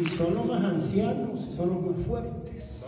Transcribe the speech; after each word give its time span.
Y 0.00 0.08
son 0.08 0.34
los 0.34 0.46
más 0.46 0.64
ancianos, 0.64 1.48
y 1.48 1.52
son 1.52 1.70
los 1.70 1.82
más 1.82 2.06
fuertes. 2.06 2.84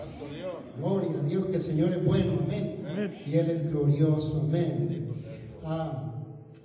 Gloria 0.78 1.18
a 1.18 1.22
Dios, 1.22 1.46
que 1.46 1.56
el 1.56 1.62
Señor 1.62 1.92
es 1.92 2.04
bueno, 2.04 2.38
amén. 2.44 2.76
Y 3.26 3.34
Él 3.34 3.50
es 3.50 3.68
glorioso, 3.70 4.42
amén. 4.46 5.08
Ah, 5.64 6.12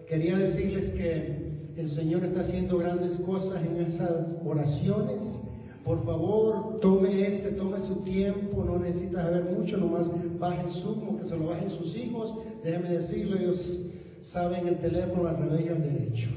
quería 0.08 0.38
decirles 0.38 0.92
que 0.92 1.52
el 1.78 1.88
Señor 1.88 2.24
está 2.24 2.42
haciendo 2.42 2.78
grandes 2.78 3.18
cosas 3.18 3.64
en 3.64 3.78
esas 3.78 4.36
oraciones. 4.46 5.44
Por 5.84 6.04
favor, 6.06 6.80
tome 6.80 7.28
ese, 7.28 7.54
tome 7.54 7.80
su 7.80 8.02
tiempo, 8.04 8.64
no 8.64 8.78
necesita 8.78 9.24
saber 9.24 9.44
mucho, 9.46 9.78
nomás 9.78 10.12
baje 10.40 10.70
Zoom, 10.70 11.18
que 11.18 11.26
se 11.26 11.38
lo 11.38 11.48
bajen 11.48 11.70
sus 11.70 11.96
hijos. 11.96 12.36
Déjeme 12.64 12.90
decirle, 12.90 13.42
ellos 13.42 13.80
saben 14.22 14.68
el 14.68 14.78
teléfono 14.78 15.28
al 15.28 15.38
revés 15.38 15.66
y 15.66 15.70
al 15.70 15.82
derecho. 15.82 16.30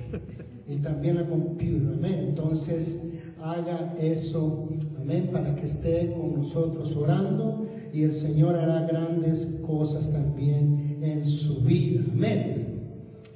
Y 0.67 0.77
también 0.77 1.17
la 1.17 1.27
computadora, 1.27 1.95
amén. 1.95 2.27
Entonces, 2.29 3.03
haga 3.45 3.95
eso, 4.01 4.69
amén, 4.99 5.29
para 5.31 5.55
que 5.55 5.67
esté 5.67 6.15
con 6.15 6.35
nosotros 6.35 6.97
orando 6.97 7.67
y 7.93 8.03
el 8.03 8.13
Señor 8.13 8.57
hará 8.57 8.87
grandes 8.87 9.61
cosas 9.67 10.11
también 10.11 10.99
en 11.03 11.25
su 11.25 11.61
vida, 11.61 12.03
amén. 12.11 12.63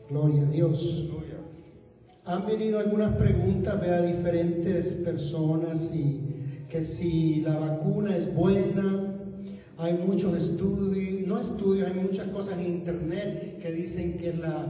Gloria 0.09 0.43
a 0.43 0.51
Dios. 0.51 1.11
Han 2.25 2.47
venido 2.47 2.79
algunas 2.79 3.17
preguntas, 3.17 3.81
vea, 3.81 4.03
diferentes 4.03 4.93
personas 4.95 5.91
y 5.95 6.20
que 6.69 6.83
si 6.83 7.41
la 7.41 7.59
vacuna 7.59 8.15
es 8.17 8.34
buena, 8.34 9.15
hay 9.79 9.95
muchos 9.95 10.36
estudios, 10.36 11.27
no 11.27 11.39
estudios, 11.39 11.89
hay 11.89 12.01
muchas 12.01 12.27
cosas 12.29 12.59
en 12.59 12.67
internet 12.67 13.59
que 13.62 13.73
dicen 13.73 14.19
que 14.19 14.31
es 14.31 14.39
la 14.39 14.67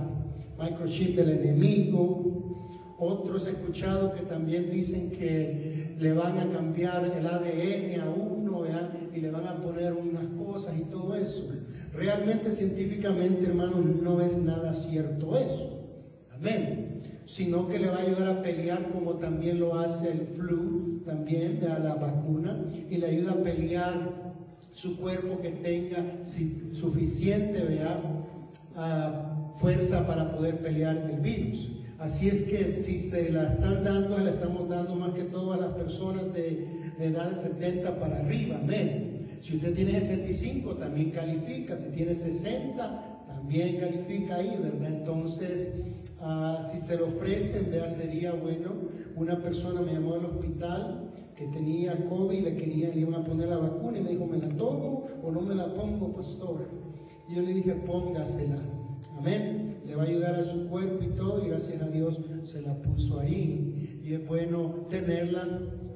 microchip 0.60 1.16
del 1.16 1.30
enemigo. 1.30 2.56
Otros 2.98 3.46
he 3.46 3.50
escuchado 3.50 4.12
que 4.12 4.22
también 4.22 4.70
dicen 4.70 5.10
que 5.10 5.94
le 5.98 6.12
van 6.12 6.38
a 6.38 6.50
cambiar 6.50 7.04
el 7.04 7.26
ADN 7.26 8.00
a 8.00 8.10
uno 8.10 8.38
y 9.14 9.20
le 9.20 9.30
van 9.30 9.46
a 9.46 9.60
poner 9.60 9.92
unas 9.92 10.26
cosas 10.36 10.74
y 10.76 10.82
todo 10.82 11.14
eso. 11.14 11.48
Realmente 11.92 12.52
científicamente, 12.52 13.46
hermanos, 13.46 13.84
no 13.84 14.20
es 14.20 14.36
nada 14.36 14.74
cierto 14.74 15.36
eso. 15.36 15.78
Amén. 16.34 17.02
Sino 17.26 17.68
que 17.68 17.78
le 17.78 17.88
va 17.88 17.96
a 17.96 18.02
ayudar 18.02 18.28
a 18.28 18.42
pelear 18.42 18.90
como 18.90 19.14
también 19.14 19.60
lo 19.60 19.78
hace 19.78 20.10
el 20.10 20.26
flu, 20.28 21.02
también 21.04 21.60
a 21.68 21.78
la 21.78 21.94
vacuna, 21.94 22.64
y 22.88 22.96
le 22.96 23.06
ayuda 23.06 23.32
a 23.32 23.42
pelear 23.42 24.28
su 24.72 24.98
cuerpo 24.98 25.40
que 25.40 25.50
tenga 25.50 26.24
suficiente 26.72 27.64
¿vea? 27.64 28.00
Ah, 28.76 29.52
fuerza 29.56 30.06
para 30.06 30.30
poder 30.30 30.58
pelear 30.58 30.96
el 30.96 31.20
virus. 31.20 31.70
Así 31.98 32.28
es 32.28 32.44
que 32.44 32.68
si 32.68 32.96
se 32.96 33.32
la 33.32 33.46
están 33.46 33.82
dando, 33.82 34.18
la 34.18 34.30
estamos 34.30 34.68
dando 34.68 34.94
más 34.94 35.10
que 35.10 35.24
todo 35.24 35.52
a 35.52 35.56
las 35.56 35.72
personas 35.72 36.32
de, 36.32 36.66
edad 37.00 37.30
de 37.30 37.36
70 37.36 37.98
para 37.98 38.20
arriba. 38.20 38.60
Amén. 38.62 39.38
Si 39.40 39.56
usted 39.56 39.74
tiene 39.74 40.00
65, 40.00 40.74
también 40.76 41.10
califica. 41.10 41.76
Si 41.76 41.88
tiene 41.88 42.14
60, 42.14 43.24
también 43.26 43.78
califica 43.78 44.36
ahí, 44.36 44.58
¿verdad? 44.62 44.88
Entonces, 44.88 45.70
ah, 46.20 46.60
si 46.62 46.78
se 46.78 46.96
lo 46.96 47.06
ofrecen, 47.06 47.68
vea, 47.70 47.88
sería 47.88 48.32
bueno. 48.32 48.74
Una 49.16 49.42
persona 49.42 49.82
me 49.82 49.92
llamó 49.92 50.14
al 50.14 50.24
hospital 50.26 51.10
que 51.34 51.48
tenía 51.48 52.04
COVID, 52.04 52.44
le 52.44 52.56
querían, 52.56 52.92
le 52.94 53.16
a 53.16 53.24
poner 53.24 53.48
la 53.48 53.58
vacuna 53.58 53.98
y 53.98 54.02
me 54.02 54.10
dijo, 54.10 54.26
¿me 54.26 54.38
la 54.38 54.48
tomo 54.48 55.06
o 55.22 55.32
no 55.32 55.40
me 55.40 55.54
la 55.54 55.74
pongo, 55.74 56.12
pastor? 56.12 56.68
Y 57.28 57.34
yo 57.34 57.42
le 57.42 57.54
dije, 57.54 57.72
póngasela. 57.74 58.58
Amén. 59.18 59.67
Le 59.88 59.96
va 59.96 60.02
a 60.02 60.06
ayudar 60.06 60.34
a 60.34 60.42
su 60.42 60.68
cuerpo 60.68 61.02
y 61.02 61.08
todo, 61.16 61.44
y 61.44 61.48
gracias 61.48 61.80
a 61.82 61.88
Dios 61.88 62.20
se 62.44 62.60
la 62.60 62.74
puso 62.74 63.20
ahí. 63.20 64.00
Y 64.04 64.12
es 64.12 64.26
bueno 64.26 64.86
tenerla. 64.90 65.48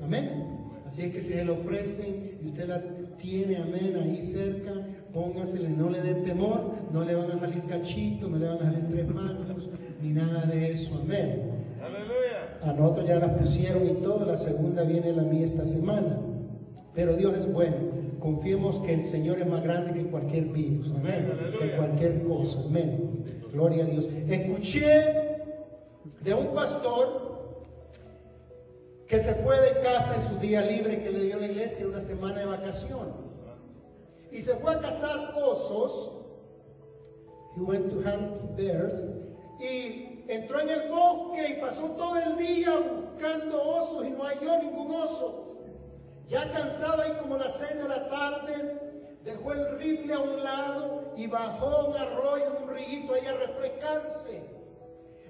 Amén. 0.03 0.53
Así 0.87 1.03
es 1.03 1.13
que 1.13 1.21
si 1.21 1.33
se 1.35 1.45
la 1.45 1.53
ofrecen 1.53 2.39
y 2.43 2.47
usted 2.47 2.69
la 2.69 2.83
tiene, 3.17 3.57
amén, 3.59 3.95
ahí 4.03 4.21
cerca, 4.21 4.73
póngasela, 5.13 5.69
no 5.69 5.89
le 5.91 6.01
dé 6.01 6.15
temor, 6.15 6.73
no 6.93 7.05
le 7.05 7.15
van 7.15 7.31
a 7.31 7.39
salir 7.39 7.63
cachitos, 7.65 8.29
no 8.29 8.39
le 8.39 8.49
van 8.49 8.57
a 8.57 8.65
salir 8.65 8.89
tres 8.91 9.09
manos, 9.09 9.69
ni 10.03 10.11
nada 10.11 10.45
de 10.47 10.73
eso, 10.73 10.99
amén. 11.01 11.53
Aleluya. 11.81 12.59
A 12.63 12.73
nosotros 12.73 13.09
ya 13.09 13.19
las 13.21 13.31
pusieron 13.39 13.87
y 13.87 14.03
todo, 14.03 14.25
la 14.27 14.37
segunda 14.37 14.83
viene 14.85 15.13
la 15.13 15.23
mía 15.23 15.45
esta 15.45 15.65
semana. 15.65 16.19
Pero 16.95 17.15
Dios 17.15 17.37
es 17.37 17.53
bueno. 17.53 17.77
Confiemos 18.19 18.79
que 18.81 18.95
el 18.95 19.05
Señor 19.05 19.39
es 19.39 19.47
más 19.47 19.63
grande 19.63 19.95
que 19.95 20.07
cualquier 20.07 20.47
virus, 20.47 20.93
amén, 20.95 21.33
que 21.61 21.77
cualquier 21.77 22.23
cosa, 22.23 22.61
amén. 22.67 23.12
Gloria 23.53 23.85
a 23.85 23.87
Dios. 23.87 24.07
Escuché 24.29 25.39
de 26.21 26.35
un 26.35 26.55
pastor 26.55 27.33
que 29.07 29.19
se 29.19 29.35
fue 29.37 29.61
de 29.61 29.81
casa 29.81 30.15
en 30.17 30.23
su 30.23 30.37
día 30.39 30.63
libre 30.63 31.03
que 31.03 31.11
le 31.11 31.25
dio 31.25 31.39
la 31.39 31.47
iglesia 31.47 31.87
una 31.87 32.01
semana 32.01 32.41
de 32.41 32.47
vacación. 32.47 33.13
Y 34.31 34.41
se 34.41 34.55
fue 34.57 34.75
a 34.75 34.79
cazar 34.79 35.35
osos. 35.37 36.13
He 37.55 37.61
went 37.61 37.91
to 37.91 37.97
hunt 37.97 38.57
bears. 38.57 39.05
Y 39.61 40.25
entró 40.29 40.61
en 40.61 40.71
el 40.71 40.89
bosque 40.89 41.47
y 41.51 41.61
pasó 41.61 41.91
todo 41.91 42.17
el 42.17 42.39
día 42.39 42.71
buscando 42.79 43.63
osos 43.63 44.07
y 44.07 44.11
no 44.11 44.25
halló 44.25 44.63
ningún 44.63 44.95
oso. 44.95 45.59
Ya 46.27 46.51
cansado 46.51 47.03
ahí 47.03 47.13
como 47.21 47.37
las 47.37 47.59
seis 47.59 47.77
de 47.83 47.89
la 47.89 48.09
tarde, 48.09 48.81
dejó 49.25 49.53
el 49.53 49.79
rifle 49.79 50.15
a 50.15 50.19
un 50.21 50.43
lado 50.43 51.13
y 51.17 51.27
bajó 51.27 51.87
un 51.87 51.97
arroyo, 51.97 52.59
un 52.63 52.69
riguito 52.69 53.15
ahí 53.15 53.27
a 53.27 53.35
refrescarse. 53.35 54.43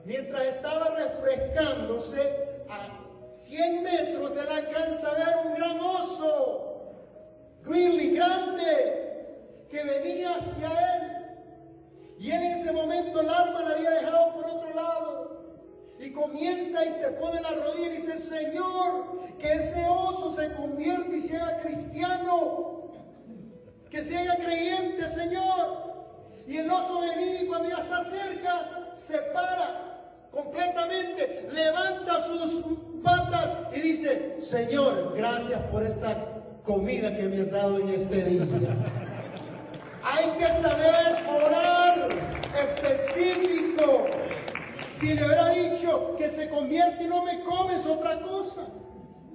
Mientras 0.05 0.45
estaba 0.45 0.97
refrescándose, 0.97 2.65
a 2.69 3.03
100 3.33 3.83
metros 3.83 4.35
se 4.35 4.43
le 4.43 4.51
alcanza 4.51 5.11
a 5.11 5.15
ver 5.15 5.47
un 5.47 5.55
gran 5.55 5.81
oso, 5.81 6.95
grizzly 7.65 8.17
grande, 8.17 9.67
que 9.71 9.83
venía 9.85 10.37
hacia 10.37 10.69
él. 10.69 11.13
Y 12.19 12.31
en 12.31 12.43
ese 12.43 12.73
momento 12.73 13.21
el 13.21 13.29
arma 13.29 13.63
la 13.63 13.75
había 13.75 13.91
dejado 13.91 14.35
por 14.35 14.47
otro 14.47 14.75
lado. 14.75 15.43
Y 15.99 16.11
comienza 16.13 16.85
y 16.85 16.93
se 16.93 17.13
pone 17.13 17.41
la 17.41 17.51
rodilla 17.53 17.87
y 17.87 17.93
dice, 17.93 18.19
Señor, 18.19 19.39
que 19.39 19.53
ese 19.53 19.87
oso 19.89 20.31
se 20.31 20.53
convierta 20.53 21.15
y 21.15 21.21
se 21.21 21.39
cristiano. 21.63 22.92
Que 23.93 24.03
se 24.03 24.17
haga 24.17 24.37
creyente, 24.37 25.07
Señor. 25.07 25.93
Y 26.47 26.57
el 26.57 26.71
oso 26.71 27.03
venía 27.03 27.43
y 27.43 27.47
cuando 27.47 27.69
ya 27.69 27.77
está 27.77 28.03
cerca, 28.03 28.91
se 28.95 29.19
para 29.19 29.93
completamente, 30.31 31.47
levanta 31.53 32.23
sus 32.23 32.65
patas 33.03 33.55
y 33.75 33.81
dice, 33.81 34.37
Señor, 34.41 35.13
gracias 35.15 35.61
por 35.71 35.83
esta 35.83 36.17
comida 36.65 37.15
que 37.15 37.25
me 37.25 37.43
has 37.43 37.51
dado 37.51 37.81
en 37.81 37.91
este 37.91 38.25
día. 38.25 38.47
Hay 40.03 40.31
que 40.39 40.49
saber 40.49 41.27
orar 41.29 42.09
específico 42.59 44.07
si 44.95 45.13
le 45.13 45.27
hubiera 45.27 45.49
dicho 45.51 46.17
que 46.17 46.31
se 46.31 46.49
convierte 46.49 47.05
y 47.05 47.09
no 47.09 47.27
me 47.27 47.41
comes 47.41 47.85
otra 47.87 48.19
cosa. 48.21 48.67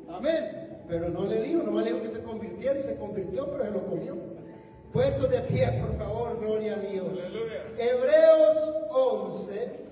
Amén. 0.09 0.83
Pero 0.87 1.09
no 1.09 1.25
le 1.25 1.43
digo, 1.43 1.61
nomás 1.61 1.83
le 1.83 1.91
digo 1.91 2.01
que 2.01 2.09
se 2.09 2.23
convirtiera 2.23 2.79
y 2.79 2.81
se 2.81 2.95
convirtió, 2.95 3.51
pero 3.51 3.65
se 3.65 3.71
lo 3.71 3.85
comió. 3.85 4.36
Puesto 4.91 5.27
de 5.27 5.41
pie, 5.41 5.67
por 5.81 5.97
favor, 5.97 6.39
gloria 6.39 6.75
a 6.75 6.79
Dios. 6.79 7.31
Hebreos 7.77 8.71
11. 8.89 9.87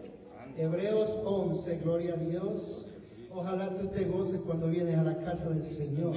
Hebreos 0.57 1.19
11, 1.23 1.77
gloria 1.83 2.13
a 2.13 2.17
Dios. 2.17 2.85
Ojalá 3.29 3.75
tú 3.75 3.87
te 3.87 4.05
goces 4.05 4.39
cuando 4.39 4.67
vienes 4.67 4.95
a 4.97 5.03
la 5.03 5.17
casa 5.17 5.49
del 5.49 5.65
Señor. 5.65 6.15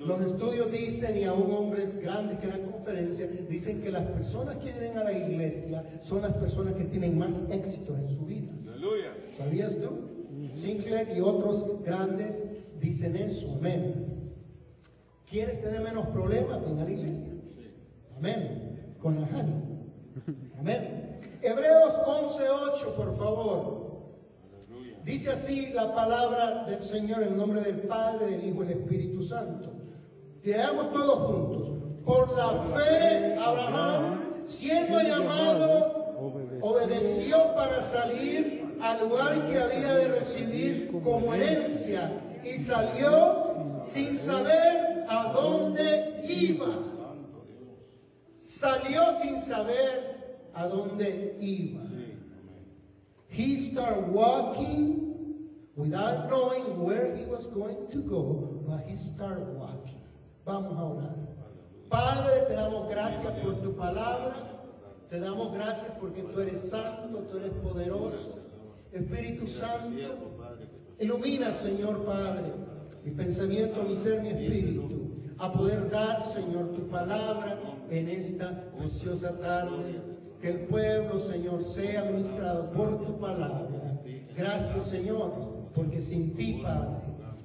Los 0.00 0.20
estudios 0.22 0.72
dicen, 0.72 1.18
y 1.18 1.24
aún 1.24 1.50
hombres 1.52 1.98
grandes 1.98 2.38
que 2.38 2.46
dan 2.46 2.62
conferencias, 2.62 3.28
dicen 3.48 3.82
que 3.82 3.90
las 3.90 4.04
personas 4.04 4.56
que 4.56 4.72
vienen 4.72 4.96
a 4.96 5.04
la 5.04 5.12
iglesia 5.12 5.84
son 6.00 6.22
las 6.22 6.32
personas 6.32 6.74
que 6.74 6.84
tienen 6.84 7.18
más 7.18 7.44
éxito 7.50 7.94
en 7.94 8.08
su 8.08 8.24
vida. 8.24 8.50
¿Sabías 9.36 9.76
tú? 9.76 10.08
Sinclair 10.54 11.08
y 11.14 11.20
otros 11.20 11.82
grandes 11.84 12.44
dicen 12.80 13.16
eso. 13.16 13.52
Amén. 13.58 14.06
¿Quieres 15.28 15.60
tener 15.60 15.82
menos 15.82 16.06
problemas? 16.08 16.64
Ven 16.64 16.78
a 16.78 16.84
la 16.84 16.90
iglesia. 16.90 17.28
Amén. 18.20 18.96
Con 19.00 19.18
la 19.18 19.26
Hani. 19.28 19.54
Amén. 20.58 21.18
Hebreos 21.40 21.98
11.8, 22.06 22.94
por 22.94 23.16
favor. 23.16 23.90
Dice 25.02 25.30
así 25.30 25.70
la 25.72 25.94
palabra 25.94 26.64
del 26.64 26.82
Señor 26.82 27.22
en 27.22 27.34
nombre 27.34 27.62
del 27.62 27.80
Padre, 27.80 28.26
del 28.26 28.44
Hijo 28.44 28.62
y 28.62 28.66
del 28.66 28.80
Espíritu 28.80 29.22
Santo. 29.22 29.72
Leamos 30.42 30.92
todos 30.92 31.32
juntos. 31.32 31.68
Por 32.04 32.36
la 32.36 32.58
fe, 32.74 33.36
Abraham, 33.38 34.42
siendo 34.44 35.00
llamado, 35.00 36.14
obedeció 36.60 37.54
para 37.54 37.80
salir 37.80 38.76
al 38.82 39.08
lugar 39.08 39.46
que 39.46 39.58
había 39.58 39.94
de 39.94 40.08
recibir 40.08 40.90
como 41.02 41.32
herencia 41.32 42.12
y 42.44 42.58
salió 42.58 43.80
sin 43.82 44.14
saber 44.14 45.06
a 45.08 45.32
dónde 45.32 46.20
iba. 46.28 46.99
Salió 48.50 49.12
sin 49.22 49.38
saber 49.38 50.50
a 50.52 50.66
dónde 50.66 51.36
iba. 51.38 51.82
He 53.28 53.54
started 53.54 54.08
walking 54.08 55.46
without 55.76 56.28
knowing 56.28 56.82
where 56.82 57.14
he 57.14 57.24
was 57.26 57.46
going 57.46 57.86
to 57.92 57.98
go, 57.98 58.60
but 58.66 58.82
he 58.88 58.96
started 58.96 59.46
walking. 59.54 60.02
Vamos 60.44 60.76
a 60.76 60.82
orar. 60.82 61.16
Padre, 61.88 62.46
te 62.48 62.54
damos 62.54 62.90
gracias 62.90 63.32
por 63.38 63.54
tu 63.62 63.72
palabra. 63.76 64.34
Te 65.08 65.20
damos 65.20 65.52
gracias 65.54 65.92
porque 66.00 66.22
tú 66.22 66.40
eres 66.40 66.70
santo, 66.70 67.22
tú 67.30 67.38
eres 67.38 67.52
poderoso. 67.62 68.36
Espíritu 68.92 69.46
Santo, 69.46 69.96
ilumina, 70.98 71.52
Señor 71.52 72.04
Padre, 72.04 72.52
mi 73.04 73.12
pensamiento, 73.12 73.84
mi 73.84 73.94
ser, 73.94 74.20
mi 74.20 74.30
espíritu, 74.30 74.90
a 75.38 75.52
poder 75.52 75.88
dar, 75.88 76.20
Señor, 76.20 76.74
tu 76.74 76.88
palabra 76.88 77.69
en 77.90 78.08
esta 78.08 78.70
preciosa 78.76 79.38
tarde. 79.38 80.00
Que 80.40 80.48
el 80.48 80.60
pueblo, 80.60 81.18
Señor, 81.18 81.62
sea 81.64 82.04
ministrado 82.04 82.70
por 82.72 83.04
tu 83.04 83.18
palabra. 83.18 84.00
Gracias, 84.34 84.84
Señor, 84.84 85.32
porque 85.74 86.00
sin 86.00 86.34
ti, 86.34 86.60
Padre, 86.62 86.96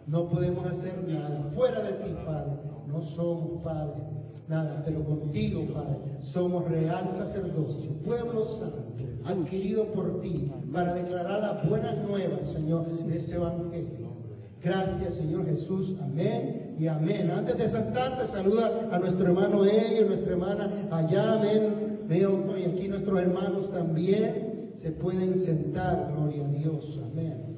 no 0.07 0.29
podemos 0.29 0.65
hacer 0.65 1.05
nada. 1.05 1.49
Fuera 1.51 1.81
de 1.81 1.93
ti, 1.93 2.15
Padre, 2.25 2.53
no 2.87 3.01
somos, 3.01 3.61
Padre, 3.61 4.01
nada. 4.47 4.81
Pero 4.85 5.03
contigo, 5.03 5.65
Padre, 5.73 6.21
somos 6.21 6.69
real 6.69 7.11
sacerdocio, 7.11 7.91
pueblo 8.01 8.45
santo, 8.45 9.03
adquirido 9.25 9.91
por 9.91 10.21
ti, 10.21 10.49
para 10.71 10.93
declarar 10.93 11.41
las 11.41 11.67
buenas 11.67 11.97
nuevas, 12.07 12.45
Señor, 12.45 12.85
de 12.85 13.17
este 13.17 13.35
Evangelio. 13.35 14.15
Gracias, 14.63 15.15
Señor 15.15 15.45
Jesús. 15.45 15.95
Amén 16.01 16.64
y 16.77 16.87
amén. 16.87 17.31
Antes 17.31 17.57
de 17.57 17.67
saltar, 17.69 18.25
saluda 18.27 18.89
a 18.91 18.99
nuestro 18.99 19.25
hermano 19.25 19.63
Elio, 19.65 20.05
nuestra 20.05 20.33
hermana 20.33 20.87
allá. 20.91 21.33
Amén 21.33 21.85
Veo 22.07 22.55
y 22.55 22.63
aquí 22.65 22.87
nuestros 22.87 23.19
hermanos 23.19 23.71
también 23.71 24.73
se 24.75 24.91
pueden 24.91 25.37
sentar. 25.37 26.11
Gloria 26.13 26.45
a 26.45 26.49
Dios. 26.49 26.99
Amén. 27.03 27.57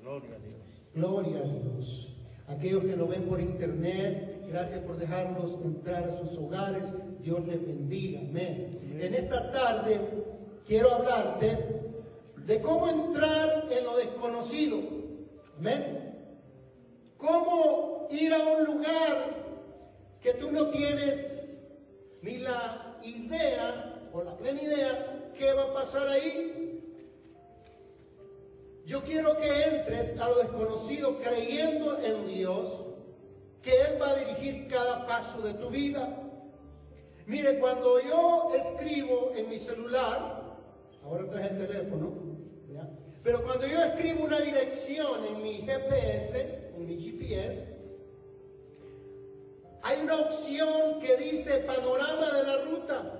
Gloria 0.00 0.36
a 0.36 0.38
Dios. 0.38 0.56
Gloria 0.94 1.38
a 1.38 1.42
Dios. 1.42 2.16
Aquellos 2.46 2.84
que 2.84 2.96
lo 2.96 3.08
ven 3.08 3.24
por 3.24 3.40
internet, 3.40 4.44
gracias 4.48 4.80
por 4.84 4.96
dejarnos 4.96 5.58
entrar 5.64 6.04
a 6.04 6.12
sus 6.12 6.38
hogares. 6.38 6.92
Dios 7.20 7.44
les 7.46 7.66
bendiga. 7.66 8.20
Amén. 8.20 8.78
En 9.00 9.14
esta 9.14 9.50
tarde 9.50 10.00
quiero 10.66 10.92
hablarte 10.92 11.58
de 12.46 12.60
cómo 12.60 12.88
entrar 12.88 13.66
en 13.70 13.84
lo 13.84 13.96
desconocido. 13.96 14.78
Amén. 15.58 16.01
Cómo 17.22 18.08
ir 18.10 18.34
a 18.34 18.42
un 18.42 18.64
lugar 18.64 19.32
que 20.20 20.34
tú 20.34 20.50
no 20.50 20.70
tienes 20.70 21.62
ni 22.20 22.38
la 22.38 22.98
idea 23.04 24.08
o 24.12 24.24
la 24.24 24.36
plena 24.36 24.60
idea 24.60 25.30
qué 25.38 25.52
va 25.52 25.66
a 25.66 25.72
pasar 25.72 26.08
ahí. 26.08 26.80
Yo 28.84 29.02
quiero 29.02 29.36
que 29.36 29.62
entres 29.62 30.18
a 30.18 30.28
lo 30.28 30.38
desconocido 30.38 31.16
creyendo 31.20 31.96
en 32.00 32.26
Dios, 32.26 32.86
que 33.62 33.70
Él 33.70 34.02
va 34.02 34.10
a 34.10 34.16
dirigir 34.16 34.66
cada 34.66 35.06
paso 35.06 35.42
de 35.42 35.54
tu 35.54 35.70
vida. 35.70 36.18
Mire, 37.26 37.60
cuando 37.60 38.00
yo 38.00 38.52
escribo 38.56 39.32
en 39.36 39.48
mi 39.48 39.58
celular, 39.58 40.58
ahora 41.04 41.30
traje 41.30 41.50
el 41.50 41.66
teléfono, 41.68 42.12
pero 43.22 43.44
cuando 43.44 43.68
yo 43.68 43.80
escribo 43.80 44.24
una 44.24 44.40
dirección 44.40 45.24
en 45.26 45.40
mi 45.40 45.58
GPS, 45.58 46.61
GPS, 47.00 47.66
hay 49.82 50.00
una 50.00 50.16
opción 50.16 51.00
que 51.00 51.16
dice 51.16 51.58
panorama 51.60 52.30
de 52.32 52.44
la 52.44 52.56
ruta. 52.64 53.18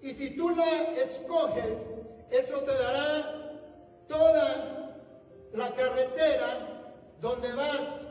Y 0.00 0.12
si 0.12 0.30
tú 0.36 0.50
la 0.50 0.92
escoges, 0.94 1.90
eso 2.30 2.60
te 2.60 2.72
dará 2.72 3.60
toda 4.08 4.94
la 5.52 5.72
carretera 5.74 6.94
donde 7.20 7.52
vas, 7.54 8.08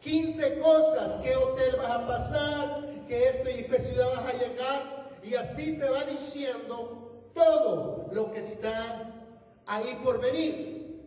15 0.00 0.58
cosas, 0.58 1.16
qué 1.22 1.36
hotel 1.36 1.76
vas 1.76 1.90
a 1.90 2.06
pasar, 2.06 2.86
qué 3.08 3.28
esto 3.28 3.50
y 3.50 3.64
qué 3.64 3.78
ciudad 3.78 4.14
vas 4.14 4.34
a 4.34 4.38
llegar, 4.38 5.10
y 5.22 5.34
así 5.34 5.78
te 5.78 5.88
va 5.88 6.04
diciendo 6.04 7.30
todo 7.34 8.08
lo 8.12 8.32
que 8.32 8.40
está 8.40 9.12
ahí 9.66 10.00
por 10.02 10.20
venir. 10.20 11.00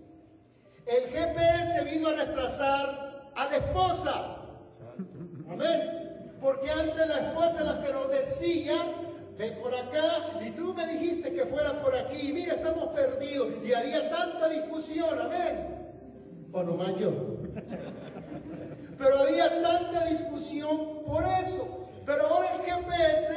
El 0.85 1.09
GPS 1.09 1.83
vino 1.83 2.09
a 2.09 2.13
reemplazar 2.13 3.04
a 3.35 3.45
la 3.45 3.57
esposa. 3.57 4.37
Amén. 5.49 6.35
Porque 6.41 6.69
antes 6.69 7.07
la 7.07 7.29
esposa 7.29 7.63
la 7.63 7.81
que 7.81 7.91
nos 7.91 8.09
decía, 8.09 8.75
ven 9.37 9.55
por 9.61 9.73
acá, 9.73 10.39
y 10.45 10.51
tú 10.51 10.73
me 10.73 10.85
dijiste 10.87 11.33
que 11.33 11.45
fuera 11.45 11.81
por 11.81 11.95
aquí, 11.95 12.29
y 12.29 12.33
mira, 12.33 12.55
estamos 12.55 12.89
perdidos, 12.89 13.53
y 13.63 13.73
había 13.73 14.09
tanta 14.09 14.49
discusión, 14.49 15.19
amén. 15.19 15.75
O 16.51 16.63
nomás 16.63 16.95
yo. 16.97 17.11
Pero 18.97 19.17
había 19.19 19.61
tanta 19.61 20.05
discusión 20.05 21.03
por 21.05 21.23
eso. 21.23 21.87
Pero 22.05 22.27
ahora 22.27 22.55
el 22.55 22.61
GPS 22.61 23.35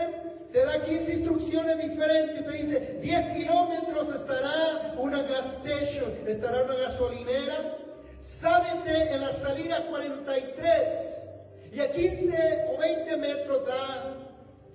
te 0.52 0.64
da 0.64 0.84
15 0.84 1.12
instrucciones 1.14 1.78
diferentes, 1.78 2.46
te 2.46 2.52
dice 2.52 2.98
10 3.02 3.34
kilómetros 3.34 4.14
estará 4.14 4.94
una 4.98 5.22
gas 5.22 5.54
station, 5.54 6.12
estará 6.26 6.64
una 6.64 6.74
gasolinera, 6.74 7.76
sálete 8.20 9.14
en 9.14 9.20
la 9.20 9.32
salida 9.32 9.84
43 9.86 11.24
y 11.72 11.80
a 11.80 11.90
15 11.90 12.66
o 12.74 12.78
20 12.78 13.16
metros 13.16 13.66
da 13.66 14.16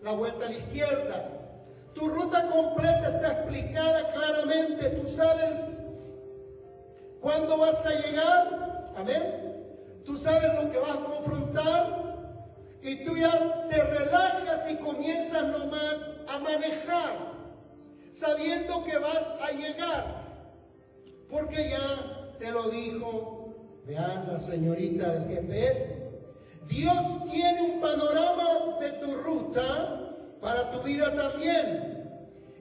la 0.01 0.12
vuelta 0.12 0.45
a 0.45 0.50
la 0.50 0.56
izquierda. 0.56 1.30
Tu 1.94 2.07
ruta 2.07 2.48
completa 2.48 3.07
está 3.07 3.31
explicada 3.34 4.12
claramente. 4.12 4.90
Tú 4.90 5.07
sabes 5.07 5.81
cuándo 7.22 7.57
vas 7.57 7.86
a 7.86 7.92
llegar. 7.92 8.92
Amén. 8.95 10.01
Tú 10.06 10.18
sabes 10.18 10.54
lo 10.54 10.72
que 10.72 10.80
vas 10.80 10.98
a 10.98 11.04
confrontar. 11.04 12.04
Y 12.81 13.06
tú 13.06 13.16
ya 13.16 13.68
te 13.69 13.81
relajas 13.81 14.69
y 14.69 14.75
comienzas 14.75 15.46
nomás 15.46 16.12
a 16.28 16.39
manejar. 16.39 17.34
Sabiendo 18.12 18.84
que 18.84 18.98
vas 18.98 19.31
a 19.42 19.51
llegar. 19.51 20.24
Porque 21.30 21.69
ya 21.69 22.36
te 22.39 22.51
lo 22.51 22.69
dijo, 22.69 23.33
vean 23.86 24.28
la 24.32 24.40
señorita 24.40 25.14
del 25.14 25.28
GPS. 25.28 26.04
Dios 26.68 27.30
tiene 27.30 27.62
un 27.62 27.82
panorama 27.82 28.78
de 28.80 28.92
tu 28.94 29.13
ruta 29.16 30.13
para 30.42 30.72
tu 30.72 30.82
vida 30.82 31.13
también. 31.13 31.94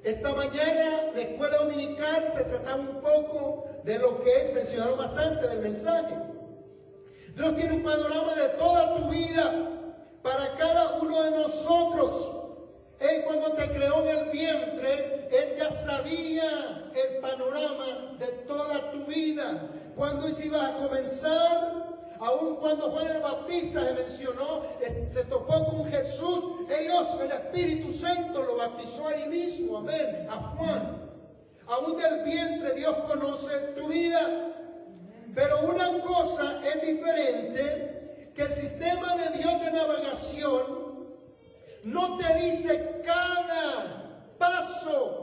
Esta 0.02 0.34
mañana 0.34 1.12
la 1.14 1.20
escuela 1.20 1.58
dominical 1.58 2.28
se 2.28 2.44
trataba 2.44 2.80
un 2.80 3.00
poco 3.00 3.66
de 3.84 3.98
lo 3.98 4.22
que 4.22 4.36
es 4.40 4.52
mencionado 4.52 4.96
bastante 4.96 5.46
del 5.46 5.60
mensaje. 5.60 6.14
Dios 7.36 7.56
tiene 7.56 7.74
un 7.74 7.82
panorama 7.82 8.34
de 8.34 8.48
toda 8.50 8.96
tu 8.96 9.08
vida 9.08 9.70
para 10.22 10.56
cada 10.56 10.98
uno 10.98 11.22
de 11.22 11.30
nosotros. 11.30 12.41
Él 13.02 13.22
cuando 13.24 13.52
te 13.52 13.68
creó 13.70 14.06
en 14.06 14.18
el 14.18 14.30
vientre, 14.30 15.28
Él 15.30 15.54
ya 15.58 15.68
sabía 15.68 16.90
el 16.94 17.20
panorama 17.20 18.16
de 18.18 18.26
toda 18.46 18.90
tu 18.92 19.04
vida. 19.06 19.68
Cuando 19.96 20.28
ibas 20.28 20.70
a 20.70 20.76
comenzar, 20.76 21.82
Aún 22.22 22.54
cuando 22.54 22.88
Juan 22.92 23.08
el 23.08 23.20
Bautista 23.20 23.84
se 23.84 23.94
mencionó, 23.94 24.62
se 25.08 25.24
topó 25.24 25.64
con 25.64 25.90
Jesús, 25.90 26.44
ellos, 26.70 27.08
el 27.20 27.32
Espíritu 27.32 27.92
Santo 27.92 28.44
lo 28.44 28.58
bautizó 28.58 29.08
ahí 29.08 29.28
mismo, 29.28 29.78
amén, 29.78 30.28
a 30.30 30.36
Juan. 30.36 31.10
Aún 31.66 31.96
del 31.96 32.22
vientre 32.22 32.74
Dios 32.74 32.96
conoce 33.08 33.58
tu 33.76 33.88
vida. 33.88 34.52
Pero 35.34 35.62
una 35.62 36.00
cosa 36.02 36.60
es 36.64 36.86
diferente, 36.86 38.30
que 38.36 38.42
el 38.42 38.52
sistema 38.52 39.16
de 39.16 39.38
Dios 39.38 39.60
de 39.60 39.72
navegación 39.72 40.81
no 41.84 42.18
te 42.18 42.34
dice 42.34 43.02
cada 43.04 44.34
paso. 44.38 45.22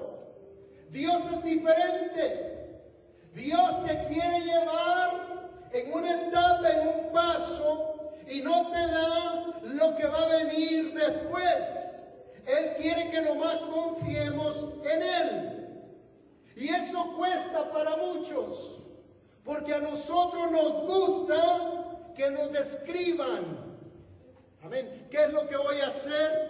Dios 0.90 1.22
es 1.34 1.44
diferente. 1.44 2.50
Dios 3.34 3.86
te 3.86 4.06
quiere 4.08 4.42
llevar 4.42 5.50
en 5.72 5.94
una 5.94 6.28
etapa, 6.28 6.70
en 6.72 6.88
un 6.88 7.12
paso, 7.12 8.14
y 8.28 8.42
no 8.42 8.70
te 8.72 8.88
da 8.88 9.60
lo 9.64 9.96
que 9.96 10.08
va 10.08 10.24
a 10.24 10.38
venir 10.38 10.94
después. 10.94 12.02
Él 12.46 12.74
quiere 12.78 13.10
que 13.10 13.22
nomás 13.22 13.58
confiemos 13.58 14.68
en 14.84 15.04
Él. 15.04 15.60
Y 16.56 16.70
eso 16.70 17.14
cuesta 17.16 17.72
para 17.72 17.96
muchos, 17.98 18.80
porque 19.46 19.74
a 19.74 19.80
nosotros 19.80 20.52
nos 20.52 20.88
gusta 20.88 22.14
que 22.16 22.30
nos 22.32 22.52
describan. 22.52 23.70
Amén. 24.64 25.08
¿Qué 25.10 25.24
es 25.24 25.34
lo 25.34 25.48
que 25.48 25.56
voy 25.56 25.78
a 25.78 25.88
hacer? 25.88 26.49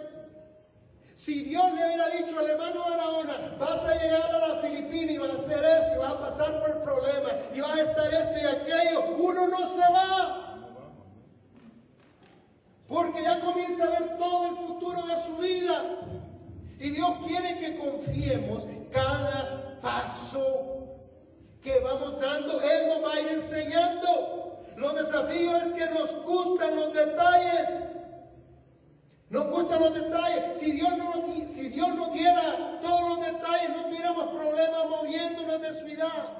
Si 1.20 1.44
Dios 1.44 1.70
le 1.74 1.84
hubiera 1.84 2.08
dicho 2.08 2.38
al 2.38 2.48
hermano 2.48 2.80
Barahona, 2.80 3.54
vas 3.58 3.84
a 3.84 3.94
llegar 3.94 4.34
a 4.34 4.48
la 4.48 4.56
Filipina 4.62 5.12
y 5.12 5.18
vas 5.18 5.32
a 5.32 5.34
hacer 5.34 5.62
esto, 5.62 5.94
y 5.96 5.98
vas 5.98 6.12
a 6.12 6.18
pasar 6.18 6.60
por 6.60 6.70
el 6.70 6.78
problema, 6.78 7.28
y 7.54 7.60
vas 7.60 7.72
a 7.72 7.82
estar 7.82 8.14
esto 8.14 8.38
y 8.38 8.46
aquello, 8.46 9.16
uno 9.18 9.46
no 9.48 9.58
se 9.58 9.80
va. 9.80 10.56
Porque 12.88 13.22
ya 13.22 13.38
comienza 13.38 13.84
a 13.84 13.90
ver 13.90 14.16
todo 14.16 14.46
el 14.46 14.56
futuro 14.66 15.06
de 15.08 15.22
su 15.22 15.36
vida. 15.36 15.84
Y 16.78 16.88
Dios 16.88 17.10
quiere 17.26 17.58
que 17.58 17.76
confiemos 17.76 18.64
cada 18.90 19.78
paso 19.82 20.86
que 21.62 21.80
vamos 21.80 22.18
dando, 22.18 22.62
Él 22.62 22.88
nos 22.88 23.04
va 23.04 23.12
a 23.12 23.20
ir 23.20 23.28
enseñando. 23.28 24.64
Los 24.74 24.94
desafíos 24.94 25.64
es 25.64 25.72
que 25.74 25.84
nos 25.90 26.14
gustan 26.24 26.76
los 26.76 26.94
detalles. 26.94 27.76
Nos 29.30 29.46
gustan 29.46 29.80
los 29.80 29.94
detalles. 29.94 30.58
Si 30.58 30.72
Dios, 30.72 30.98
no, 30.98 31.12
si 31.48 31.68
Dios 31.68 31.94
nos 31.94 32.12
diera 32.12 32.78
todos 32.82 33.10
los 33.10 33.26
detalles, 33.26 33.70
no 33.76 33.84
tuviéramos 33.84 34.24
problemas 34.24 34.88
moviéndonos 34.88 35.62
de 35.62 35.72
ciudad. 35.72 36.38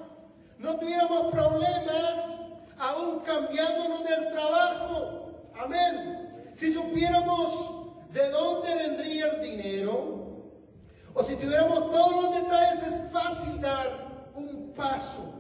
No 0.58 0.76
tuviéramos 0.76 1.32
problemas 1.32 2.46
aún 2.78 3.20
cambiándonos 3.20 4.02
del 4.02 4.32
trabajo. 4.32 5.30
Amén. 5.56 6.52
Si 6.56 6.74
supiéramos 6.74 8.10
de 8.10 8.28
dónde 8.30 8.74
vendría 8.74 9.26
el 9.28 9.40
dinero, 9.40 10.50
o 11.14 11.22
si 11.22 11.36
tuviéramos 11.36 11.92
todos 11.92 12.24
los 12.24 12.42
detalles, 12.42 12.82
es 12.82 13.12
fácil 13.12 13.60
dar 13.60 14.08
un 14.34 14.72
paso, 14.74 15.32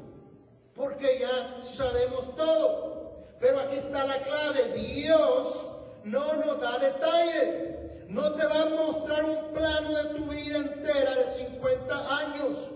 porque 0.76 1.18
ya 1.20 1.64
sabemos 1.64 2.34
todo. 2.36 3.16
Pero 3.40 3.58
aquí 3.58 3.76
está 3.76 4.04
la 4.04 4.18
clave, 4.18 4.72
Dios 4.74 5.66
no 6.04 6.36
nos 6.36 6.60
da 6.60 6.78
detalles. 6.78 7.60
No 8.08 8.32
te 8.32 8.44
va 8.44 8.62
a 8.62 8.66
mostrar 8.66 9.24
un 9.24 9.52
plano 9.52 9.90
de 9.90 10.14
tu 10.14 10.24
vida 10.26 10.58
entera 10.58 11.14
de 11.14 11.26
50 11.26 12.18
años. 12.18 12.70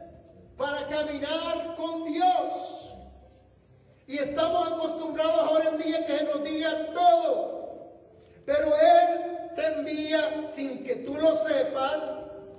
para 0.57 0.88
caminar 0.88 1.75
con 1.77 2.05
Dios. 2.05 2.93
Y 4.07 4.17
estamos 4.17 4.71
acostumbrados 4.71 5.39
ahora 5.39 5.69
en 5.69 5.77
día 5.77 6.05
que 6.05 6.17
se 6.17 6.23
nos 6.25 6.43
diga 6.43 6.88
todo. 6.93 7.61
Pero 8.45 8.67
Él 8.67 9.51
te 9.55 9.65
envía 9.67 10.47
sin 10.47 10.83
que 10.83 10.97
tú 10.97 11.15
lo 11.15 11.35
sepas. 11.38 12.17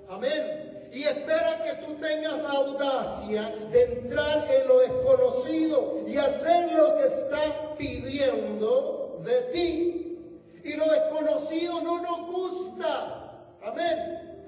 Amén 0.09 0.72
y 0.93 1.05
espera 1.05 1.63
que 1.65 1.87
tú 1.87 1.95
tengas 1.95 2.37
la 2.43 2.51
audacia 2.51 3.55
de 3.71 3.83
entrar 3.83 4.47
en 4.53 4.69
lo 4.69 4.79
desconocido 4.81 6.05
y 6.07 6.19
hacer 6.19 6.71
lo 6.73 6.99
que 6.99 7.07
está 7.07 7.75
pidiendo 7.79 9.19
de 9.25 9.41
ti. 9.53 10.19
Y 10.63 10.75
lo 10.75 10.85
desconocido 10.85 11.81
no 11.81 12.03
nos 12.03 12.27
gusta. 12.27 13.41
Amén. 13.63 14.43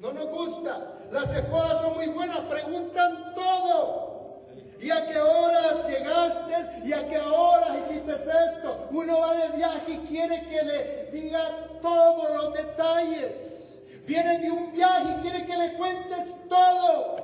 No 0.00 0.12
nos 0.12 0.26
gusta. 0.26 0.94
Las 1.12 1.32
esposas 1.32 1.82
son 1.82 1.94
muy 1.94 2.08
buenas, 2.08 2.40
preguntan 2.40 3.32
todo. 3.36 4.42
¿Y 4.80 4.90
a 4.90 5.06
qué 5.06 5.20
horas 5.20 5.88
llegaste? 5.88 6.86
¿Y 6.88 6.92
a 6.92 7.06
qué 7.08 7.18
horas 7.18 7.78
hiciste 7.80 8.14
esto? 8.14 8.88
Uno 8.90 9.20
va 9.20 9.34
de 9.34 9.56
viaje 9.56 9.92
y 9.92 9.98
quiere 10.08 10.44
que 10.46 10.62
le 10.62 11.10
diga 11.12 11.68
todos 11.80 12.30
los 12.34 12.52
detalles. 12.52 13.63
Viene 14.06 14.38
de 14.38 14.50
un 14.50 14.72
viaje 14.72 15.16
y 15.18 15.22
quiere 15.22 15.46
que 15.46 15.56
le 15.56 15.72
cuentes 15.74 16.48
todo. 16.48 17.16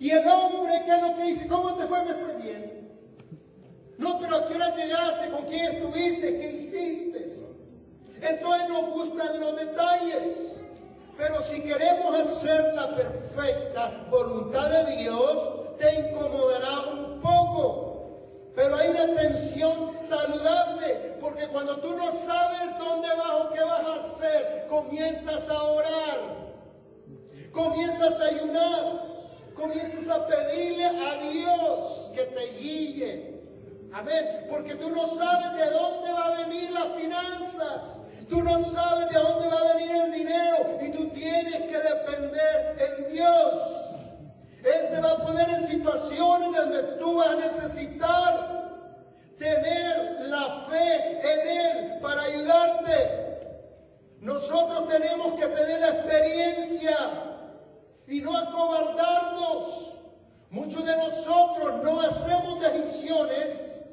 Y 0.00 0.10
el 0.10 0.26
hombre, 0.26 0.82
¿qué 0.84 0.96
es 0.96 1.02
lo 1.02 1.16
que 1.16 1.22
dice? 1.22 1.46
¿Cómo 1.46 1.74
te 1.74 1.86
fue? 1.86 2.04
Me 2.04 2.14
fue 2.14 2.36
bien. 2.36 2.88
No, 3.98 4.18
pero 4.18 4.36
¿a 4.36 4.48
qué 4.48 4.54
hora 4.54 4.74
llegaste? 4.74 5.30
¿Con 5.30 5.44
quién 5.44 5.76
estuviste? 5.76 6.40
¿Qué 6.40 6.52
hiciste? 6.52 7.24
Entonces 8.20 8.68
nos 8.68 8.90
gustan 8.90 9.40
los 9.40 9.56
detalles. 9.56 10.60
Pero 11.16 11.40
si 11.42 11.60
queremos 11.60 12.18
hacer 12.18 12.74
la 12.74 12.96
perfecta 12.96 14.06
voluntad 14.10 14.70
de 14.70 14.96
Dios, 14.96 15.78
te 15.78 16.00
incomodará 16.00 16.80
un 16.92 17.20
poco. 17.20 17.91
Pero 18.54 18.76
hay 18.76 18.90
una 18.90 19.06
tensión 19.14 19.90
saludable, 19.92 21.16
porque 21.20 21.48
cuando 21.48 21.78
tú 21.78 21.96
no 21.96 22.12
sabes 22.12 22.78
dónde 22.78 23.08
vas 23.08 23.46
o 23.46 23.50
qué 23.50 23.60
vas 23.60 23.80
a 23.80 23.94
hacer, 23.94 24.66
comienzas 24.68 25.48
a 25.48 25.62
orar, 25.62 26.20
comienzas 27.50 28.20
a 28.20 28.24
ayunar, 28.24 29.02
comienzas 29.54 30.08
a 30.08 30.26
pedirle 30.26 30.84
a 30.84 31.30
Dios 31.30 32.10
que 32.14 32.24
te 32.24 32.46
guíe. 32.58 33.42
Amén, 33.94 34.46
porque 34.50 34.74
tú 34.74 34.90
no 34.90 35.06
sabes 35.06 35.52
de 35.54 35.70
dónde 35.70 36.12
va 36.12 36.24
a 36.26 36.46
venir 36.46 36.70
las 36.72 36.88
finanzas. 36.88 38.00
Tú 38.28 38.42
no 38.42 38.62
sabes 38.64 39.08
de 39.10 39.18
dónde 39.18 39.48
va 39.48 39.60
a 39.60 39.74
venir 39.74 39.90
el 39.96 40.12
dinero 40.12 40.78
y 40.80 40.90
tú 40.90 41.08
tienes 41.10 41.54
que 41.54 41.78
depender 41.78 42.76
en 42.78 43.12
Dios. 43.12 43.91
Él 44.64 44.90
te 44.90 45.00
va 45.00 45.12
a 45.12 45.24
poner 45.24 45.48
en 45.48 45.66
situaciones 45.66 46.52
donde 46.52 46.82
tú 46.98 47.16
vas 47.16 47.30
a 47.30 47.36
necesitar 47.36 48.62
tener 49.36 50.20
la 50.28 50.66
fe 50.70 51.18
en 51.20 51.48
Él 51.48 51.98
para 52.00 52.22
ayudarte. 52.22 53.22
Nosotros 54.20 54.88
tenemos 54.88 55.34
que 55.34 55.48
tener 55.48 55.80
la 55.80 55.88
experiencia 55.88 56.96
y 58.06 58.20
no 58.20 58.36
acobardarnos. 58.36 59.94
Muchos 60.50 60.84
de 60.84 60.96
nosotros 60.96 61.82
no 61.82 62.00
hacemos 62.00 62.60
decisiones. 62.60 63.84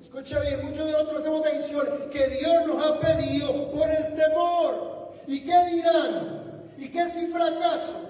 Escucha 0.00 0.40
bien, 0.40 0.64
muchos 0.64 0.86
de 0.86 0.92
nosotros 0.92 1.20
hacemos 1.20 1.42
decisiones 1.42 1.92
que 2.12 2.28
Dios 2.28 2.66
nos 2.66 2.86
ha 2.86 3.00
pedido 3.00 3.72
por 3.72 3.90
el 3.90 4.14
temor. 4.14 5.12
¿Y 5.26 5.44
qué 5.44 5.64
dirán? 5.64 6.72
¿Y 6.78 6.88
qué 6.90 7.08
si 7.08 7.26
fracaso? 7.26 8.07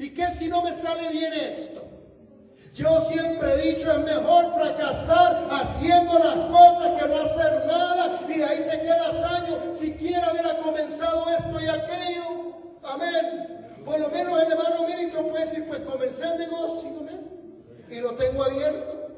¿Y 0.00 0.14
qué 0.14 0.26
si 0.28 0.48
no 0.48 0.62
me 0.62 0.72
sale 0.72 1.10
bien 1.10 1.30
esto? 1.34 1.82
Yo 2.72 3.04
siempre 3.04 3.52
he 3.52 3.74
dicho, 3.74 3.92
es 3.92 3.98
mejor 3.98 4.54
fracasar 4.54 5.46
haciendo 5.50 6.18
las 6.18 6.36
cosas 6.46 6.98
que 6.98 7.06
no 7.06 7.16
hacer 7.20 7.66
nada 7.66 8.20
y 8.26 8.38
de 8.38 8.44
ahí 8.44 8.66
te 8.70 8.80
quedas 8.80 9.22
años 9.30 9.78
siquiera 9.78 10.32
hubiera 10.32 10.56
comenzado 10.56 11.28
esto 11.28 11.60
y 11.60 11.68
aquello. 11.68 12.80
Amén. 12.82 13.66
Por 13.84 14.00
lo 14.00 14.08
menos 14.08 14.42
el 14.42 14.52
hermano 14.52 14.86
Milton 14.88 15.28
puede 15.28 15.44
decir, 15.44 15.66
pues 15.68 15.80
comencé 15.80 16.24
el 16.24 16.38
negocio, 16.38 16.90
amén. 17.00 17.84
Y 17.90 18.00
lo 18.00 18.14
tengo 18.14 18.42
abierto. 18.42 19.08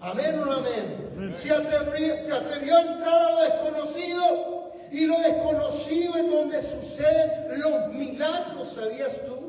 Amén 0.00 0.40
o 0.40 0.46
no 0.46 0.52
amén. 0.52 1.32
Se 1.36 1.52
atrevió, 1.52 2.26
se 2.26 2.32
atrevió 2.32 2.76
a 2.76 2.80
entrar 2.80 3.22
a 3.22 3.30
lo 3.30 3.42
desconocido. 3.42 4.72
Y 4.90 5.06
lo 5.06 5.16
desconocido 5.20 6.16
es 6.16 6.28
donde 6.28 6.60
suceden 6.60 7.60
los 7.60 7.88
milagros, 7.94 8.68
¿sabías 8.72 9.20
tú? 9.24 9.47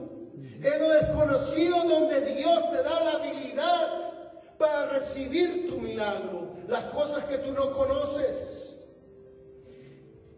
En 0.62 0.80
lo 0.80 0.90
desconocido 0.90 1.84
donde 1.84 2.22
Dios 2.36 2.72
te 2.72 2.84
da 2.84 3.04
la 3.04 3.12
habilidad 3.12 4.00
para 4.58 4.88
recibir 4.88 5.70
tu 5.70 5.80
milagro, 5.80 6.56
las 6.68 6.84
cosas 6.86 7.24
que 7.26 7.38
tú 7.38 7.52
no 7.54 7.74
conoces. 7.74 8.86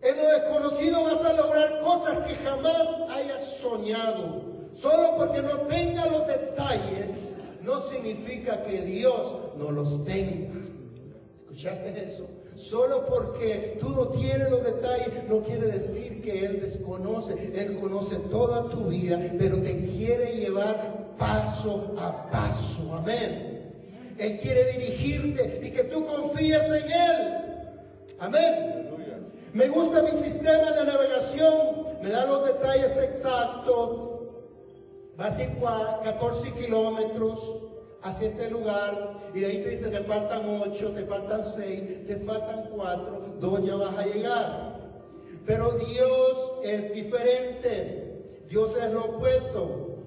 En 0.02 0.18
lo 0.18 0.28
desconocido 0.28 1.04
vas 1.04 1.24
a 1.24 1.34
lograr 1.34 1.80
cosas 1.82 2.26
que 2.28 2.36
jamás 2.36 2.88
hayas 3.10 3.44
soñado. 3.58 4.42
Solo 4.74 5.16
porque 5.18 5.42
no 5.42 5.62
tenga 5.62 6.06
los 6.06 6.28
detalles 6.28 7.38
no 7.62 7.80
significa 7.80 8.64
que 8.64 8.82
Dios 8.82 9.36
no 9.58 9.72
los 9.72 10.04
tenga. 10.06 10.60
¿Escuchaste 11.42 12.04
eso? 12.04 12.28
Solo 12.62 13.08
porque 13.08 13.78
tú 13.80 13.90
no 13.90 14.10
tienes 14.10 14.50
los 14.52 14.64
detalles 14.64 15.28
no 15.28 15.42
quiere 15.42 15.68
decir 15.68 16.22
que 16.22 16.46
Él 16.46 16.62
desconoce. 16.62 17.52
Él 17.56 17.80
conoce 17.80 18.18
toda 18.30 18.70
tu 18.70 18.86
vida, 18.86 19.20
pero 19.40 19.58
te 19.58 19.86
quiere 19.88 20.38
llevar 20.38 21.16
paso 21.18 21.96
a 21.98 22.30
paso. 22.30 22.94
Amén. 22.94 23.74
Él 24.18 24.40
quiere 24.40 24.74
dirigirte 24.74 25.60
y 25.64 25.72
que 25.72 25.86
tú 25.86 26.06
confíes 26.06 26.72
en 26.72 26.92
Él. 26.92 27.38
Amén. 28.20 28.90
Me 29.54 29.68
gusta 29.68 30.04
mi 30.04 30.12
sistema 30.12 30.72
de 30.72 30.86
navegación. 30.86 31.88
Me 32.04 32.10
da 32.10 32.28
los 32.28 32.46
detalles 32.46 32.96
exactos. 32.98 34.20
Va 35.20 35.26
a 35.26 35.32
ser 35.32 35.50
14 36.04 36.52
kilómetros 36.52 37.71
hacia 38.04 38.28
este 38.28 38.50
lugar 38.50 39.14
y 39.34 39.42
de 39.42 39.46
ahí 39.46 39.64
te 39.64 39.70
dice, 39.70 39.90
te 39.90 40.04
faltan 40.04 40.62
ocho, 40.62 40.92
te 40.92 41.06
faltan 41.06 41.44
seis, 41.44 42.06
te 42.06 42.16
faltan 42.18 42.70
cuatro, 42.72 43.36
dos 43.40 43.66
ya 43.66 43.76
vas 43.76 43.98
a 43.98 44.06
llegar. 44.06 44.72
Pero 45.46 45.72
Dios 45.72 46.52
es 46.64 46.94
diferente, 46.94 48.44
Dios 48.50 48.76
es 48.78 48.92
lo 48.92 49.06
opuesto. 49.06 49.98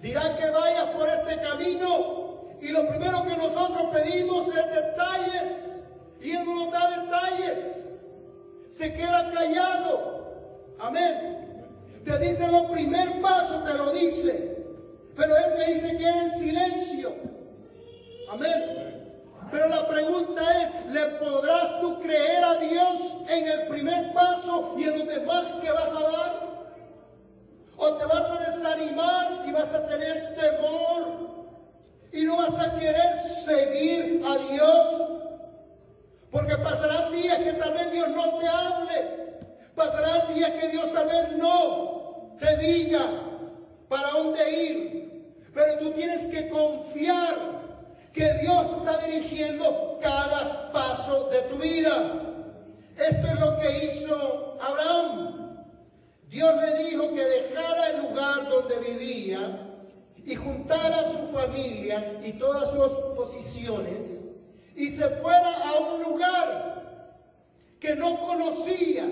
Dirá 0.00 0.36
que 0.36 0.50
vayas 0.50 0.86
por 0.96 1.08
este 1.08 1.40
camino 1.40 2.56
y 2.60 2.68
lo 2.68 2.86
primero 2.88 3.24
que 3.24 3.36
nosotros 3.36 3.86
pedimos 3.92 4.48
es 4.48 4.74
detalles 4.74 5.84
y 6.20 6.30
Él 6.32 6.44
no 6.44 6.64
nos 6.64 6.72
da 6.72 7.02
detalles. 7.02 7.90
Se 8.68 8.92
queda 8.92 9.30
callado. 9.32 10.24
Amén. 10.78 11.64
Te 12.04 12.18
dice 12.18 12.46
lo 12.48 12.68
primer 12.68 13.20
paso, 13.20 13.62
te 13.62 13.74
lo 13.74 13.92
dice. 13.92 14.53
Pero 15.16 15.36
Él 15.36 15.44
se 15.56 15.72
dice 15.72 15.96
que 15.96 16.08
en 16.08 16.30
silencio. 16.30 17.14
Amén. 18.30 18.84
Pero 19.50 19.68
la 19.68 19.86
pregunta 19.86 20.62
es, 20.62 20.86
¿le 20.92 21.06
podrás 21.18 21.80
tú 21.80 22.00
creer 22.00 22.42
a 22.42 22.54
Dios 22.56 23.16
en 23.28 23.46
el 23.46 23.68
primer 23.68 24.12
paso 24.12 24.74
y 24.76 24.84
en 24.84 24.98
los 24.98 25.06
demás 25.06 25.44
que 25.62 25.70
vas 25.70 25.88
a 25.88 26.00
dar? 26.00 26.44
¿O 27.76 27.92
te 27.94 28.04
vas 28.06 28.30
a 28.30 28.50
desanimar 28.50 29.44
y 29.46 29.52
vas 29.52 29.72
a 29.74 29.86
tener 29.86 30.34
temor 30.34 31.54
y 32.12 32.24
no 32.24 32.36
vas 32.38 32.58
a 32.58 32.76
querer 32.78 33.14
seguir 33.16 34.22
a 34.26 34.38
Dios? 34.52 35.02
Porque 36.30 36.56
pasarán 36.56 37.12
días 37.12 37.38
que 37.38 37.52
tal 37.52 37.74
vez 37.74 37.92
Dios 37.92 38.08
no 38.08 38.38
te 38.38 38.48
hable. 38.48 39.38
Pasarán 39.76 40.34
días 40.34 40.50
que 40.50 40.68
Dios 40.68 40.92
tal 40.92 41.06
vez 41.06 41.36
no 41.36 42.36
te 42.40 42.56
diga 42.56 43.02
para 43.88 44.10
dónde 44.10 44.62
ir, 44.62 45.03
pero 45.54 45.78
tú 45.78 45.92
tienes 45.92 46.26
que 46.26 46.48
confiar 46.48 47.62
que 48.12 48.32
Dios 48.42 48.72
está 48.76 48.98
dirigiendo 49.06 49.98
cada 50.02 50.72
paso 50.72 51.28
de 51.30 51.42
tu 51.42 51.56
vida. 51.56 52.20
Esto 52.96 53.26
es 53.26 53.40
lo 53.40 53.58
que 53.58 53.86
hizo 53.86 54.58
Abraham. 54.60 55.64
Dios 56.28 56.54
le 56.60 56.84
dijo 56.84 57.14
que 57.14 57.24
dejara 57.24 57.90
el 57.90 58.02
lugar 58.02 58.48
donde 58.48 58.78
vivía 58.80 59.70
y 60.24 60.34
juntara 60.34 61.00
a 61.00 61.10
su 61.10 61.28
familia 61.28 62.20
y 62.24 62.32
todas 62.32 62.70
sus 62.70 62.98
posiciones 63.16 64.24
y 64.74 64.88
se 64.88 65.08
fuera 65.08 65.50
a 65.68 65.78
un 65.78 66.02
lugar 66.02 66.74
que 67.78 67.94
no 67.94 68.18
conocía. 68.26 69.08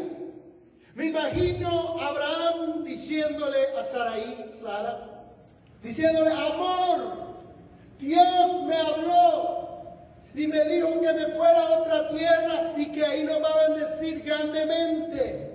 Me 0.95 1.07
imagino 1.07 1.99
a 2.01 2.09
Abraham 2.09 2.85
diciéndole 2.85 3.69
a 3.79 3.85
Saraí, 3.85 4.47
Sara, 4.51 5.12
diciéndole, 5.83 6.31
amor, 6.31 7.13
Dios 7.99 8.63
me 8.67 8.77
habló 8.77 9.63
y 10.35 10.47
me 10.47 10.65
dijo 10.65 11.01
que 11.01 11.13
me 11.13 11.27
fuera 11.27 11.67
a 11.67 11.79
otra 11.81 12.09
tierra 12.09 12.73
y 12.77 12.87
que 12.93 13.05
ahí 13.05 13.25
nos 13.25 13.43
va 13.43 13.49
a 13.49 13.69
bendecir 13.69 14.23
grandemente. 14.23 15.51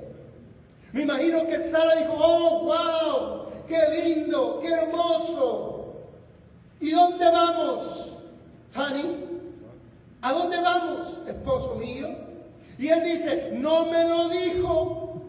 Me 0.93 1.01
imagino 1.01 1.45
que 1.47 1.59
Sara 1.59 1.95
dijo, 1.95 2.15
oh, 2.17 2.63
wow, 2.63 3.65
qué 3.67 3.79
lindo, 4.03 4.59
qué 4.61 4.71
hermoso. 4.71 5.95
¿Y 6.79 6.91
dónde 6.91 7.25
vamos, 7.25 8.17
honey? 8.75 9.25
¿A 10.21 10.31
dónde 10.31 10.61
vamos, 10.61 11.21
esposo 11.27 11.75
mío? 11.75 12.07
Y 12.77 12.87
él 12.89 13.03
dice, 13.03 13.51
no 13.53 13.85
me 13.87 14.07
lo 14.07 14.29
dijo. 14.29 15.03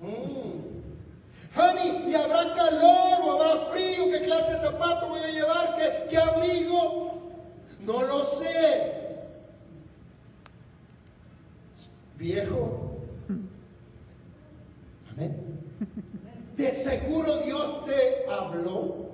Mm. 0.00 0.57
¿Y 2.06 2.14
habrá 2.14 2.54
calor 2.54 3.20
o 3.24 3.32
habrá 3.32 3.66
frío? 3.66 4.10
¿Qué 4.10 4.22
clase 4.22 4.52
de 4.52 4.58
zapato 4.58 5.08
voy 5.08 5.20
a 5.20 5.30
llevar? 5.30 5.76
¿Qué, 5.76 6.06
qué 6.10 6.16
abrigo? 6.16 7.18
No 7.80 8.02
lo 8.02 8.24
sé. 8.24 8.92
Viejo. 12.16 12.96
Amén. 15.12 15.36
De 16.56 16.72
seguro 16.72 17.38
Dios 17.38 17.84
te 17.84 18.30
habló. 18.30 19.08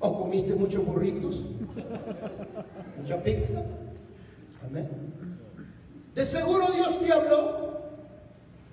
¿O 0.00 0.18
comiste 0.20 0.54
muchos 0.54 0.84
burritos? 0.84 1.40
¿Mucha 3.00 3.22
pizza? 3.22 3.62
Amén. 4.64 4.88
De 6.14 6.24
seguro 6.24 6.66
Dios 6.72 7.00
te 7.00 7.12
habló. 7.12 7.64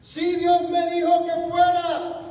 Si 0.01 0.35
Dios 0.35 0.69
me 0.69 0.91
dijo 0.91 1.25
que 1.25 1.49
fuera. 1.49 2.30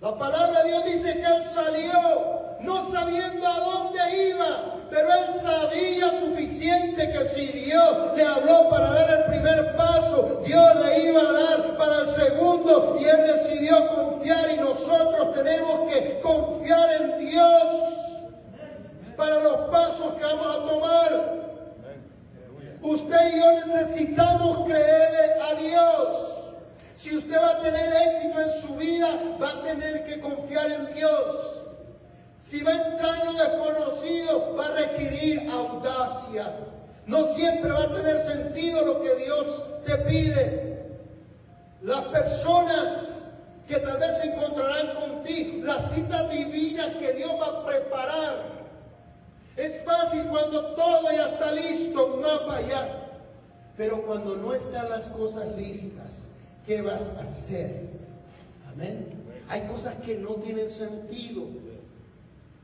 La 0.00 0.16
palabra 0.16 0.62
de 0.62 0.68
Dios 0.68 0.84
dice 0.84 1.12
que 1.14 1.26
Él 1.26 1.42
salió 1.42 2.38
no 2.60 2.90
sabiendo 2.90 3.46
a 3.46 3.60
dónde 3.60 4.28
iba, 4.30 4.74
pero 4.90 5.08
él 5.12 5.34
sabía 5.34 6.10
suficiente 6.10 7.10
que 7.10 7.24
si 7.24 7.46
Dios 7.46 8.16
le 8.16 8.24
habló 8.24 8.68
para 8.68 8.90
dar 8.90 9.10
el 9.10 9.24
primer 9.26 9.76
paso, 9.76 10.42
Dios 10.44 10.74
le 10.76 11.08
iba 11.08 11.20
a 11.20 11.32
dar 11.32 11.76
para 11.76 12.00
el 12.00 12.08
segundo 12.08 12.96
y 13.00 13.04
él 13.04 13.26
decidió 13.26 13.88
confiar 13.94 14.50
y 14.50 14.56
nosotros 14.56 15.34
tenemos 15.34 15.92
que 15.92 16.20
confiar 16.20 17.02
en 17.02 17.18
Dios 17.18 17.72
para 19.16 19.40
los 19.40 19.56
pasos 19.70 20.14
que 20.14 20.24
vamos 20.24 20.56
a 20.56 20.68
tomar. 20.68 21.38
Usted 22.80 23.34
y 23.34 23.38
yo 23.40 23.52
necesitamos 23.52 24.66
creerle 24.66 25.34
a 25.42 25.54
Dios. 25.54 26.37
Si 26.98 27.16
usted 27.16 27.40
va 27.40 27.50
a 27.50 27.60
tener 27.60 27.92
éxito 28.08 28.40
en 28.40 28.50
su 28.50 28.74
vida, 28.74 29.08
va 29.40 29.50
a 29.50 29.62
tener 29.62 30.04
que 30.04 30.20
confiar 30.20 30.68
en 30.72 30.92
Dios. 30.94 31.62
Si 32.40 32.60
va 32.64 32.72
a 32.72 32.90
entrar 32.90 33.20
en 33.20 33.26
lo 33.26 33.32
desconocido, 33.34 34.56
va 34.56 34.66
a 34.66 34.72
requerir 34.72 35.48
audacia. 35.48 36.56
No 37.06 37.24
siempre 37.34 37.70
va 37.70 37.84
a 37.84 37.94
tener 37.94 38.18
sentido 38.18 38.84
lo 38.84 39.00
que 39.00 39.14
Dios 39.14 39.64
te 39.86 39.96
pide. 39.98 40.88
Las 41.82 42.00
personas 42.06 43.28
que 43.68 43.76
tal 43.76 43.98
vez 43.98 44.18
se 44.18 44.32
encontrarán 44.32 44.96
contigo, 44.96 45.66
la 45.66 45.78
cita 45.78 46.24
divina 46.24 46.98
que 46.98 47.12
Dios 47.12 47.30
va 47.40 47.60
a 47.60 47.64
preparar. 47.64 48.42
Es 49.56 49.84
fácil 49.84 50.24
cuando 50.24 50.74
todo 50.74 51.12
ya 51.12 51.28
está 51.28 51.52
listo, 51.52 52.14
un 52.14 52.22
mapa 52.22 52.60
ya. 52.62 53.08
Pero 53.76 54.02
cuando 54.02 54.34
no 54.34 54.52
están 54.52 54.90
las 54.90 55.08
cosas 55.10 55.46
listas, 55.56 56.27
¿qué 56.68 56.82
vas 56.82 57.10
a 57.16 57.22
hacer? 57.22 57.88
Amén. 58.70 59.06
Hay 59.48 59.62
cosas 59.62 59.94
que 60.04 60.16
no 60.16 60.34
tienen 60.34 60.68
sentido. 60.68 61.46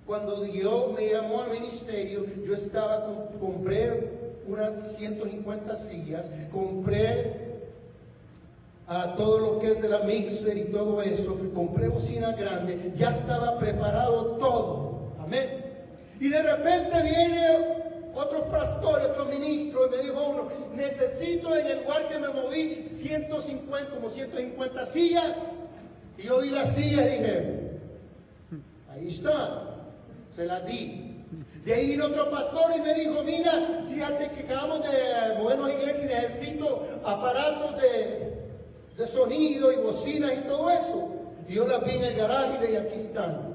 Cuando 0.07 0.43
Dios 0.43 0.93
me 0.95 1.09
llamó 1.11 1.41
al 1.41 1.51
ministerio, 1.51 2.27
yo 2.47 2.53
estaba, 2.53 3.31
compré 3.41 4.11
unas 4.47 4.97
150 4.97 5.75
sillas, 5.77 6.31
compré 6.53 7.55
a 8.87 9.03
ah, 9.03 9.17
todo 9.17 9.39
lo 9.39 9.59
que 9.59 9.73
es 9.73 9.81
de 9.81 9.89
la 9.89 10.01
mixer 10.01 10.59
y 10.59 10.65
todo 10.65 11.01
eso, 11.01 11.39
compré 11.55 11.89
bocina 11.89 12.33
grande, 12.33 12.93
ya 12.95 13.11
estaba 13.11 13.59
preparado 13.59 14.37
todo. 14.37 15.15
Amén. 15.21 15.65
Y 16.21 16.29
de 16.29 16.43
repente 16.43 17.03
viene 17.03 17.84
otro 18.15 18.49
pastor, 18.49 19.01
otro 19.01 19.25
ministro, 19.27 19.87
y 19.87 19.91
me 19.91 19.97
dijo 19.99 20.29
uno, 20.29 20.49
necesito 20.75 21.55
en 21.57 21.67
el 21.67 21.83
lugar 21.83 22.09
que 22.09 22.19
me 22.19 22.29
moví 22.29 22.85
150, 22.87 23.91
como 23.95 24.09
150 24.09 24.87
sillas. 24.87 25.53
Y 26.17 26.23
yo 26.25 26.41
vi 26.41 26.51
las 26.51 26.75
sillas 26.75 27.07
y 27.07 27.11
dije, 27.11 27.71
ahí 28.91 29.09
está 29.09 29.75
se 30.35 30.47
las 30.47 30.67
di. 30.67 31.11
De 31.65 31.73
ahí 31.73 31.91
vino 31.91 32.07
otro 32.07 32.31
pastor 32.31 32.73
y 32.77 32.81
me 32.81 32.95
dijo, 32.95 33.23
mira, 33.23 33.53
fíjate 33.89 34.31
que 34.33 34.41
acabamos 34.41 34.83
de 34.83 35.39
movernos 35.39 35.71
a 35.71 35.73
iglesia 35.73 36.05
y 36.05 36.23
necesito 36.23 36.87
aparatos 37.05 37.81
de, 37.81 38.51
de 38.97 39.07
sonido 39.07 39.73
y 39.73 39.77
bocinas 39.77 40.33
y 40.33 40.49
todo 40.49 40.71
eso. 40.71 41.09
Y 41.49 41.55
yo 41.55 41.67
las 41.67 41.85
vi 41.85 41.93
en 41.93 42.05
el 42.05 42.17
garaje 42.17 42.73
y 42.73 42.77
aquí 42.77 42.97
están. 42.97 43.55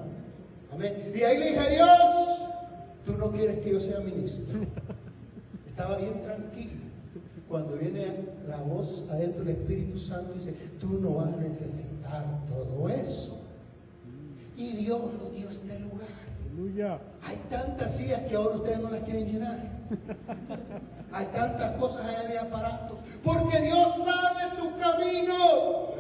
Amén. 0.72 1.12
Y 1.14 1.22
ahí 1.22 1.38
le 1.38 1.52
dije, 1.52 1.70
Dios, 1.76 2.39
tú 3.10 3.18
no 3.18 3.32
quieres 3.32 3.60
que 3.60 3.72
yo 3.72 3.82
sea 3.82 4.00
ministro. 4.02 4.46
Estaba 5.66 5.98
bien 5.98 6.22
tranquilo. 6.22 6.80
Cuando 7.48 7.76
viene 7.76 8.06
la 8.48 8.58
voz 8.58 9.06
adentro 9.10 9.44
del 9.44 9.56
Espíritu 9.56 9.98
Santo 9.98 10.34
dice, 10.34 10.54
tú 10.80 11.00
no 11.00 11.16
vas 11.16 11.34
a 11.34 11.38
necesitar 11.38 12.26
todo 12.48 12.88
eso. 12.90 13.42
Y 14.56 14.76
Dios 14.78 15.02
lo 15.20 15.30
dio 15.32 15.50
este 15.50 15.80
lugar. 15.80 16.20
Hay 17.24 17.38
tantas 17.50 17.96
sillas 17.96 18.22
que 18.28 18.36
ahora 18.36 18.58
ustedes 18.58 18.80
no 18.80 18.92
las 18.92 19.02
quieren 19.02 19.26
llenar. 19.26 19.58
Hay 21.12 21.26
tantas 21.28 21.72
cosas 21.78 22.06
allá 22.06 22.28
de 22.28 22.38
aparatos. 22.38 23.00
Porque 23.24 23.62
Dios 23.62 23.96
sabe 24.04 24.56
tu 24.58 24.78
camino. 24.78 25.99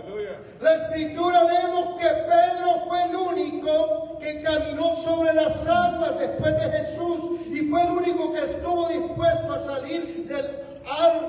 La 0.61 0.75
escritura 0.75 1.43
leemos 1.43 1.99
que 1.99 2.07
Pedro 2.07 2.85
fue 2.87 3.03
el 3.03 3.15
único 3.15 4.17
que 4.19 4.41
caminó 4.41 4.95
sobre 4.95 5.33
las 5.33 5.65
aguas 5.67 6.19
después 6.19 6.53
de 6.55 6.71
Jesús 6.71 7.39
y 7.51 7.61
fue 7.61 7.83
el 7.83 7.91
único 7.91 8.33
que 8.33 8.43
estuvo 8.43 8.87
dispuesto 8.89 9.53
a 9.53 9.59
salir 9.59 10.27
del, 10.27 10.59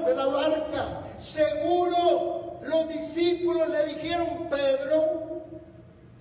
de 0.07 0.15
la 0.15 0.27
barca. 0.27 0.87
Seguro 1.19 2.59
los 2.63 2.89
discípulos 2.89 3.69
le 3.69 3.87
dijeron, 3.95 4.49
Pedro, 4.51 5.43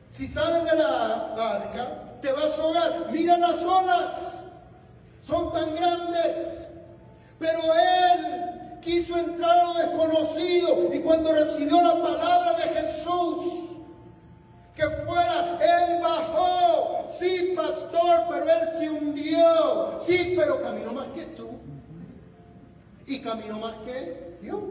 si 0.09 0.27
sales 0.27 0.63
de 0.69 0.77
la 0.77 1.33
barca, 1.35 2.19
te 2.21 2.31
vas 2.31 2.57
a 2.57 2.61
ahogar. 2.61 3.11
Mira 3.11 3.37
las 3.37 3.61
olas, 3.63 4.45
son 5.21 5.51
tan 5.51 5.75
grandes. 5.75 6.65
Pero 7.39 7.59
él 7.59 8.58
quiso 8.81 9.17
entrar 9.17 9.57
a 9.57 9.63
lo 9.65 9.73
desconocido 9.73 10.93
y 10.93 10.99
cuando 10.99 11.33
recibió 11.33 11.81
la 11.81 12.01
palabra 12.01 12.53
de 12.53 12.63
Jesús, 12.63 13.69
que 14.75 14.89
fuera, 15.05 15.59
él 15.61 16.01
bajó. 16.01 17.05
Sí, 17.09 17.53
pastor, 17.55 18.25
pero 18.29 18.45
él 18.45 18.69
se 18.77 18.89
hundió. 18.89 19.99
Sí, 19.99 20.35
pero 20.37 20.61
caminó 20.61 20.93
más 20.93 21.07
que 21.07 21.23
tú. 21.23 21.49
Y 23.05 23.19
caminó 23.19 23.59
más 23.59 23.75
que 23.85 24.37
yo. 24.41 24.61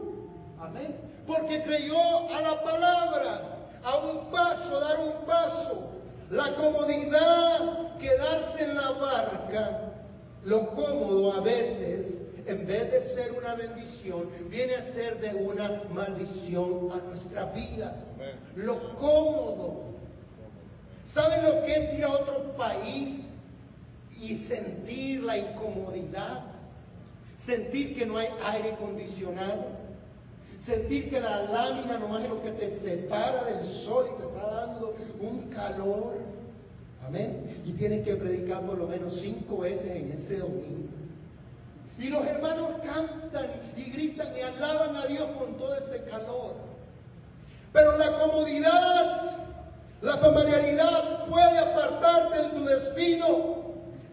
Amén. 0.59 0.95
Porque 1.27 1.61
creyó 1.61 1.99
a 2.35 2.41
la 2.41 2.63
palabra, 2.63 3.41
a 3.83 3.97
un 3.97 4.31
paso, 4.31 4.79
dar 4.79 4.99
un 4.99 5.25
paso. 5.27 5.91
La 6.31 6.55
comodidad, 6.55 7.97
quedarse 7.99 8.63
en 8.63 8.75
la 8.75 8.91
barca, 8.91 9.91
lo 10.43 10.71
cómodo 10.71 11.33
a 11.33 11.41
veces, 11.41 12.21
en 12.49 12.65
vez 12.65 12.91
de 12.91 12.99
ser 12.99 13.31
una 13.33 13.55
bendición, 13.55 14.29
viene 14.49 14.75
a 14.75 14.81
ser 14.81 15.19
de 15.19 15.35
una 15.35 15.83
maldición 15.93 16.89
a 16.91 16.97
nuestras 17.07 17.53
vidas. 17.53 18.05
Lo 18.55 18.95
cómodo. 18.95 19.83
¿Saben 21.05 21.43
lo 21.43 21.65
que 21.65 21.73
es 21.73 21.97
ir 21.97 22.03
a 22.03 22.11
otro 22.11 22.55
país 22.55 23.35
y 24.19 24.35
sentir 24.35 25.23
la 25.23 25.37
incomodidad? 25.37 26.43
Sentir 27.35 27.95
que 27.95 28.05
no 28.05 28.17
hay 28.17 28.27
aire 28.43 28.73
acondicionado. 28.73 29.65
Sentir 30.59 31.09
que 31.09 31.21
la 31.21 31.43
lámina 31.43 31.97
nomás 31.97 32.23
es 32.23 32.29
lo 32.29 32.43
que 32.43 32.51
te 32.51 32.69
separa 32.69 33.45
del 33.45 33.63
sol 33.65 34.07
y 34.13 34.21
te 34.21 34.27
está 34.27 34.49
dando 34.51 34.93
un 35.21 35.49
calor. 35.49 36.17
Amén. 37.07 37.61
Y 37.65 37.71
tienes 37.71 38.03
que 38.03 38.15
predicar 38.15 38.65
por 38.65 38.77
lo 38.77 38.87
menos 38.87 39.13
cinco 39.13 39.59
veces 39.59 39.95
en 39.95 40.11
ese 40.11 40.37
domingo. 40.39 40.98
Y 41.99 42.07
los 42.07 42.25
hermanos 42.25 42.71
cantan 42.81 43.47
y 43.75 43.91
gritan 43.91 44.29
y 44.37 44.41
alaban 44.41 44.95
a 44.95 45.05
Dios 45.05 45.27
con 45.37 45.57
todo 45.57 45.75
ese 45.75 46.01
calor. 46.03 46.53
Pero 47.73 47.97
la 47.97 48.13
comodidad, 48.13 49.21
la 50.01 50.17
familiaridad 50.17 51.25
puede 51.25 51.59
apartarte 51.59 52.41
de 52.41 52.47
tu 52.49 52.65
destino. 52.65 53.59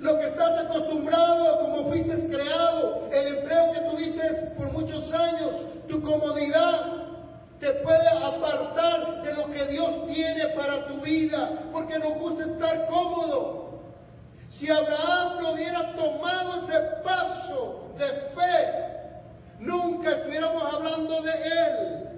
Lo 0.00 0.18
que 0.18 0.26
estás 0.26 0.58
acostumbrado, 0.58 1.60
como 1.60 1.88
fuiste 1.88 2.28
creado, 2.28 3.08
el 3.12 3.38
empleo 3.38 3.72
que 3.72 3.80
tuviste 3.80 4.46
por 4.58 4.72
muchos 4.72 5.12
años, 5.14 5.64
tu 5.88 6.02
comodidad, 6.02 7.06
te 7.60 7.72
puede 7.72 8.08
apartar 8.08 9.22
de 9.22 9.32
lo 9.32 9.50
que 9.50 9.64
Dios 9.66 10.06
tiene 10.08 10.48
para 10.48 10.86
tu 10.86 11.00
vida, 11.00 11.50
porque 11.72 11.98
nos 12.00 12.14
gusta 12.18 12.44
estar 12.44 12.88
cómodo. 12.88 13.65
Si 14.48 14.70
Abraham 14.70 15.42
no 15.42 15.52
hubiera 15.52 15.94
tomado 15.94 16.62
ese 16.62 16.78
paso 17.02 17.90
de 17.98 18.06
fe, 18.06 18.86
nunca 19.58 20.12
estuviéramos 20.12 20.62
hablando 20.72 21.20
de 21.22 21.32
él. 21.32 22.08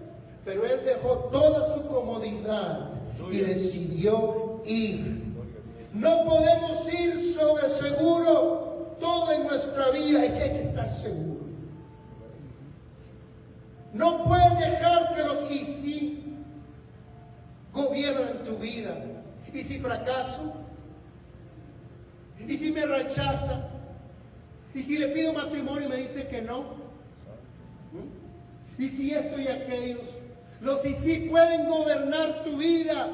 Pero 0.44 0.64
él 0.66 0.80
dejó 0.84 1.16
toda 1.30 1.74
su 1.74 1.86
comodidad 1.86 2.90
y 3.30 3.38
decidió 3.38 4.62
ir. 4.64 5.24
No 5.92 6.24
podemos 6.24 6.92
ir 6.92 7.18
sobre 7.18 7.68
seguro 7.68 8.96
todo 9.00 9.32
en 9.32 9.44
nuestra 9.44 9.90
vida, 9.90 10.24
es 10.24 10.32
que 10.32 10.42
hay 10.42 10.50
que 10.50 10.60
estar 10.60 10.88
seguro. 10.88 11.38
No 13.92 14.24
puedes 14.24 14.58
dejar 14.58 15.14
que 15.14 15.22
los 15.22 15.50
y 15.50 15.64
si 15.64 16.36
gobiernan 17.72 18.44
tu 18.44 18.56
vida. 18.56 18.96
Y 19.52 19.62
si 19.62 19.78
fracaso, 19.78 20.52
y 22.46 22.56
si 22.56 22.72
me 22.72 22.86
rechaza, 22.86 23.68
y 24.74 24.82
si 24.82 24.98
le 24.98 25.08
pido 25.08 25.32
matrimonio 25.32 25.86
y 25.86 25.88
me 25.88 25.96
dice 25.96 26.28
que 26.28 26.42
no, 26.42 26.62
¿Mm? 27.92 28.82
y 28.82 28.88
si 28.88 29.12
esto 29.12 29.40
y 29.40 29.48
aquellos, 29.48 30.00
los 30.60 30.84
y 30.84 30.94
si 30.94 31.18
pueden 31.30 31.68
gobernar 31.68 32.44
tu 32.44 32.56
vida. 32.56 33.08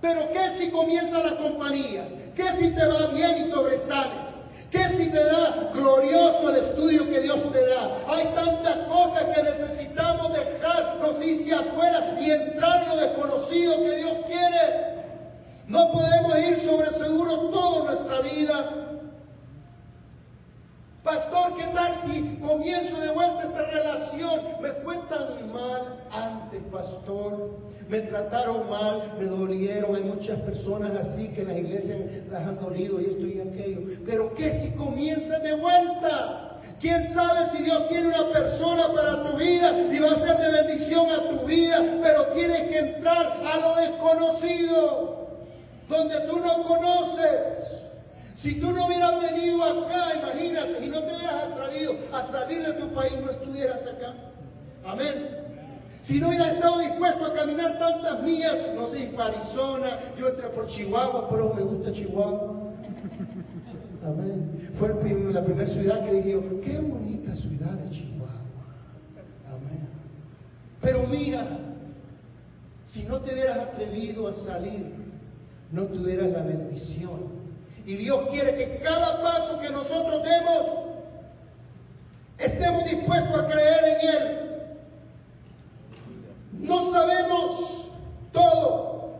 Pero 0.00 0.30
¿qué 0.32 0.50
si 0.56 0.70
comienza 0.70 1.22
la 1.22 1.36
compañía? 1.36 2.08
¿Qué 2.36 2.44
si 2.58 2.70
te 2.70 2.86
va 2.86 3.08
bien 3.08 3.38
y 3.44 3.50
sobresales? 3.50 4.38
¿Qué 4.70 4.84
si 4.90 5.10
te 5.10 5.24
da 5.24 5.70
glorioso 5.72 6.50
el 6.50 6.56
estudio 6.56 7.08
que 7.08 7.20
Dios 7.20 7.40
te 7.52 7.66
da? 7.66 7.98
Hay 8.06 8.24
tantas 8.34 8.76
cosas 8.86 9.24
que 9.24 9.42
necesitamos 9.42 10.32
dejarnos 10.34 11.24
irse 11.24 11.54
afuera 11.54 12.16
y 12.20 12.30
entrar 12.30 12.82
en 12.82 12.88
lo 12.90 12.96
desconocido 12.96 13.82
que 13.82 13.96
Dios 13.96 14.12
quiere. 14.26 14.97
No 15.68 15.92
podemos 15.92 16.38
ir 16.38 16.56
sobre 16.56 16.90
seguro 16.90 17.50
toda 17.50 17.84
nuestra 17.84 18.20
vida. 18.22 18.88
Pastor, 21.04 21.56
¿qué 21.56 21.66
tal 21.74 21.94
si 22.04 22.36
comienzo 22.36 22.98
de 23.00 23.10
vuelta 23.10 23.42
esta 23.44 23.66
relación? 23.66 24.40
Me 24.62 24.72
fue 24.72 24.96
tan 25.08 25.52
mal 25.52 26.04
antes, 26.10 26.62
pastor. 26.72 27.50
Me 27.88 28.00
trataron 28.00 28.68
mal, 28.68 29.14
me 29.18 29.26
dolieron. 29.26 29.94
Hay 29.94 30.04
muchas 30.04 30.38
personas 30.40 30.92
así 30.96 31.28
que 31.28 31.42
en 31.42 31.48
las 31.48 31.58
iglesias 31.58 31.98
las 32.30 32.46
han 32.46 32.58
dolido 32.58 33.00
y 33.00 33.04
esto 33.04 33.26
y 33.26 33.40
aquello. 33.40 33.80
Pero 34.06 34.34
¿qué 34.34 34.50
si 34.50 34.70
comienza 34.72 35.38
de 35.38 35.54
vuelta? 35.54 36.58
¿Quién 36.80 37.08
sabe 37.08 37.46
si 37.50 37.62
Dios 37.62 37.88
tiene 37.88 38.08
una 38.08 38.28
persona 38.32 38.92
para 38.94 39.30
tu 39.30 39.36
vida 39.36 39.72
y 39.92 39.98
va 39.98 40.12
a 40.12 40.14
ser 40.14 40.36
de 40.38 40.62
bendición 40.62 41.06
a 41.10 41.28
tu 41.28 41.46
vida? 41.46 41.82
Pero 42.02 42.26
tienes 42.28 42.68
que 42.68 42.78
entrar 42.78 43.40
a 43.44 43.56
lo 43.58 43.76
desconocido, 43.76 45.17
donde 45.88 46.20
tú 46.28 46.38
no 46.38 46.62
conoces. 46.64 47.82
Si 48.34 48.60
tú 48.60 48.72
no 48.72 48.86
hubieras 48.86 49.20
venido 49.20 49.64
acá, 49.64 50.14
imagínate, 50.16 50.84
y 50.84 50.88
no 50.88 51.00
te 51.02 51.16
hubieras 51.16 51.44
atrevido 51.44 51.94
a 52.12 52.22
salir 52.22 52.64
de 52.64 52.72
tu 52.74 52.88
país, 52.92 53.14
no 53.20 53.30
estuvieras 53.30 53.86
acá. 53.86 54.14
Amén. 54.84 55.28
Si 56.02 56.20
no 56.20 56.28
hubieras 56.28 56.54
estado 56.54 56.78
dispuesto 56.78 57.26
a 57.26 57.34
caminar 57.34 57.78
tantas 57.78 58.22
millas, 58.22 58.56
no 58.76 58.86
sé, 58.86 59.08
en 59.08 59.20
Arizona, 59.20 59.98
yo 60.16 60.28
entré 60.28 60.48
por 60.50 60.68
Chihuahua, 60.68 61.28
pero 61.28 61.52
me 61.52 61.62
gusta 61.62 61.92
Chihuahua. 61.92 62.72
Amén. 64.06 64.70
Fue 64.76 64.88
la 64.88 65.44
primera 65.44 65.66
ciudad 65.66 66.04
que 66.04 66.12
dije 66.12 66.40
qué 66.62 66.78
bonita 66.78 67.34
ciudad 67.34 67.72
de 67.72 67.90
Chihuahua. 67.90 68.30
Amén. 69.48 69.88
Pero 70.80 71.02
mira, 71.08 71.44
si 72.84 73.02
no 73.02 73.20
te 73.20 73.34
hubieras 73.34 73.58
atrevido 73.58 74.28
a 74.28 74.32
salir, 74.32 75.07
no 75.72 75.82
tuvieras 75.84 76.28
la 76.28 76.40
bendición 76.40 77.38
y 77.88 77.96
Dios 77.96 78.28
quiere 78.30 78.54
que 78.54 78.80
cada 78.82 79.22
paso 79.22 79.58
que 79.60 79.70
nosotros 79.70 80.22
demos 80.22 80.66
estemos 82.38 82.84
dispuestos 82.84 83.40
a 83.40 83.48
creer 83.48 83.84
en 83.84 84.08
Él. 84.08 84.38
No 86.52 86.92
sabemos 86.92 87.88
todo, 88.30 89.14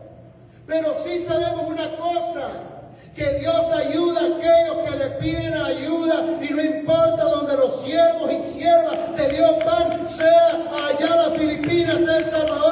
pero 0.67 0.93
sí 1.03 1.23
sabemos 1.23 1.67
una 1.67 1.97
cosa, 1.97 2.51
que 3.15 3.39
Dios 3.39 3.71
ayuda 3.71 4.19
a 4.21 4.37
aquellos 4.37 4.89
que 4.89 4.97
le 4.97 5.09
piden 5.19 5.53
ayuda 5.57 6.25
y 6.39 6.53
no 6.53 6.63
importa 6.63 7.23
donde 7.23 7.57
los 7.57 7.81
siervos 7.81 8.31
y 8.31 8.39
siervas 8.39 9.15
de 9.15 9.29
Dios 9.29 9.51
van, 9.65 10.07
sea 10.07 10.69
allá 10.87 11.15
las 11.15 11.33
Filipinas, 11.37 12.01
El 12.01 12.25
Salvador 12.25 12.68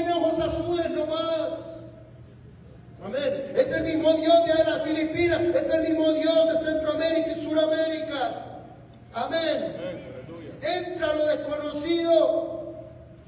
tiene 0.00 0.12
ojos 0.14 0.40
azules 0.40 0.90
nomás. 0.90 1.80
Amén. 3.04 3.52
Es 3.56 3.70
el 3.72 3.84
mismo 3.84 4.12
Dios 4.14 4.46
de 4.46 4.64
las 4.64 4.82
Filipinas, 4.82 5.40
es 5.40 5.70
el 5.70 5.88
mismo 5.88 6.12
Dios 6.12 6.52
de 6.52 6.70
Centroamérica 6.70 7.30
y 7.30 7.34
Suramérica. 7.34 8.30
Amén. 9.14 9.76
Entra 10.62 11.14
lo 11.14 11.26
desconocido. 11.26 12.60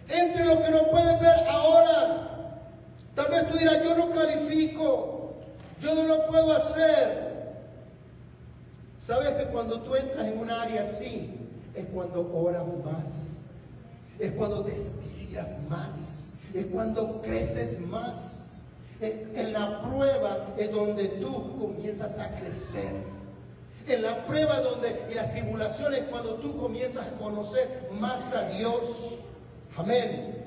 Entre 0.09 0.45
lo 0.45 0.63
que 0.63 0.71
no 0.71 0.91
puedes 0.91 1.21
ver 1.21 1.47
ahora. 1.49 2.29
Tal 3.15 3.31
vez 3.31 3.51
tú 3.51 3.59
dirás, 3.59 3.83
yo 3.83 3.97
no 3.97 4.11
califico. 4.11 5.35
Yo 5.81 5.95
no 5.95 6.03
lo 6.05 6.27
puedo 6.27 6.53
hacer. 6.53 7.33
¿Sabes 8.99 9.31
que 9.31 9.45
cuando 9.47 9.81
tú 9.81 9.95
entras 9.97 10.27
en 10.27 10.39
un 10.39 10.51
área 10.51 10.83
así, 10.83 11.35
es 11.75 11.87
cuando 11.87 12.31
oras 12.33 12.63
más? 12.85 13.39
Es 14.19 14.31
cuando 14.33 14.65
te 14.65 14.73
estiras 14.73 15.49
más. 15.69 16.22
Es 16.55 16.67
cuando 16.67 17.23
creces 17.23 17.81
más. 17.81 18.45
En 19.01 19.53
la 19.53 19.83
prueba 19.83 20.55
es 20.57 20.71
donde 20.71 21.09
tú 21.09 21.59
comienzas 21.59 22.21
a 22.21 22.31
crecer. 22.39 22.93
En 23.89 24.03
la 24.03 24.25
prueba 24.27 24.61
donde, 24.61 25.07
y 25.11 25.15
las 25.15 25.33
tribulaciones, 25.33 26.03
cuando 26.09 26.35
tú 26.35 26.57
comienzas 26.57 27.07
a 27.07 27.11
conocer 27.19 27.89
más 27.99 28.33
a 28.33 28.49
Dios. 28.51 29.17
Amén. 29.77 30.45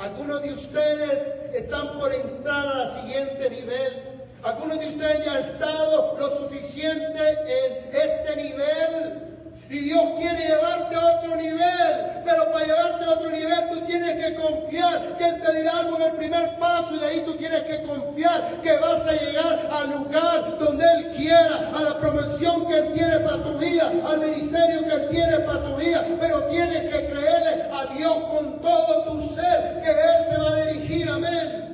Algunos 0.00 0.42
de 0.42 0.52
ustedes 0.52 1.38
están 1.54 1.98
por 1.98 2.12
entrar 2.12 2.66
a 2.66 2.84
la 2.84 3.00
siguiente 3.00 3.48
nivel. 3.48 4.02
Algunos 4.42 4.80
de 4.80 4.88
ustedes 4.88 5.24
ya 5.24 5.34
han 5.34 5.42
estado 5.44 6.16
lo 6.18 6.28
suficiente 6.28 7.20
en 7.20 7.94
este 7.94 8.42
nivel. 8.42 9.33
Y 9.70 9.78
Dios 9.78 10.02
quiere 10.18 10.46
llevarte 10.46 10.94
a 10.94 11.16
otro 11.16 11.36
nivel. 11.36 12.22
Pero 12.24 12.52
para 12.52 12.64
llevarte 12.66 13.04
a 13.04 13.10
otro 13.10 13.30
nivel 13.30 13.70
tú 13.70 13.80
tienes 13.80 14.24
que 14.24 14.34
confiar 14.34 15.16
que 15.16 15.24
Él 15.24 15.42
te 15.42 15.56
dirá 15.56 15.78
algo 15.78 15.96
en 15.96 16.02
el 16.02 16.12
primer 16.12 16.58
paso. 16.58 16.94
Y 16.94 16.98
de 16.98 17.06
ahí 17.06 17.20
tú 17.20 17.34
tienes 17.34 17.62
que 17.62 17.82
confiar 17.82 18.60
que 18.62 18.78
vas 18.78 19.06
a 19.06 19.12
llegar 19.12 19.68
al 19.72 19.90
lugar 19.90 20.58
donde 20.58 20.84
Él 20.84 21.12
quiera. 21.16 21.70
A 21.74 21.82
la 21.82 21.98
promoción 21.98 22.66
que 22.66 22.76
Él 22.76 22.92
tiene 22.92 23.18
para 23.20 23.42
tu 23.42 23.58
vida. 23.58 23.90
Al 24.06 24.20
ministerio 24.20 24.84
que 24.84 24.94
Él 24.94 25.08
tiene 25.10 25.38
para 25.40 25.64
tu 25.64 25.76
vida. 25.76 26.04
Pero 26.20 26.44
tienes 26.44 26.82
que 26.82 27.06
creerle 27.06 27.62
a 27.72 27.94
Dios 27.96 28.16
con 28.24 28.60
todo 28.60 29.04
tu 29.04 29.28
ser. 29.28 29.80
Que 29.82 29.90
Él 29.90 30.28
te 30.28 30.36
va 30.36 30.50
a 30.50 30.64
dirigir. 30.66 31.08
Amén. 31.08 31.64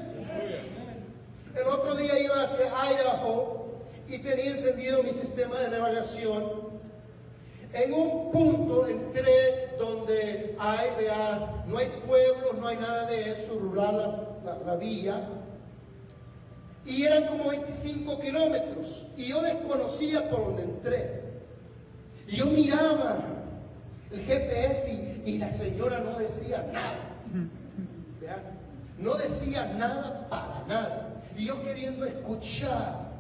El 1.57 1.67
otro 1.67 1.95
día 1.97 2.19
iba 2.19 2.43
hacia 2.43 2.67
Idaho 2.67 3.83
y 4.09 4.19
tenía 4.19 4.53
encendido 4.53 5.03
mi 5.03 5.13
sistema 5.13 5.59
de 5.61 5.69
navegación 5.69 6.70
en 7.73 7.93
un 7.93 8.31
punto 8.33 8.87
entré 8.87 9.77
donde 9.79 10.57
hay, 10.59 10.89
vea, 10.99 11.65
no 11.67 11.79
hay 11.79 11.89
pueblos, 12.07 12.55
no 12.59 12.67
hay 12.67 12.77
nada 12.77 13.07
de 13.07 13.31
eso, 13.31 13.59
rural 13.59 14.29
la, 14.67 14.77
vía. 14.77 15.29
Y 16.85 17.05
eran 17.05 17.27
como 17.27 17.51
25 17.51 18.19
kilómetros. 18.21 19.07
Y 19.17 19.27
yo 19.27 19.43
desconocía 19.43 20.29
por 20.29 20.47
donde 20.47 20.63
entré. 20.63 21.21
Y 22.27 22.37
yo 22.37 22.47
miraba 22.47 23.19
el 24.11 24.21
GPS 24.21 25.21
y, 25.25 25.39
la 25.39 25.51
señora 25.51 26.01
no 26.01 26.19
decía 26.19 26.67
nada. 26.73 27.11
No 28.99 29.15
decía 29.15 29.73
nada 29.79 30.29
para 30.29 30.65
nada. 30.67 31.23
Y 31.37 31.47
yo 31.47 31.63
queriendo 31.63 32.05
escuchar 32.05 33.11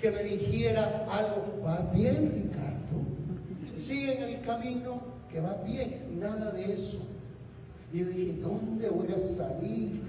que 0.00 0.10
me 0.10 0.22
dijera 0.22 1.06
algo, 1.10 1.62
va 1.66 1.78
bien 1.92 2.30
Ricardo, 2.30 2.73
sigue 3.76 4.16
en 4.16 4.22
el 4.22 4.40
camino 4.42 5.00
que 5.30 5.40
va 5.40 5.54
bien, 5.64 6.18
nada 6.20 6.52
de 6.52 6.74
eso. 6.74 7.00
Y 7.92 8.00
yo 8.00 8.06
dije, 8.06 8.38
¿dónde 8.40 8.88
voy 8.88 9.12
a 9.12 9.18
salir? 9.18 10.02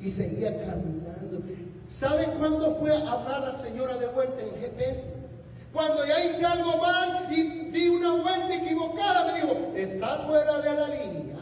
Y 0.00 0.08
seguía 0.08 0.56
caminando. 0.64 1.42
¿Sabe 1.86 2.26
cuándo 2.38 2.76
fue 2.76 2.92
a 2.92 3.12
hablar 3.12 3.42
la 3.42 3.54
señora 3.54 3.96
de 3.96 4.06
vuelta 4.08 4.42
en 4.42 4.60
GPS? 4.60 5.10
Cuando 5.72 6.06
ya 6.06 6.24
hice 6.24 6.44
algo 6.44 6.78
mal 6.78 7.28
y 7.30 7.70
di 7.70 7.88
una 7.88 8.12
vuelta 8.14 8.54
equivocada, 8.54 9.32
me 9.32 9.40
dijo, 9.40 9.72
estás 9.76 10.22
fuera 10.22 10.60
de 10.60 10.74
la 10.74 10.88
línea, 10.88 11.36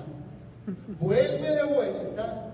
vuelve 0.98 1.50
de 1.50 1.62
vuelta. 1.62 2.52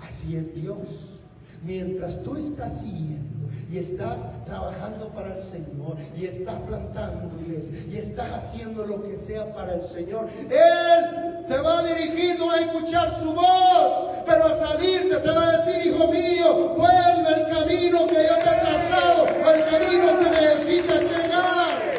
Así 0.00 0.36
es 0.36 0.54
Dios. 0.54 1.18
Mientras 1.62 2.22
tú 2.22 2.36
estás 2.36 2.80
siguiendo 2.80 3.29
y 3.70 3.78
estás 3.78 4.28
trabajando 4.44 5.08
para 5.08 5.34
el 5.34 5.40
Señor 5.40 5.96
y 6.16 6.26
estás 6.26 6.56
plantando 6.66 7.30
iglesia 7.40 7.76
y 7.90 7.96
estás 7.96 8.30
haciendo 8.30 8.86
lo 8.86 9.02
que 9.02 9.16
sea 9.16 9.52
para 9.54 9.74
el 9.74 9.82
Señor, 9.82 10.28
Él 10.50 11.44
te 11.46 11.58
va 11.58 11.82
dirigiendo 11.82 12.50
a 12.50 12.60
escuchar 12.60 13.14
su 13.18 13.32
voz, 13.32 14.10
pero 14.26 14.44
a 14.44 14.56
salirte 14.56 15.16
te 15.16 15.30
va 15.30 15.48
a 15.48 15.64
decir, 15.64 15.86
hijo 15.86 16.06
mío, 16.08 16.74
vuelve 16.76 17.34
al 17.34 17.48
camino 17.50 18.06
que 18.06 18.26
yo 18.28 18.38
te 18.38 18.50
he 18.50 18.60
trazado, 18.60 19.26
al 19.46 19.66
camino 19.66 20.18
que 20.20 20.30
necesitas 20.30 21.00
llegar. 21.02 21.94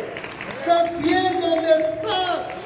Sé 0.63 1.01
fiel 1.01 1.41
donde 1.41 1.71
estás. 1.71 2.61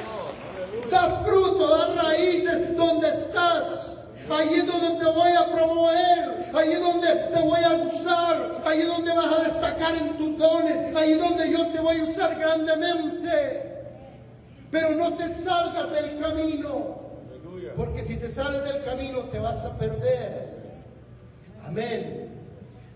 Da 0.90 1.22
fruto, 1.24 1.76
da 1.76 2.02
raíces 2.02 2.76
donde 2.76 3.08
estás. 3.08 3.95
Ahí 4.30 4.54
es 4.54 4.66
donde 4.66 5.04
te 5.04 5.04
voy 5.04 5.32
a 5.32 5.46
promover. 5.52 6.50
Ahí 6.54 6.72
es 6.72 6.80
donde 6.80 7.08
te 7.08 7.42
voy 7.42 7.60
a 7.62 7.74
usar. 7.74 8.62
Ahí 8.64 8.80
es 8.80 8.86
donde 8.86 9.14
vas 9.14 9.38
a 9.38 9.42
destacar 9.44 9.94
en 9.96 10.16
tus 10.16 10.38
dones. 10.38 10.96
Ahí 10.96 11.12
es 11.12 11.18
donde 11.18 11.52
yo 11.52 11.66
te 11.68 11.80
voy 11.80 12.00
a 12.00 12.04
usar 12.04 12.38
grandemente. 12.38 13.76
Pero 14.70 14.90
no 14.90 15.14
te 15.14 15.28
salgas 15.28 15.90
del 15.92 16.18
camino. 16.18 16.96
Porque 17.76 18.04
si 18.04 18.16
te 18.16 18.28
sales 18.28 18.64
del 18.64 18.84
camino 18.84 19.20
te 19.24 19.38
vas 19.38 19.64
a 19.64 19.76
perder. 19.76 20.56
Amén. 21.64 22.30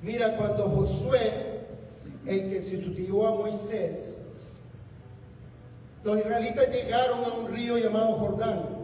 Mira 0.02 0.36
cuando 0.36 0.70
Josué, 0.70 1.60
el 2.26 2.50
que 2.50 2.62
sustituyó 2.62 3.26
a 3.26 3.34
Moisés, 3.34 4.16
los 6.02 6.16
israelitas 6.16 6.72
llegaron 6.72 7.24
a 7.24 7.28
un 7.34 7.48
río 7.48 7.76
llamado 7.76 8.14
Jordán. 8.14 8.79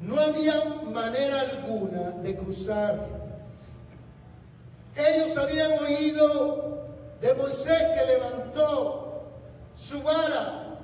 No 0.00 0.18
había 0.18 0.64
manera 0.90 1.40
alguna 1.40 2.10
de 2.22 2.34
cruzar. 2.36 3.06
Ellos 4.96 5.36
habían 5.36 5.72
oído 5.78 6.86
de 7.20 7.34
Moisés 7.34 7.82
que 7.94 8.06
levantó 8.06 9.24
su 9.76 10.02
vara. 10.02 10.78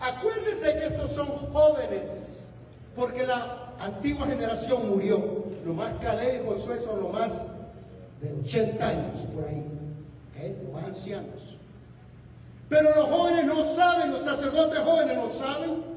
Acuérdense 0.00 0.78
que 0.78 0.86
estos 0.86 1.10
son 1.10 1.28
jóvenes, 1.52 2.50
porque 2.94 3.26
la 3.26 3.74
antigua 3.80 4.26
generación 4.26 4.88
murió. 4.88 5.44
Lo 5.64 5.74
más 5.74 5.94
Caleb 6.00 6.42
y 6.42 6.46
Josué 6.46 6.78
son 6.78 7.02
los 7.02 7.12
más 7.12 7.50
de 8.20 8.32
80 8.40 8.86
años 8.86 9.20
por 9.34 9.48
ahí, 9.48 9.64
los 10.62 10.72
más 10.72 10.84
ancianos. 10.84 11.56
Pero 12.68 12.94
los 12.94 13.08
jóvenes 13.08 13.46
no 13.46 13.74
saben, 13.74 14.12
los 14.12 14.22
sacerdotes 14.22 14.78
jóvenes 14.78 15.16
no 15.16 15.28
saben 15.30 15.93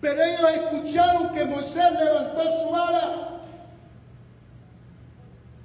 pero 0.00 0.22
ellos 0.22 0.50
escucharon 0.54 1.32
que 1.32 1.44
Moisés 1.44 1.92
levantó 1.92 2.42
su 2.62 2.70
vara. 2.70 3.28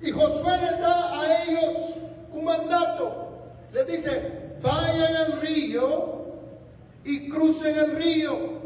Y 0.02 0.12
Josué 0.12 0.58
les 0.60 0.80
da 0.80 1.22
a 1.22 1.44
ellos 1.44 1.98
un 2.32 2.44
mandato. 2.44 3.30
Les 3.72 3.88
dice, 3.88 4.58
vayan 4.62 5.16
al 5.16 5.42
río 5.42 6.26
y 7.04 7.30
crucen 7.30 7.78
el 7.78 7.96
río. 7.96 8.64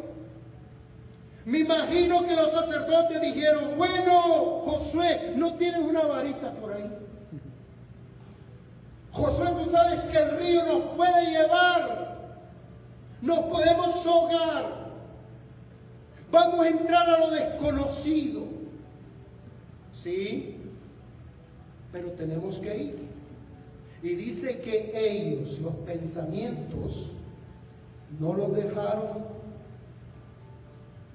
Me 1.45 1.59
imagino 1.59 2.25
que 2.25 2.35
los 2.35 2.51
sacerdotes 2.51 3.21
dijeron, 3.21 3.77
bueno, 3.77 4.63
Josué, 4.65 5.33
¿no 5.35 5.53
tienes 5.53 5.81
una 5.81 6.01
varita 6.05 6.51
por 6.53 6.73
ahí? 6.73 6.91
Josué, 9.11 9.47
tú 9.63 9.69
sabes 9.69 10.01
que 10.11 10.17
el 10.17 10.37
río 10.39 10.65
nos 10.65 10.95
puede 10.95 11.31
llevar, 11.31 12.17
nos 13.21 13.39
podemos 13.39 14.05
ahogar. 14.05 14.76
Vamos 16.31 16.65
a 16.65 16.69
entrar 16.69 17.09
a 17.09 17.19
lo 17.19 17.31
desconocido. 17.31 18.43
Sí, 19.93 20.55
pero 21.91 22.11
tenemos 22.11 22.59
que 22.59 22.77
ir. 22.77 23.07
Y 24.03 24.09
dice 24.09 24.59
que 24.59 24.91
ellos, 24.93 25.59
los 25.59 25.73
pensamientos, 25.77 27.11
no 28.19 28.33
los 28.33 28.55
dejaron 28.55 29.25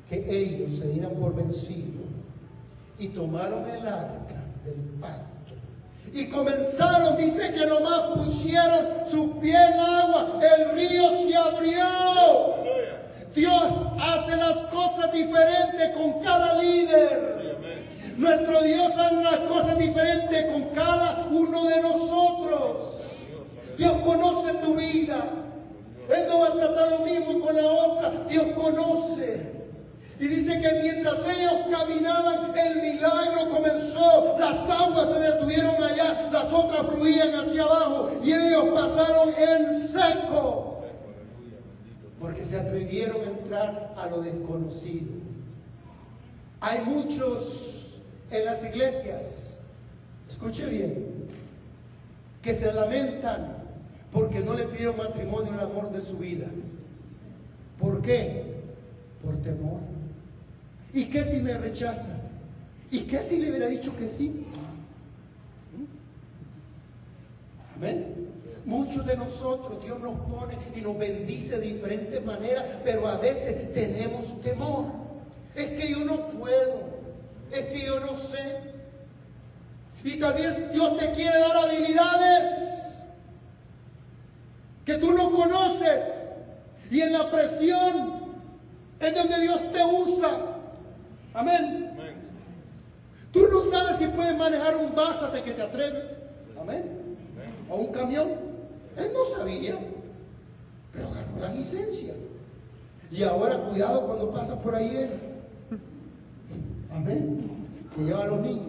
que 0.09 0.27
ellos 0.29 0.73
se 0.73 0.89
dieran 0.89 1.13
por 1.13 1.35
vencidos 1.35 2.05
y 2.99 3.09
tomaron 3.09 3.69
el 3.69 3.87
arca 3.87 4.43
del 4.65 4.77
pacto. 5.01 5.55
Y 6.13 6.27
comenzaron, 6.27 7.17
dice 7.17 7.55
que 7.55 7.67
nomás 7.67 8.19
pusieron 8.19 9.07
su 9.11 9.39
pie 9.39 9.55
en 9.55 9.81
agua, 9.81 10.39
el 10.43 10.77
río 10.77 11.11
se 11.17 11.35
abrió. 11.35 12.62
Dios 13.35 13.73
hace 14.01 14.37
las 14.37 14.59
cosas 14.65 15.13
diferentes 15.13 15.91
con 15.97 16.23
cada 16.23 16.61
líder. 16.61 17.57
Nuestro 18.19 18.63
Dios 18.63 18.97
hace 18.99 19.23
las 19.23 19.39
cosas 19.41 19.79
diferentes 19.79 20.47
con 20.53 20.65
cada 20.75 21.27
uno 21.31 21.65
de 21.65 21.81
nosotros. 21.81 23.01
Dios 23.79 23.93
conoce 24.05 24.55
tu 24.55 24.75
vida. 24.75 25.25
Él 26.15 26.27
no 26.29 26.41
va 26.41 26.49
a 26.49 26.53
tratar 26.53 26.91
lo 26.91 26.99
mismo 27.01 27.41
con 27.41 27.57
la 27.57 27.67
otra. 27.67 28.11
Dios 28.29 28.47
conoce. 28.55 29.51
Y 30.21 30.27
dice 30.27 30.61
que 30.61 30.73
mientras 30.83 31.19
ellos 31.27 31.55
caminaban, 31.71 32.57
el 32.57 32.83
milagro 32.83 33.51
comenzó. 33.51 34.37
Las 34.39 34.69
aguas 34.69 35.09
se 35.09 35.21
detuvieron 35.21 35.83
allá, 35.83 36.29
las 36.31 36.53
otras 36.53 36.87
fluían 36.87 37.35
hacia 37.35 37.63
abajo 37.63 38.11
y 38.23 38.33
ellos 38.33 38.67
pasaron 38.75 39.31
en 39.37 39.83
seco 39.83 40.82
porque 42.23 42.45
se 42.45 42.57
atrevieron 42.57 43.21
a 43.23 43.31
entrar 43.31 43.95
a 43.97 44.07
lo 44.07 44.23
desconocido. 44.23 45.09
Hay 46.61 46.85
muchos 46.85 47.99
en 48.31 48.45
las 48.45 48.65
iglesias, 48.65 49.59
escuche 50.31 50.67
bien, 50.67 51.27
que 52.41 52.55
se 52.55 52.73
lamentan 52.73 53.57
porque 54.13 54.39
no 54.39 54.55
le 54.55 54.67
pidieron 54.67 54.97
matrimonio 54.97 55.53
el 55.53 55.61
amor 55.61 55.91
de 55.91 56.01
su 56.01 56.17
vida. 56.17 56.47
¿Por 57.81 58.01
qué? 58.01 58.55
Por 59.25 59.37
temor. 59.43 59.81
¿Y 60.93 61.07
qué 61.07 61.25
si 61.25 61.41
me 61.41 61.59
rechaza? 61.59 62.13
¿Y 62.93 63.01
qué 63.01 63.19
si 63.19 63.39
le 63.39 63.51
hubiera 63.51 63.67
dicho 63.67 63.97
que 63.97 64.07
sí? 64.07 64.47
¿Mm? 65.77 65.85
Amén. 67.79 68.22
Muchos 68.65 69.05
de 69.05 69.17
nosotros 69.17 69.83
Dios 69.85 69.99
nos 69.99 70.19
pone 70.21 70.57
y 70.75 70.81
nos 70.81 70.97
bendice 70.97 71.59
de 71.59 71.67
diferentes 71.67 72.25
maneras, 72.25 72.65
pero 72.85 73.09
a 73.09 73.19
veces 73.19 73.73
tenemos 73.73 74.41
temor. 74.43 74.87
Es 75.55 75.71
que 75.71 75.91
yo 75.91 76.05
no 76.05 76.29
puedo, 76.29 76.85
es 77.51 77.61
que 77.61 77.87
yo 77.87 78.01
no 78.01 78.17
sé. 78.17 78.59
Y 80.05 80.19
tal 80.19 80.35
vez 80.35 80.73
Dios 80.73 80.99
te 80.99 81.11
quiere 81.13 81.39
dar 81.39 81.57
habilidades 81.57 83.05
que 84.85 84.95
tú 84.99 85.13
no 85.13 85.31
conoces. 85.31 86.25
Y 86.91 87.01
en 87.01 87.13
la 87.13 87.31
presión 87.31 88.23
es 89.01 89.15
donde 89.15 89.41
Dios 89.41 89.73
te 89.73 89.85
usa. 89.85 90.31
Amén. 91.35 91.91
Tú 93.33 93.49
no 93.51 93.63
sabes 93.63 93.97
si 93.97 94.07
puedes 94.09 94.37
manejar 94.37 94.77
un 94.77 94.95
vaso 94.95 95.33
que 95.33 95.53
te 95.53 95.63
atreves. 95.63 96.15
Amén. 96.61 97.17
O 97.69 97.77
un 97.77 97.93
camión. 97.93 98.52
Él 98.97 99.11
no 99.13 99.37
sabía, 99.37 99.79
pero 100.93 101.09
ganó 101.11 101.41
la 101.41 101.55
licencia. 101.55 102.15
Y 103.11 103.23
ahora 103.23 103.59
cuidado 103.59 104.07
cuando 104.07 104.31
pasa 104.31 104.59
por 104.61 104.75
ahí 104.75 104.97
él. 104.97 105.11
Amén. 106.91 107.39
Que 107.95 108.05
lleva 108.05 108.25
a 108.25 108.27
los 108.27 108.41
niños. 108.41 108.69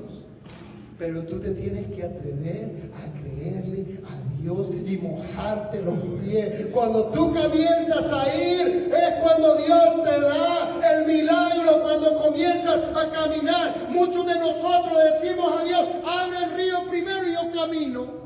Pero 0.98 1.24
tú 1.24 1.40
te 1.40 1.52
tienes 1.52 1.88
que 1.88 2.04
atrever 2.04 2.92
a 2.94 3.20
creerle 3.20 4.00
a 4.06 4.42
Dios 4.42 4.70
y 4.70 4.98
mojarte 4.98 5.82
los 5.82 6.00
pies. 6.22 6.68
Cuando 6.72 7.06
tú 7.06 7.34
comienzas 7.34 8.12
a 8.12 8.36
ir, 8.36 8.94
es 8.94 9.14
cuando 9.22 9.56
Dios 9.56 10.04
te 10.04 10.22
da 10.22 10.94
el 10.94 11.06
milagro. 11.06 11.82
Cuando 11.82 12.22
comienzas 12.22 12.84
a 12.96 13.10
caminar. 13.12 13.74
Muchos 13.90 14.26
de 14.26 14.40
nosotros 14.40 14.98
decimos 15.14 15.62
a 15.62 15.64
Dios, 15.64 15.86
abre 16.06 16.38
el 16.44 16.52
río 16.58 16.90
primero 16.90 17.28
y 17.28 17.34
yo 17.34 17.52
camino. 17.60 18.23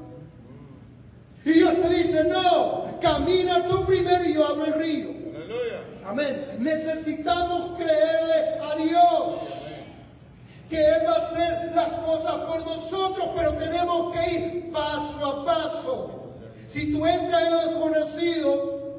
Y 1.47 1.53
Dios 1.53 1.75
te 1.81 1.87
dice, 1.87 2.25
no, 2.25 2.99
camina 2.99 3.65
tú 3.69 3.85
primero 3.85 4.21
y 4.25 4.33
yo 4.33 4.45
abro 4.45 4.65
el 4.65 4.73
río. 4.73 5.09
Amén. 6.05 6.57
Necesitamos 6.59 7.77
creerle 7.77 8.59
a 8.61 8.75
Dios. 8.75 9.75
que 10.69 10.75
Él 10.75 11.07
va 11.07 11.13
a 11.13 11.17
hacer 11.19 11.71
las 11.73 11.87
cosas 11.87 12.35
por 12.39 12.65
nosotros, 12.65 13.29
pero 13.33 13.53
tenemos 13.53 14.13
que 14.13 14.33
ir 14.33 14.71
paso 14.73 15.25
a 15.25 15.45
paso. 15.45 16.33
Si 16.67 16.91
tú 16.91 17.05
entras 17.05 17.43
en 17.43 17.51
lo 17.53 17.61
desconocido, 17.61 18.97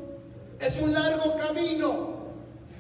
es 0.59 0.81
un 0.81 0.95
largo 0.95 1.37
camino, 1.37 2.15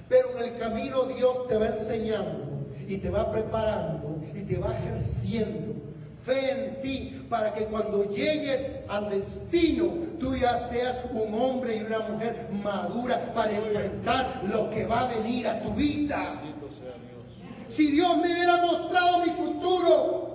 pero 0.08 0.30
en 0.38 0.44
el 0.46 0.58
camino 0.58 1.02
Dios 1.04 1.46
te 1.46 1.58
va 1.58 1.66
enseñando 1.66 2.66
y 2.88 2.96
te 2.96 3.10
va 3.10 3.30
preparando 3.30 4.18
y 4.34 4.40
te 4.40 4.56
va 4.56 4.74
ejerciendo 4.78 5.67
fe 6.28 6.50
en 6.50 6.82
ti 6.82 7.26
para 7.28 7.52
que 7.54 7.64
cuando 7.64 8.04
llegues 8.04 8.84
al 8.88 9.08
destino 9.08 9.94
tú 10.20 10.36
ya 10.36 10.58
seas 10.58 11.00
un 11.12 11.32
hombre 11.34 11.76
y 11.76 11.80
una 11.80 12.00
mujer 12.00 12.48
madura 12.62 13.32
para 13.34 13.52
enfrentar 13.52 14.42
lo 14.44 14.68
que 14.70 14.84
va 14.84 15.08
a 15.08 15.14
venir 15.14 15.48
a 15.48 15.62
tu 15.62 15.72
vida. 15.72 16.42
Si 17.66 17.92
Dios 17.92 18.16
me 18.18 18.32
hubiera 18.32 18.58
mostrado 18.58 19.24
mi 19.24 19.30
futuro, 19.32 20.28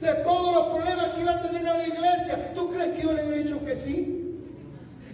de 0.00 0.14
todos 0.16 0.54
los 0.54 0.66
problemas 0.74 1.06
que 1.08 1.20
iba 1.22 1.32
a 1.32 1.42
tener 1.42 1.62
en 1.62 1.64
la 1.64 1.86
iglesia, 1.86 2.52
¿tú 2.54 2.70
crees 2.70 2.96
que 2.96 3.02
yo 3.02 3.12
le 3.12 3.26
hubiera 3.26 3.42
dicho 3.42 3.64
que 3.64 3.74
sí? 3.74 4.40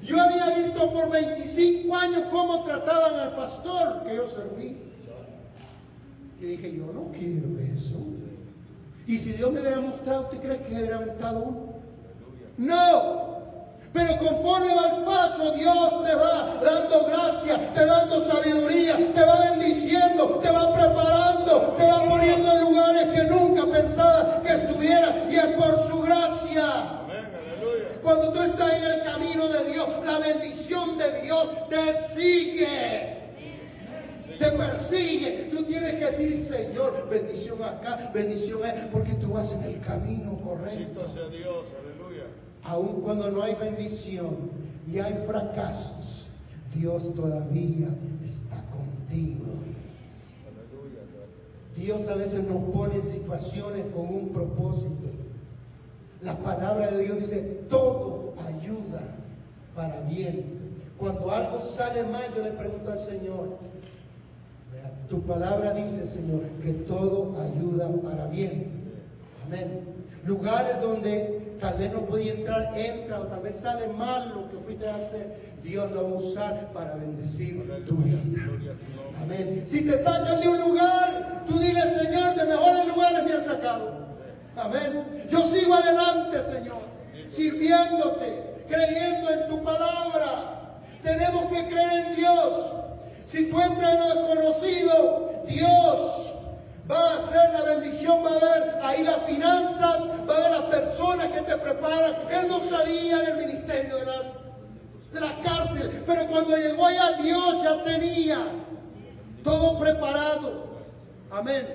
Yo 0.04 0.20
había 0.20 0.58
visto 0.58 0.92
por 0.92 1.10
25 1.10 1.94
años 1.94 2.24
cómo 2.32 2.64
trataban 2.64 3.14
al 3.14 3.36
pastor 3.36 4.02
que 4.04 4.16
yo 4.16 4.26
serví. 4.26 4.76
Y 6.40 6.44
dije, 6.44 6.76
yo 6.76 6.86
no 6.92 7.12
quiero 7.12 7.56
eso. 7.60 8.21
Y 9.06 9.18
si 9.18 9.32
Dios 9.32 9.50
me 9.52 9.60
hubiera 9.60 9.80
mostrado, 9.80 10.26
¿tú 10.26 10.38
crees 10.38 10.60
que 10.62 10.74
hubiera 10.74 10.96
aventado 10.96 11.42
uno? 11.42 11.72
No. 12.56 13.32
Pero 13.92 14.16
conforme 14.18 14.74
va 14.74 14.96
el 14.96 15.04
paso, 15.04 15.52
Dios 15.52 16.04
te 16.04 16.14
va 16.14 16.54
dando 16.62 17.04
gracia, 17.06 17.74
te 17.74 17.84
dando 17.84 18.22
sabiduría, 18.22 18.96
te 18.96 19.22
va 19.22 19.50
bendiciendo, 19.50 20.40
te 20.42 20.50
va 20.50 20.72
preparando, 20.72 21.74
te 21.76 21.86
va 21.86 22.08
poniendo 22.08 22.52
en 22.52 22.60
lugares 22.62 23.08
que 23.14 23.24
nunca 23.24 23.66
pensaba 23.66 24.40
que 24.42 24.54
estuviera 24.54 25.26
y 25.28 25.36
es 25.36 25.46
por 25.56 25.78
su 25.86 26.00
gracia. 26.00 26.64
Cuando 28.02 28.32
tú 28.32 28.40
estás 28.40 28.72
en 28.72 28.84
el 28.84 29.02
camino 29.04 29.48
de 29.48 29.72
Dios, 29.72 29.88
la 30.06 30.18
bendición 30.18 30.96
de 30.96 31.20
Dios 31.20 31.48
te 31.68 32.00
sigue 32.00 33.22
te 34.38 34.50
persigue. 34.52 35.48
Tú 35.50 35.64
tienes 35.64 35.92
que 35.94 36.04
decir, 36.04 36.42
Señor, 36.42 37.08
bendición 37.08 37.62
acá, 37.62 38.10
bendición 38.12 38.64
es 38.64 38.86
porque 38.86 39.14
tú 39.14 39.32
vas 39.32 39.52
en 39.54 39.64
el 39.64 39.80
camino 39.80 40.38
correcto. 40.40 41.00
Sea 41.14 41.28
Dios, 41.28 41.66
aleluya. 41.80 42.24
Aun 42.64 43.00
cuando 43.02 43.30
no 43.30 43.42
hay 43.42 43.54
bendición 43.54 44.50
y 44.90 44.98
hay 44.98 45.14
fracasos, 45.26 46.26
Dios 46.74 47.14
todavía 47.14 47.88
está 48.22 48.62
contigo. 48.70 49.46
Dios 51.76 52.06
a 52.08 52.14
veces 52.14 52.44
nos 52.44 52.62
pone 52.70 52.96
en 52.96 53.02
situaciones 53.02 53.86
con 53.94 54.02
un 54.02 54.28
propósito. 54.28 55.10
La 56.20 56.36
palabra 56.36 56.90
de 56.90 57.04
Dios 57.04 57.18
dice, 57.18 57.40
todo 57.68 58.34
ayuda 58.46 59.02
para 59.74 60.00
bien. 60.02 60.60
Cuando 60.98 61.32
algo 61.32 61.58
sale 61.58 62.04
mal, 62.04 62.32
yo 62.36 62.44
le 62.44 62.52
pregunto 62.52 62.92
al 62.92 62.98
Señor, 62.98 63.58
tu 65.12 65.20
palabra 65.24 65.74
dice, 65.74 66.06
Señor, 66.06 66.40
que 66.62 66.72
todo 66.72 67.36
ayuda 67.38 67.86
para 68.02 68.28
bien. 68.28 68.96
Amén. 69.44 69.84
Lugares 70.24 70.80
donde 70.80 71.58
tal 71.60 71.76
vez 71.76 71.92
no 71.92 72.06
podía 72.06 72.32
entrar, 72.32 72.72
entra, 72.74 73.20
o 73.20 73.24
tal 73.24 73.42
vez 73.42 73.56
sale 73.56 73.88
mal 73.88 74.32
lo 74.34 74.48
que 74.48 74.56
fuiste 74.64 74.88
a 74.88 74.96
hacer, 74.96 75.36
Dios 75.62 75.92
lo 75.92 76.04
va 76.04 76.16
a 76.16 76.18
usar 76.18 76.72
para 76.72 76.94
bendecir 76.94 77.62
tu 77.86 77.96
vida. 77.96 78.20
Amén. 79.22 79.64
Si 79.66 79.82
te 79.82 79.98
sacan 79.98 80.40
de 80.40 80.48
un 80.48 80.60
lugar, 80.62 81.44
tú 81.46 81.58
dile, 81.58 81.82
Señor, 81.90 82.34
de 82.34 82.46
mejores 82.46 82.86
lugares 82.86 83.22
me 83.22 83.32
han 83.34 83.42
sacado. 83.42 83.92
Amén. 84.56 85.04
Yo 85.30 85.42
sigo 85.42 85.74
adelante, 85.74 86.40
Señor, 86.40 86.80
sirviéndote, 87.28 88.64
creyendo 88.66 89.30
en 89.30 89.46
tu 89.46 89.62
palabra. 89.62 90.78
Tenemos 91.02 91.52
que 91.52 91.66
creer 91.66 92.06
en 92.06 92.16
Dios. 92.16 92.72
Si 93.32 93.46
tú 93.46 93.58
entras 93.58 93.94
en 93.94 94.18
desconocido, 94.18 95.42
Dios 95.48 96.34
va 96.90 96.98
a 96.98 97.18
hacer 97.18 97.50
la 97.54 97.62
bendición, 97.62 98.22
va 98.22 98.28
a 98.28 98.36
haber 98.36 98.78
ahí 98.82 99.02
las 99.02 99.22
finanzas, 99.22 100.06
va 100.28 100.34
a 100.34 100.36
haber 100.36 100.50
las 100.50 100.68
personas 100.68 101.28
que 101.28 101.40
te 101.40 101.56
preparan. 101.56 102.14
Él 102.30 102.46
no 102.46 102.60
sabía 102.60 103.20
del 103.20 103.38
ministerio 103.38 103.96
de 103.96 104.04
las, 104.04 104.32
de 105.14 105.20
las 105.20 105.32
cárceles, 105.36 106.02
pero 106.06 106.26
cuando 106.26 106.58
llegó 106.58 106.84
allá 106.84 107.22
Dios 107.22 107.62
ya 107.62 107.82
tenía 107.82 108.38
todo 109.42 109.78
preparado. 109.78 110.66
Amén. 111.30 111.68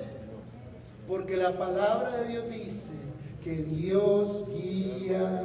Porque 1.08 1.36
la 1.36 1.58
palabra 1.58 2.18
de 2.18 2.28
Dios 2.28 2.50
dice 2.50 2.92
que 3.42 3.64
Dios 3.64 4.44
guía 4.48 5.42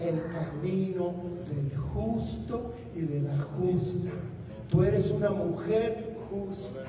el 0.00 0.20
camino 0.32 1.14
del 1.48 1.78
justo 1.78 2.74
y 2.92 3.02
de 3.02 3.20
la 3.20 3.40
justa. 3.56 4.10
Tú 4.68 4.82
eres 4.82 5.10
una 5.10 5.30
mujer 5.30 6.16
justa. 6.30 6.80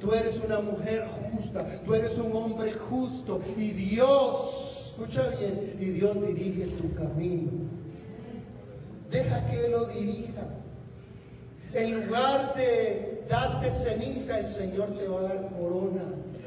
Tú 0.00 0.12
eres 0.12 0.40
una 0.44 0.60
mujer 0.60 1.06
justa. 1.08 1.64
Tú 1.84 1.94
eres 1.94 2.18
un 2.18 2.36
hombre 2.36 2.72
justo. 2.72 3.40
Y 3.56 3.70
Dios, 3.70 4.84
escucha 4.88 5.28
bien, 5.38 5.76
y 5.80 5.84
Dios 5.86 6.14
dirige 6.26 6.66
tu 6.66 6.94
camino. 6.94 7.50
Deja 9.10 9.46
que 9.46 9.64
Él 9.64 9.72
lo 9.72 9.86
dirija. 9.86 10.42
En 11.72 12.06
lugar 12.06 12.54
de 12.54 13.24
darte 13.28 13.70
ceniza, 13.70 14.38
el 14.38 14.46
Señor 14.46 14.96
te 14.96 15.08
va 15.08 15.20
a 15.20 15.22
dar 15.22 15.48
corona. 15.50 16.02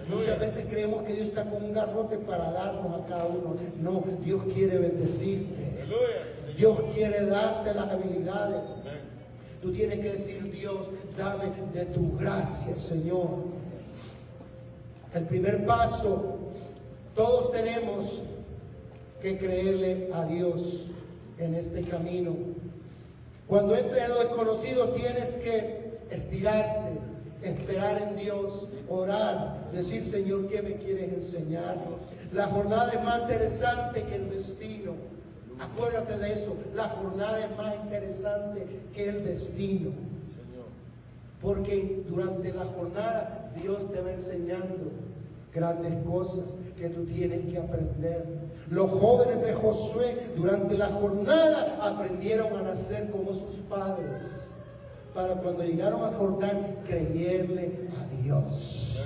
Muchas 0.10 0.40
veces 0.40 0.66
creemos 0.70 1.04
que 1.04 1.14
Dios 1.14 1.28
está 1.28 1.44
con 1.50 1.64
un 1.64 1.74
garrote 1.74 2.18
para 2.18 2.52
darnos 2.52 3.02
a 3.02 3.06
cada 3.08 3.26
uno. 3.26 3.56
No, 3.82 4.04
Dios 4.24 4.42
quiere 4.54 4.78
bendecirte. 4.78 5.86
Dios 6.56 6.80
quiere 6.94 7.26
darte 7.26 7.74
las 7.74 7.90
habilidades. 7.90 8.76
Tú 9.68 9.74
tienes 9.74 10.00
que 10.00 10.12
decir, 10.14 10.50
Dios, 10.50 10.88
dame 11.18 11.52
de 11.74 11.84
tu 11.88 12.18
gracia, 12.18 12.74
Señor. 12.74 13.28
El 15.14 15.26
primer 15.26 15.66
paso, 15.66 16.38
todos 17.14 17.52
tenemos 17.52 18.22
que 19.22 19.38
creerle 19.38 20.10
a 20.14 20.24
Dios 20.24 20.88
en 21.38 21.54
este 21.54 21.84
camino. 21.84 22.34
Cuando 23.46 23.76
entres 23.76 24.04
en 24.04 24.10
lo 24.10 24.20
desconocido 24.20 24.92
tienes 24.92 25.36
que 25.36 26.00
estirarte, 26.12 27.00
esperar 27.44 28.02
en 28.04 28.16
Dios, 28.16 28.70
orar, 28.88 29.70
decir, 29.74 30.02
Señor, 30.02 30.48
¿qué 30.48 30.62
me 30.62 30.76
quieres 30.76 31.12
enseñar? 31.12 31.76
La 32.32 32.48
jornada 32.48 32.94
es 32.94 33.04
más 33.04 33.24
interesante 33.24 34.04
que 34.04 34.16
el 34.16 34.30
destino. 34.30 35.17
Acuérdate 35.60 36.18
de 36.18 36.34
eso. 36.34 36.56
La 36.76 36.90
jornada 36.90 37.46
es 37.46 37.58
más 37.58 37.76
interesante 37.76 38.66
que 38.94 39.10
el 39.10 39.24
destino. 39.24 39.92
Porque 41.42 42.04
durante 42.08 42.54
la 42.54 42.66
jornada 42.66 43.52
Dios 43.62 43.90
te 43.92 44.02
va 44.02 44.12
enseñando 44.12 44.92
grandes 45.54 45.94
cosas 46.06 46.58
que 46.78 46.90
tú 46.90 47.06
tienes 47.06 47.52
que 47.52 47.58
aprender. 47.58 48.26
Los 48.70 48.92
jóvenes 48.92 49.42
de 49.42 49.54
Josué 49.54 50.32
durante 50.36 50.78
la 50.78 50.88
jornada 50.88 51.80
aprendieron 51.82 52.56
a 52.56 52.64
nacer 52.64 53.10
como 53.12 53.34
sus 53.34 53.56
padres. 53.70 54.50
Para 55.14 55.36
cuando 55.36 55.64
llegaron 55.64 56.04
a 56.04 56.12
Jordán, 56.18 56.76
creerle 56.86 57.90
a 58.00 58.22
Dios. 58.22 59.04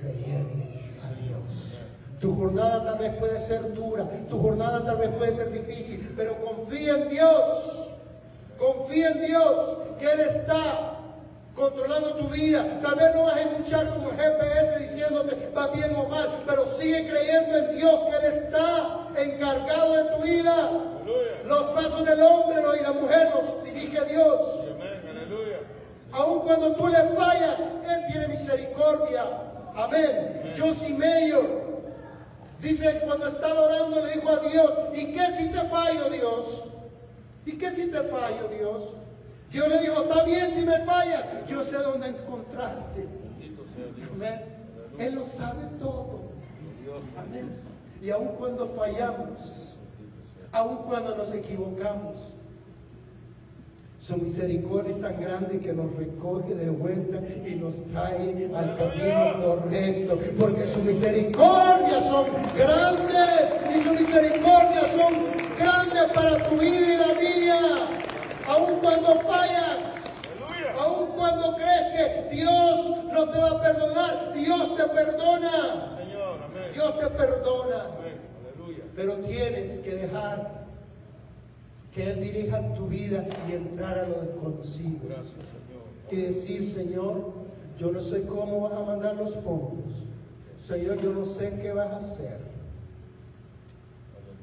Creerle 0.00 0.75
tu 2.20 2.34
jornada 2.34 2.84
tal 2.84 2.98
vez 2.98 3.14
puede 3.18 3.40
ser 3.40 3.74
dura, 3.74 4.08
tu 4.28 4.40
jornada 4.40 4.84
tal 4.84 4.96
vez 4.96 5.10
puede 5.10 5.32
ser 5.32 5.50
difícil, 5.50 6.14
pero 6.16 6.36
confía 6.36 6.94
en 6.94 7.08
Dios. 7.08 7.82
Confía 8.58 9.10
en 9.10 9.26
Dios, 9.26 9.76
que 9.98 10.06
Él 10.06 10.20
está 10.20 10.94
controlando 11.54 12.14
tu 12.14 12.28
vida. 12.28 12.64
Tal 12.82 12.94
vez 12.94 13.14
no 13.14 13.24
vas 13.24 13.36
a 13.36 13.42
escuchar 13.42 13.88
como 13.90 14.10
GPS 14.12 14.78
diciéndote 14.78 15.50
va 15.54 15.66
bien 15.68 15.94
o 15.94 16.08
mal, 16.08 16.42
pero 16.46 16.66
sigue 16.66 17.06
creyendo 17.06 17.56
en 17.56 17.76
Dios, 17.76 18.00
que 18.08 18.16
Él 18.16 18.32
está 18.32 19.08
encargado 19.16 19.92
de 19.94 20.04
tu 20.04 20.22
vida. 20.22 20.70
Los 21.46 21.64
pasos 21.66 22.04
del 22.06 22.22
hombre 22.22 22.62
y 22.80 22.82
la 22.82 22.92
mujer 22.92 23.30
los 23.34 23.62
dirige 23.62 24.04
Dios. 24.06 24.58
Aun 26.12 26.40
cuando 26.40 26.72
tú 26.76 26.86
le 26.86 27.02
fallas, 27.14 27.74
Él 27.90 28.04
tiene 28.10 28.28
misericordia. 28.28 29.24
Amén. 29.74 30.54
Josie 30.56 30.96
Mayor 30.96 31.65
Dice, 32.60 33.00
cuando 33.04 33.26
estaba 33.26 33.60
orando 33.62 34.04
le 34.04 34.12
dijo 34.12 34.28
a 34.30 34.38
Dios, 34.40 34.72
¿y 34.94 35.12
qué 35.12 35.26
si 35.38 35.48
te 35.48 35.60
fallo 35.68 36.10
Dios? 36.10 36.64
¿Y 37.44 37.52
qué 37.52 37.70
si 37.70 37.90
te 37.90 38.02
fallo 38.02 38.48
Dios? 38.48 38.94
Dios 39.50 39.68
le 39.68 39.80
dijo, 39.80 40.02
está 40.02 40.24
bien 40.24 40.50
si 40.50 40.64
me 40.64 40.78
falla, 40.80 41.46
yo 41.46 41.62
sé 41.62 41.76
dónde 41.76 42.08
encontrarte. 42.08 43.06
Amén. 44.12 44.40
Él 44.98 45.14
lo 45.14 45.24
sabe 45.26 45.66
todo. 45.78 46.20
Amén. 47.16 47.56
Y 48.02 48.10
aun 48.10 48.28
cuando 48.38 48.66
fallamos, 48.68 49.76
aun 50.52 50.76
cuando 50.78 51.14
nos 51.14 51.32
equivocamos, 51.32 52.32
Su 53.98 54.16
misericordia 54.18 54.90
es 54.90 55.00
tan 55.00 55.20
grande 55.20 55.58
que 55.58 55.72
nos 55.72 55.94
recoge 55.96 56.54
de 56.54 56.70
vuelta 56.70 57.18
y 57.46 57.54
nos 57.54 57.82
trae 57.86 58.50
al 58.54 58.76
camino 58.76 59.42
correcto. 59.42 60.18
Porque 60.38 60.66
su 60.66 60.80
misericordia 60.82 62.00
son 62.02 62.26
grandes 62.56 63.54
y 63.74 63.82
su 63.82 63.94
misericordia 63.94 64.82
son 64.94 65.14
grandes 65.58 66.04
para 66.14 66.48
tu 66.48 66.56
vida 66.56 66.70
y 66.70 66.96
la 66.98 67.14
mía. 67.20 67.60
Aun 68.48 68.78
cuando 68.80 69.14
fallas, 69.20 70.04
aun 70.78 71.08
cuando 71.16 71.56
crees 71.56 72.28
que 72.30 72.36
Dios 72.36 72.94
no 73.12 73.28
te 73.30 73.38
va 73.38 73.50
a 73.50 73.62
perdonar, 73.62 74.34
Dios 74.34 74.76
te 74.76 74.84
perdona. 74.84 75.98
Dios 76.72 77.00
te 77.00 77.06
perdona. 77.06 77.86
Pero 78.94 79.16
tienes 79.16 79.80
que 79.80 79.94
dejar 79.94 80.55
que 81.96 82.12
Él 82.12 82.20
dirija 82.20 82.74
tu 82.74 82.88
vida 82.88 83.24
y 83.48 83.52
entrar 83.54 83.98
a 83.98 84.06
lo 84.06 84.20
desconocido. 84.20 85.00
Y 86.10 86.16
decir, 86.16 86.62
Señor, 86.62 87.32
yo 87.78 87.90
no 87.90 88.00
sé 88.00 88.26
cómo 88.26 88.60
vas 88.60 88.74
a 88.74 88.84
mandar 88.84 89.16
los 89.16 89.34
fondos. 89.36 90.04
Señor, 90.58 91.00
yo 91.00 91.14
no 91.14 91.24
sé 91.24 91.58
qué 91.62 91.72
vas 91.72 91.90
a 91.90 91.96
hacer. 91.96 92.38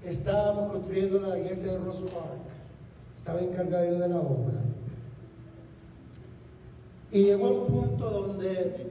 Estábamos 0.03 0.71
construyendo 0.71 1.19
la 1.19 1.37
iglesia 1.37 1.73
de 1.73 1.77
Rosso 1.77 2.07
Park. 2.07 2.41
Estaba 3.17 3.39
encargado 3.39 3.85
yo 3.85 3.99
de 3.99 4.09
la 4.09 4.17
obra. 4.17 4.59
Y 7.11 7.25
llegó 7.25 7.65
un 7.65 7.67
punto 7.67 8.09
donde 8.09 8.87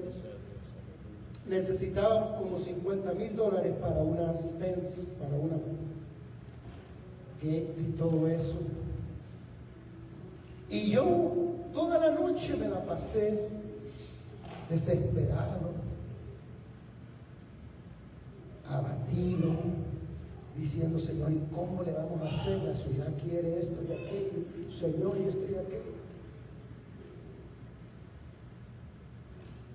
necesitábamos 1.49 2.39
como 2.39 2.57
50 2.57 3.13
mil 3.15 3.35
dólares 3.35 3.75
para 3.81 4.01
unas 4.01 4.53
fence, 4.53 5.09
para 5.19 5.37
una 5.37 5.57
que 7.43 7.73
si 7.75 7.87
todo 7.93 8.29
eso. 8.29 8.59
Y 10.71 10.93
yo 10.93 11.57
toda 11.73 11.99
la 11.99 12.15
noche 12.15 12.57
me 12.57 12.69
la 12.69 12.81
pasé 12.85 13.49
desesperado, 14.71 15.73
abatido, 18.69 19.55
diciendo, 20.57 20.99
Señor, 20.99 21.33
¿y 21.33 21.43
cómo 21.53 21.83
le 21.83 21.93
vamos 21.93 22.23
a 22.23 22.29
hacer? 22.29 22.63
La 22.63 22.75
ciudad 22.75 23.13
quiere 23.23 23.59
esto 23.59 23.83
y 23.83 23.93
aquello, 23.93 24.71
Señor, 24.71 25.19
y 25.19 25.29
esto 25.29 25.43
y 25.43 25.55
aquello. 25.57 25.93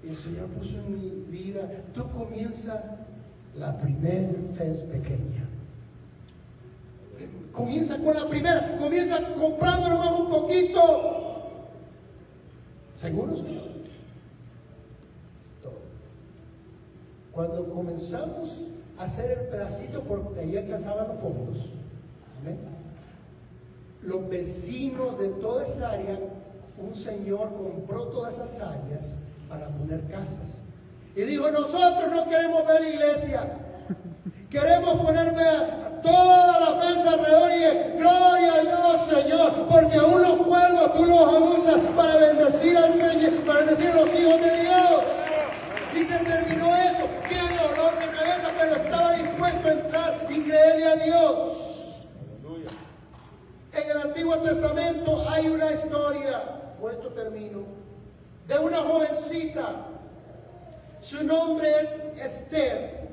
Y 0.03 0.09
el 0.09 0.15
Señor 0.15 0.47
puso 0.47 0.77
en 0.77 0.93
mi 0.93 1.09
vida, 1.29 1.69
tú 1.93 2.09
comienzas 2.09 2.79
la 3.55 3.77
primera 3.77 4.31
vez 4.57 4.81
pequeña. 4.83 5.56
Comienza 7.51 7.97
con 7.97 8.13
la 8.13 8.27
primera, 8.27 8.77
comienza 8.77 9.33
comprando 9.33 9.89
nomás 9.89 10.19
un 10.19 10.29
poquito. 10.29 11.17
¿Seguros? 12.97 13.43
Cuando 17.31 17.69
comenzamos 17.71 18.69
a 18.97 19.03
hacer 19.03 19.31
el 19.31 19.47
pedacito, 19.47 20.01
porque 20.01 20.39
ahí 20.39 20.57
alcanzaban 20.57 21.07
los 21.07 21.19
fondos, 21.19 21.69
los 24.01 24.29
vecinos 24.29 25.19
de 25.19 25.29
toda 25.29 25.63
esa 25.63 25.91
área, 25.91 26.17
un 26.77 26.95
señor 26.95 27.53
compró 27.53 28.05
todas 28.07 28.35
esas 28.35 28.61
áreas 28.61 29.17
para 29.49 29.67
poner 29.69 30.03
casas. 30.05 30.61
Y 31.15 31.21
dijo, 31.23 31.49
nosotros 31.51 32.11
no 32.11 32.25
queremos 32.29 32.65
ver 32.67 32.93
iglesia. 32.93 33.57
Queremos 34.49 35.01
ponerme 35.01 35.41
toda 36.07 36.59
la 36.59 36.67
alrededor 37.07 37.51
y 37.51 37.97
gloria 37.97 38.53
a 38.53 38.61
Dios, 38.61 39.05
Señor, 39.09 39.67
porque 39.69 39.97
aún 39.97 40.21
los 40.21 40.37
cuervos 40.37 40.93
tú 40.95 41.05
los 41.05 41.35
abusas 41.35 41.75
para 41.95 42.17
bendecir 42.17 42.77
al 42.77 42.93
Señor, 42.93 43.33
para 43.45 43.59
bendecir 43.59 43.91
a 43.91 43.95
los 43.95 44.13
hijos 44.13 44.41
de 44.41 44.61
Dios. 44.61 45.01
Y 45.95 46.03
se 46.05 46.19
terminó 46.19 46.75
eso. 46.75 47.07
Qué 47.27 47.39
dolor 47.39 47.97
de 47.99 48.17
cabeza, 48.17 48.51
pero 48.59 48.75
estaba 48.75 49.13
dispuesto 49.13 49.67
a 49.67 49.71
entrar 49.71 50.27
y 50.29 50.41
creerle 50.41 50.85
a 50.85 50.95
Dios. 50.97 51.63
En 53.73 53.91
el 53.91 53.97
Antiguo 53.97 54.37
Testamento 54.39 55.25
hay 55.29 55.47
una 55.47 55.71
historia, 55.71 56.43
con 56.79 56.91
esto 56.91 57.09
termino, 57.09 57.59
de 58.47 58.59
una 58.59 58.77
jovencita. 58.77 59.85
Su 60.99 61.23
nombre 61.23 61.81
es 61.81 61.99
Esther. 62.23 63.06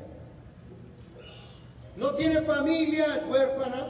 No 1.96 2.14
tiene 2.14 2.42
familia, 2.42 3.16
es 3.16 3.24
huérfana. 3.26 3.86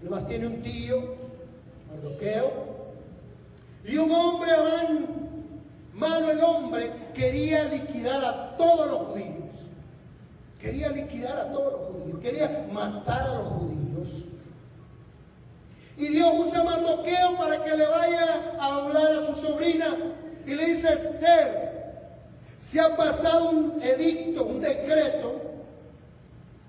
Además 0.00 0.26
tiene 0.26 0.46
un 0.46 0.62
tío, 0.62 1.16
Mardoqueo. 1.88 2.68
Y 3.84 3.96
un 3.96 4.10
hombre, 4.12 4.52
malo 5.94 6.30
el 6.30 6.40
hombre, 6.40 6.92
quería 7.14 7.64
liquidar 7.64 8.24
a 8.24 8.56
todos 8.56 8.88
los 8.88 8.98
judíos. 9.08 9.38
Quería 10.60 10.90
liquidar 10.90 11.38
a 11.38 11.52
todos 11.52 11.72
los 11.72 11.80
judíos. 11.92 12.20
Quería 12.20 12.66
matar 12.72 13.28
a 13.28 13.34
los 13.34 13.44
judíos. 13.44 14.08
Y 15.96 16.08
Dios 16.08 16.32
usa 16.38 16.60
a 16.60 16.64
Mardoqueo 16.64 17.36
para 17.36 17.64
que 17.64 17.76
le 17.76 17.86
vaya 17.86 18.56
a 18.58 18.76
hablar 18.76 19.12
a 19.12 19.26
su 19.26 19.34
sobrina. 19.34 19.96
Y 20.46 20.54
le 20.54 20.74
dice, 20.74 20.92
Esther, 20.92 21.68
se 22.58 22.80
ha 22.80 22.96
pasado 22.96 23.50
un 23.50 23.82
edicto, 23.82 24.44
un 24.44 24.60
decreto, 24.60 25.37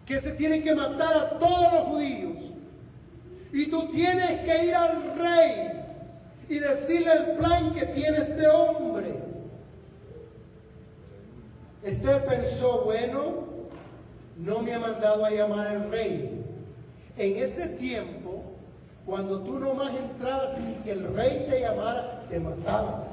que 0.09 0.19
se 0.19 0.31
tiene 0.31 0.63
que 0.63 0.73
matar 0.73 1.15
a 1.15 1.29
todos 1.37 1.71
los 1.71 1.81
judíos. 1.83 2.37
Y 3.53 3.67
tú 3.67 3.91
tienes 3.91 4.41
que 4.41 4.65
ir 4.65 4.73
al 4.73 5.15
rey 5.19 5.71
y 6.49 6.57
decirle 6.57 7.13
el 7.13 7.25
plan 7.37 7.71
que 7.75 7.85
tiene 7.85 8.17
este 8.17 8.47
hombre. 8.47 9.13
Esther 11.83 12.25
pensó, 12.25 12.81
bueno, 12.85 13.45
no 14.37 14.59
me 14.63 14.73
ha 14.73 14.79
mandado 14.79 15.23
a 15.23 15.29
llamar 15.29 15.67
al 15.67 15.91
rey. 15.91 16.43
En 17.15 17.43
ese 17.43 17.67
tiempo, 17.67 18.41
cuando 19.05 19.41
tú 19.41 19.59
nomás 19.59 19.93
entrabas 19.93 20.55
sin 20.55 20.73
que 20.83 20.93
el 20.93 21.13
rey 21.15 21.45
te 21.47 21.61
llamara, 21.61 22.25
te 22.27 22.39
mataban. 22.39 23.03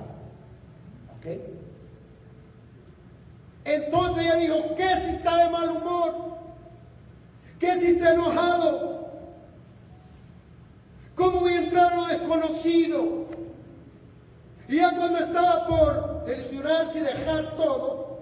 ¿Ok? 1.19 1.27
Entonces 3.67 4.25
ella 4.25 4.37
dijo, 4.37 4.75
¿qué 4.77 4.89
si 5.05 5.11
está 5.11 5.45
de 5.45 5.51
mal 5.51 5.69
humor? 5.77 6.36
¿Qué 7.59 7.81
si 7.81 7.87
está 7.93 8.13
enojado? 8.13 9.11
¿Cómo 11.15 11.41
voy 11.41 11.55
a 11.55 11.59
entrar 11.61 11.93
a 11.93 11.97
lo 11.97 12.07
desconocido? 12.07 13.27
Y 14.69 14.77
ya 14.77 14.97
cuando 14.97 15.19
estaba 15.19 15.67
por 15.67 16.25
delicionarse 16.27 16.99
y 16.99 17.03
dejar 17.03 17.57
todo, 17.57 18.21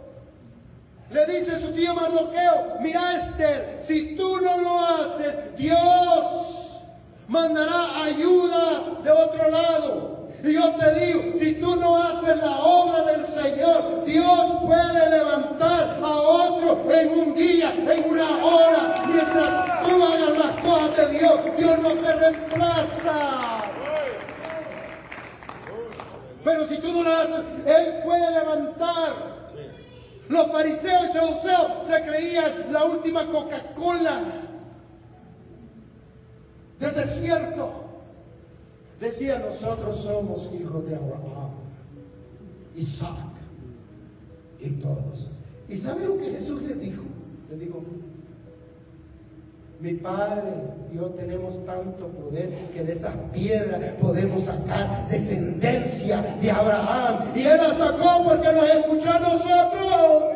le 1.11 1.27
dice 1.27 1.53
a 1.53 1.61
su 1.61 1.73
tío 1.73 1.95
Mardoqueo, 1.95 2.79
mira 2.81 3.17
Esther, 3.17 3.79
si 3.81 4.17
tú 4.17 4.41
no 4.41 4.59
lo 4.59 4.81
haces, 4.81 5.57
Dios 5.57 6.81
mandará 7.29 8.05
ayuda 8.05 9.01
de 9.03 9.11
otro 9.11 9.51
lado. 9.51 10.14
Y 10.45 10.53
yo 10.53 10.75
te 10.75 10.95
digo, 11.01 11.23
si 11.39 11.55
tú 11.55 11.75
no 11.77 11.97
haces 11.97 12.37
la 12.37 12.59
obra 12.59 13.03
del 13.05 13.25
Señor, 13.25 14.05
Dios 14.05 14.53
puede 14.67 15.11
levantar 15.11 15.99
a 16.03 16.17
otro 16.17 16.93
en 16.93 17.19
un 17.19 17.35
día, 17.35 17.73
en 17.75 18.11
una 18.11 18.45
hora, 18.45 19.03
mientras 19.07 19.89
tú 19.89 20.05
hagas 20.05 20.39
las 20.39 20.63
cosas 20.63 20.97
de 20.99 21.19
Dios. 21.19 21.41
Dios 21.57 21.79
no 21.79 21.93
te 21.95 22.13
reemplaza. 22.13 23.71
Pero 26.45 26.67
si 26.67 26.77
tú 26.77 26.93
no 26.93 27.03
lo 27.05 27.11
haces, 27.11 27.45
Él 27.65 28.03
puede 28.05 28.31
levantar. 28.33 29.15
Los 30.29 30.53
fariseos 30.53 31.09
y 31.09 31.13
saduceos 31.15 31.87
se 31.87 32.03
creían 32.03 32.67
la 32.71 32.85
última 32.85 33.27
Coca-Cola 33.29 34.21
del 36.81 36.95
desierto. 36.95 37.84
Decía, 39.01 39.39
nosotros 39.39 39.99
somos 39.99 40.51
hijos 40.59 40.89
de 40.89 40.97
Abraham, 40.97 41.51
Isaac 42.77 43.35
y 44.61 44.71
todos. 44.71 45.31
¿Y 45.69 45.77
sabe 45.77 46.07
lo 46.07 46.19
que 46.19 46.31
Jesús 46.31 46.63
le 46.63 46.75
dijo? 46.75 47.03
Le 47.51 47.57
dijo, 47.57 47.83
mi 49.81 49.95
Padre 49.95 50.53
yo 50.95 51.07
tenemos 51.11 51.65
tanto 51.67 52.09
poder 52.09 52.49
que 52.73 52.85
de 52.85 52.93
esas 52.93 53.15
piedras 53.33 53.81
podemos 54.01 54.45
sacar 54.45 55.09
descendencia 55.09 56.23
de 56.41 56.51
Abraham. 56.51 57.33
Y 57.35 57.43
Él 57.43 57.59
la 57.59 57.75
sacó 57.75 58.25
porque 58.25 58.53
nos 58.53 58.71
escuchó 58.71 59.11
a 59.11 59.19
nosotros. 59.19 60.33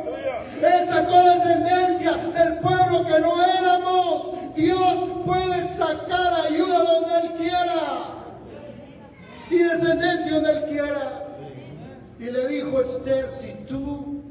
Él 0.61 0.87
sacó 0.87 1.23
descendencia 1.25 2.13
del 2.13 2.59
pueblo 2.59 3.07
que 3.07 3.21
no 3.21 3.43
éramos. 3.43 4.35
Dios 4.57 5.23
puede 5.25 5.69
sacar 5.69 6.47
ayuda 6.51 6.83
donde 6.83 7.21
Él 7.21 7.38
y 9.51 9.59
descendencia 9.59 10.35
donde 10.35 10.51
Él 10.51 10.65
quiera. 10.69 11.25
Y 12.19 12.25
le 12.25 12.49
dijo 12.49 12.81
Esther, 12.81 13.29
si 13.31 13.53
tú 13.67 14.23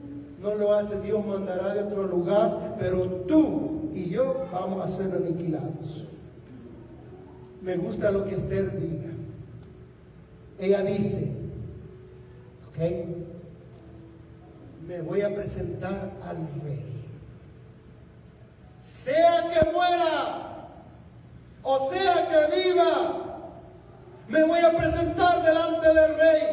no 0.42 0.56
lo 0.56 0.74
haces, 0.74 1.02
Dios 1.04 1.26
mandará 1.26 1.74
de 1.74 1.84
otro 1.84 2.04
lugar, 2.04 2.76
pero 2.80 3.06
tú 3.28 3.92
y 3.94 4.10
yo 4.10 4.48
vamos 4.52 4.86
a 4.86 4.90
ser 4.90 5.14
aniquilados. 5.14 6.06
me 7.62 7.76
gusta 7.78 8.12
lo 8.12 8.26
que 8.26 8.36
Esther 8.36 8.80
diga. 8.80 9.12
Ella 10.60 10.84
dice, 10.84 11.32
ok, 12.70 12.80
me 14.88 15.02
voy 15.02 15.22
a 15.22 15.34
presentar 15.34 16.12
al 16.24 16.38
rey. 16.64 16.84
Sea 18.80 19.50
que 19.52 19.72
muera 19.72 20.48
o 21.70 21.90
sea 21.90 22.26
que 22.30 22.64
viva, 22.64 23.27
me 24.30 24.44
voy 24.44 24.60
a 24.60 24.78
presentar 24.78 25.44
delante 25.44 25.88
del 25.88 26.18
rey. 26.18 26.44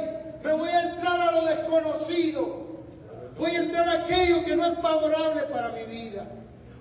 Me 0.44 0.52
voy 0.52 0.68
a 0.68 0.90
entrar 0.90 1.20
a 1.20 1.32
lo 1.32 1.46
desconocido. 1.46 2.64
Voy 3.38 3.50
a 3.50 3.62
entrar 3.62 3.88
a 3.88 4.04
aquello 4.04 4.44
que 4.44 4.56
no 4.56 4.66
es 4.66 4.78
favorable 4.78 5.42
para 5.52 5.72
mi 5.72 5.84
vida. 5.84 6.24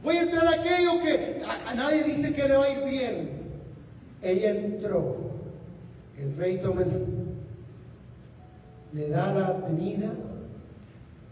Voy 0.04 0.18
a 0.18 0.22
entrar 0.22 0.48
a 0.48 0.52
aquello 0.52 1.02
que 1.02 1.42
a, 1.68 1.74
nadie 1.74 2.04
dice 2.04 2.34
que 2.34 2.48
le 2.48 2.58
va 2.58 2.66
a 2.66 2.70
ir 2.70 2.84
bien. 2.84 3.30
Ella 4.22 4.52
entró. 4.52 5.18
El 6.18 6.36
rey 6.38 6.58
toma 6.58 6.84
le 8.94 9.10
da 9.10 9.34
la 9.34 9.54
venida 9.54 10.12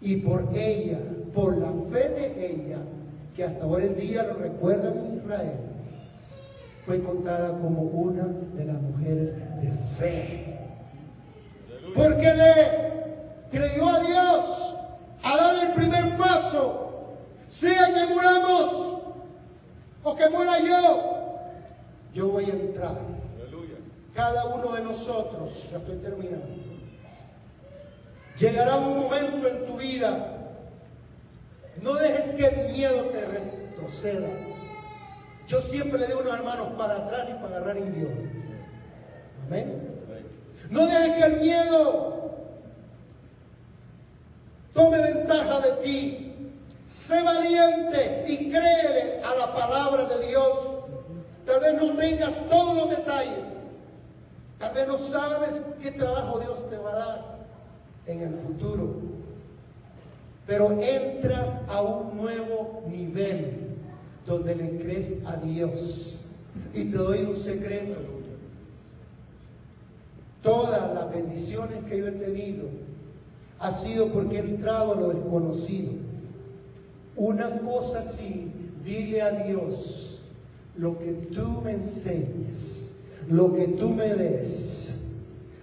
y 0.01 0.17
por 0.17 0.49
ella, 0.53 0.97
por 1.33 1.57
la 1.57 1.71
fe 1.91 2.09
de 2.09 2.47
ella, 2.47 2.77
que 3.35 3.43
hasta 3.43 3.65
hoy 3.65 3.83
en 3.83 3.97
día 3.97 4.23
lo 4.23 4.33
recuerdan 4.33 4.97
en 4.97 5.17
Israel, 5.17 5.53
fue 6.85 7.01
contada 7.01 7.49
como 7.49 7.81
una 7.81 8.23
de 8.23 8.65
las 8.65 8.81
mujeres 8.81 9.35
de 9.35 9.71
fe. 9.97 10.59
Porque 11.93 12.33
le 12.33 12.91
creyó 13.51 13.89
a 13.89 13.99
Dios 13.99 14.75
a 15.23 15.37
dar 15.37 15.67
el 15.67 15.73
primer 15.73 16.17
paso, 16.17 17.15
sea 17.47 17.93
que 17.93 18.13
muramos 18.13 18.97
o 20.03 20.15
que 20.15 20.29
muera 20.29 20.59
yo, 20.59 21.39
yo 22.13 22.29
voy 22.29 22.45
a 22.45 22.53
entrar. 22.53 22.97
Cada 24.15 24.45
uno 24.45 24.73
de 24.73 24.81
nosotros, 24.81 25.69
ya 25.71 25.77
estoy 25.77 25.97
terminando, 25.97 26.47
llegará 28.37 28.75
un 28.77 28.99
momento 28.99 29.47
en 29.47 29.65
tu 29.65 29.77
vida, 29.77 30.37
no 31.81 31.93
dejes 31.95 32.31
que 32.31 32.45
el 32.45 32.71
miedo 32.73 33.05
te 33.05 33.25
retroceda. 33.25 34.27
Yo 35.47 35.61
siempre 35.61 35.99
le 35.99 36.07
digo 36.07 36.19
a 36.21 36.23
los 36.23 36.33
hermanos, 36.33 36.67
para 36.77 36.95
atrás 36.95 37.27
y 37.29 37.33
para 37.33 37.57
agarrar 37.57 37.77
en 37.77 37.93
Dios. 37.93 38.11
Amén. 39.47 39.91
No 40.69 40.85
dejes 40.85 41.15
que 41.15 41.23
el 41.23 41.41
miedo 41.41 42.31
tome 44.73 45.01
ventaja 45.01 45.59
de 45.59 45.71
ti. 45.83 46.27
Sé 46.85 47.21
valiente 47.23 48.25
y 48.27 48.49
créele 48.49 49.21
a 49.23 49.35
la 49.35 49.53
palabra 49.53 50.05
de 50.05 50.27
Dios. 50.27 50.71
Tal 51.45 51.59
vez 51.59 51.81
no 51.81 51.95
tengas 51.95 52.31
todos 52.49 52.77
los 52.77 52.89
detalles. 52.89 53.63
Tal 54.59 54.73
vez 54.73 54.87
no 54.87 54.97
sabes 54.97 55.61
qué 55.81 55.91
trabajo 55.91 56.39
Dios 56.39 56.69
te 56.69 56.77
va 56.77 56.91
a 56.91 56.95
dar 56.95 57.35
en 58.05 58.21
el 58.21 58.33
futuro. 58.33 58.95
Pero 60.45 60.71
entra 60.81 61.61
a 61.67 61.81
un 61.81 62.17
nuevo 62.17 62.83
nivel 62.87 63.60
donde 64.25 64.55
le 64.55 64.77
crees 64.77 65.17
a 65.25 65.37
Dios. 65.37 66.17
Y 66.73 66.85
te 66.85 66.97
doy 66.97 67.19
un 67.23 67.35
secreto. 67.35 67.99
Todas 70.41 70.93
las 70.93 71.13
bendiciones 71.13 71.83
que 71.85 71.99
yo 71.99 72.07
he 72.07 72.11
tenido 72.11 72.65
ha 73.59 73.69
sido 73.71 74.11
porque 74.11 74.37
he 74.37 74.39
entrado 74.39 74.93
a 74.93 74.99
lo 74.99 75.09
desconocido. 75.09 75.91
Una 77.15 77.59
cosa 77.59 78.01
sí, 78.01 78.51
dile 78.83 79.21
a 79.21 79.31
Dios, 79.43 80.21
lo 80.77 80.97
que 80.97 81.11
tú 81.11 81.61
me 81.63 81.73
enseñes, 81.73 82.91
lo 83.29 83.53
que 83.53 83.67
tú 83.67 83.89
me 83.89 84.15
des, 84.15 84.95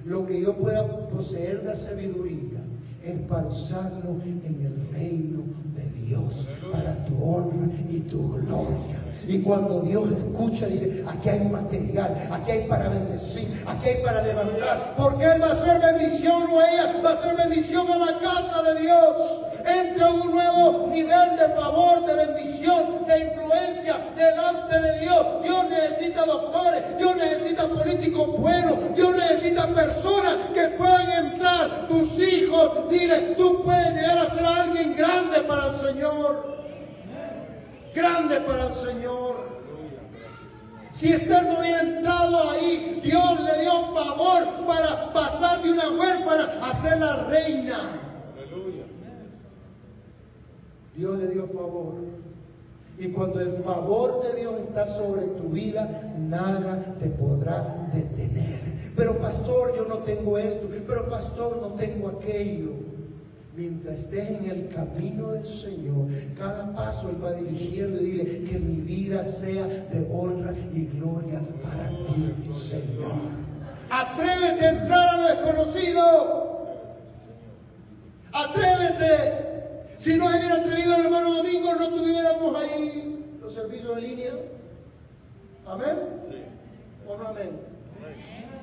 lo 0.05 0.25
que 0.27 0.41
yo 0.41 0.55
pueda 0.55 1.09
poseer 1.09 1.65
de 1.65 1.75
sabiduría, 1.75 2.61
es 3.03 3.19
para 3.23 3.49
usarlo 3.49 4.17
en 4.25 4.43
el 4.45 4.93
reino 4.93 5.43
de 5.75 5.88
Dios, 6.09 6.49
para 6.73 7.05
tu 7.05 7.23
honra 7.23 7.69
y 7.87 8.01
tu 8.01 8.33
gloria. 8.33 8.99
Y 9.27 9.41
cuando 9.41 9.83
Dios 9.83 10.11
escucha, 10.11 10.67
dice, 10.67 11.05
aquí 11.07 11.29
hay 11.29 11.41
material, 11.41 12.29
aquí 12.31 12.51
hay 12.51 12.67
para 12.67 12.89
bendecir, 12.89 13.63
aquí 13.67 13.91
hay 13.91 14.03
para 14.03 14.23
levantar. 14.23 14.95
Porque 14.97 15.25
Él 15.25 15.43
va 15.43 15.53
a 15.53 15.55
ser 15.55 15.83
bendición 15.83 16.45
o 16.45 16.63
ella 16.63 17.01
va 17.05 17.11
a 17.11 17.17
ser 17.17 17.37
bendición 17.37 17.87
a 17.91 17.99
la 17.99 18.19
casa 18.21 18.63
de 18.63 18.81
Dios. 18.81 19.38
Entra 19.69 20.11
un 20.13 20.31
nuevo 20.33 20.89
nivel 20.89 21.37
de 21.37 21.49
favor, 21.51 22.05
de 22.07 22.15
bendición, 22.15 23.07
de 23.07 23.19
influencia 23.21 23.97
delante 24.17 24.81
de 24.81 25.01
Dios. 25.01 25.27
Dios 25.43 25.71
necesita 25.71 26.25
doctores, 26.25 26.99
Dios 26.99 27.17
necesita 27.17 27.69
políticos 27.69 28.27
buenos, 28.39 28.95
Dios 28.95 29.15
necesita 29.15 29.67
personas 29.69 30.35
que 30.55 30.69
puedan 30.69 31.27
entrar. 31.27 31.89
Tus 31.89 32.19
hijos, 32.19 32.89
dile, 32.89 33.35
tú 33.37 33.63
puedes 33.65 33.95
llegar 33.95 34.19
a 34.19 34.31
ser 34.31 34.47
alguien 34.47 34.97
grande 34.97 35.41
para 35.41 35.67
el 35.67 35.75
Señor 35.75 36.59
grande 37.99 38.41
para 38.41 38.67
el 38.67 38.73
Señor. 38.73 39.59
Si 40.93 41.13
Esther 41.13 41.45
no 41.45 41.59
había 41.59 41.81
entrado 41.81 42.51
ahí, 42.51 43.01
Dios 43.03 43.41
le 43.41 43.61
dio 43.61 43.95
favor 43.95 44.67
para 44.67 45.13
pasar 45.13 45.63
de 45.63 45.73
una 45.73 45.91
huérfana 45.91 46.49
a 46.63 46.75
ser 46.75 46.99
la 46.99 47.25
reina. 47.25 48.08
Dios 50.99 51.19
le 51.19 51.29
dio 51.29 51.47
favor. 51.47 51.95
Y 52.99 53.09
cuando 53.09 53.41
el 53.41 53.53
favor 53.63 54.21
de 54.25 54.41
Dios 54.41 54.61
está 54.61 54.85
sobre 54.85 55.27
tu 55.27 55.45
vida, 55.51 56.13
nada 56.19 56.97
te 56.99 57.07
podrá 57.07 57.89
detener. 57.95 58.59
Pero 58.97 59.17
pastor, 59.19 59.77
yo 59.77 59.87
no 59.87 59.99
tengo 59.99 60.37
esto. 60.37 60.69
Pero 60.87 61.09
pastor, 61.09 61.59
no 61.63 61.69
tengo 61.75 62.09
aquello 62.09 62.73
mientras 63.59 64.01
estés 64.01 64.31
en 64.31 64.51
el 64.51 64.69
camino 64.69 65.33
del 65.33 65.45
Señor, 65.45 66.07
cada 66.37 66.73
paso 66.75 67.11
Él 67.11 67.23
va 67.23 67.33
dirigiendo 67.33 68.01
y 68.01 68.05
dile 68.05 68.45
que 68.45 68.59
mi 68.59 68.81
vida 68.81 69.25
sea 69.25 69.67
de 69.67 70.09
honra 70.13 70.55
y 70.73 70.87
gloria 70.87 71.41
para 71.63 71.89
ti, 72.07 72.53
Señor. 72.53 73.13
Atrévete 73.91 74.65
a 74.65 74.71
entrar 74.71 75.09
a 75.09 75.17
lo 75.17 75.29
desconocido. 75.29 76.59
Atrévete. 78.33 79.48
Si 80.09 80.17
no 80.17 80.31
se 80.31 80.39
hubiera 80.39 80.55
atrevido 80.55 80.95
el 80.95 81.05
hermano 81.05 81.35
Domingo, 81.35 81.75
no 81.75 81.89
tuviéramos 81.91 82.57
ahí 82.57 83.37
los 83.43 83.53
servicios 83.53 83.95
de 83.95 84.01
línea. 84.01 84.33
Amén. 85.67 85.99
¿O 87.07 87.19
no 87.19 87.29
amén? 87.29 87.51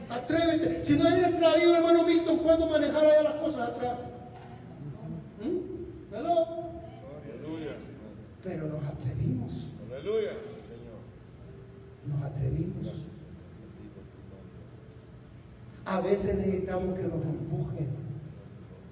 Atrévete. 0.09 0.83
Si 0.83 0.97
no 0.97 1.07
hubiera 1.07 1.27
atrevido 1.27 1.69
el 1.69 1.83
hermano 1.83 2.03
Milton, 2.03 2.39
¿cuándo 2.39 2.67
manejar 2.67 3.05
allá 3.05 3.21
las 3.21 3.35
cosas 3.35 3.69
atrás? 3.69 3.99
Pero 8.43 8.67
nos 8.67 8.83
atrevimos. 8.85 9.71
Aleluya. 9.91 10.31
Nos 12.07 12.23
atrevimos. 12.23 12.87
A 15.85 16.01
veces 16.01 16.37
necesitamos 16.37 16.97
que 16.97 17.03
nos 17.03 17.23
empujen. 17.23 18.04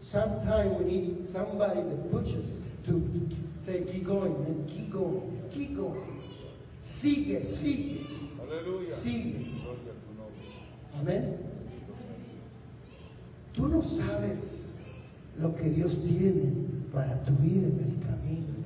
Sometimes 0.03 0.77
we 0.77 0.85
need 0.85 1.29
somebody 1.29 1.81
that 1.81 2.11
pushes 2.11 2.59
to 2.85 3.29
say, 3.61 3.85
keep 3.89 4.03
going, 4.03 4.33
man, 4.43 4.67
keep 4.67 4.91
going, 4.91 5.49
keep 5.49 5.77
going. 5.77 6.21
Sigue, 6.81 7.41
sigue. 7.41 8.05
Aleluya. 8.37 8.85
Sigue. 8.85 9.47
Amén. 10.99 11.37
Tú 13.53 13.69
no 13.69 13.81
sabes 13.81 14.75
lo 15.39 15.55
que 15.55 15.69
Dios 15.69 15.97
tiene 16.03 16.51
para 16.91 17.23
tu 17.23 17.31
vida 17.37 17.67
en 17.67 17.79
el 17.79 18.05
camino. 18.05 18.65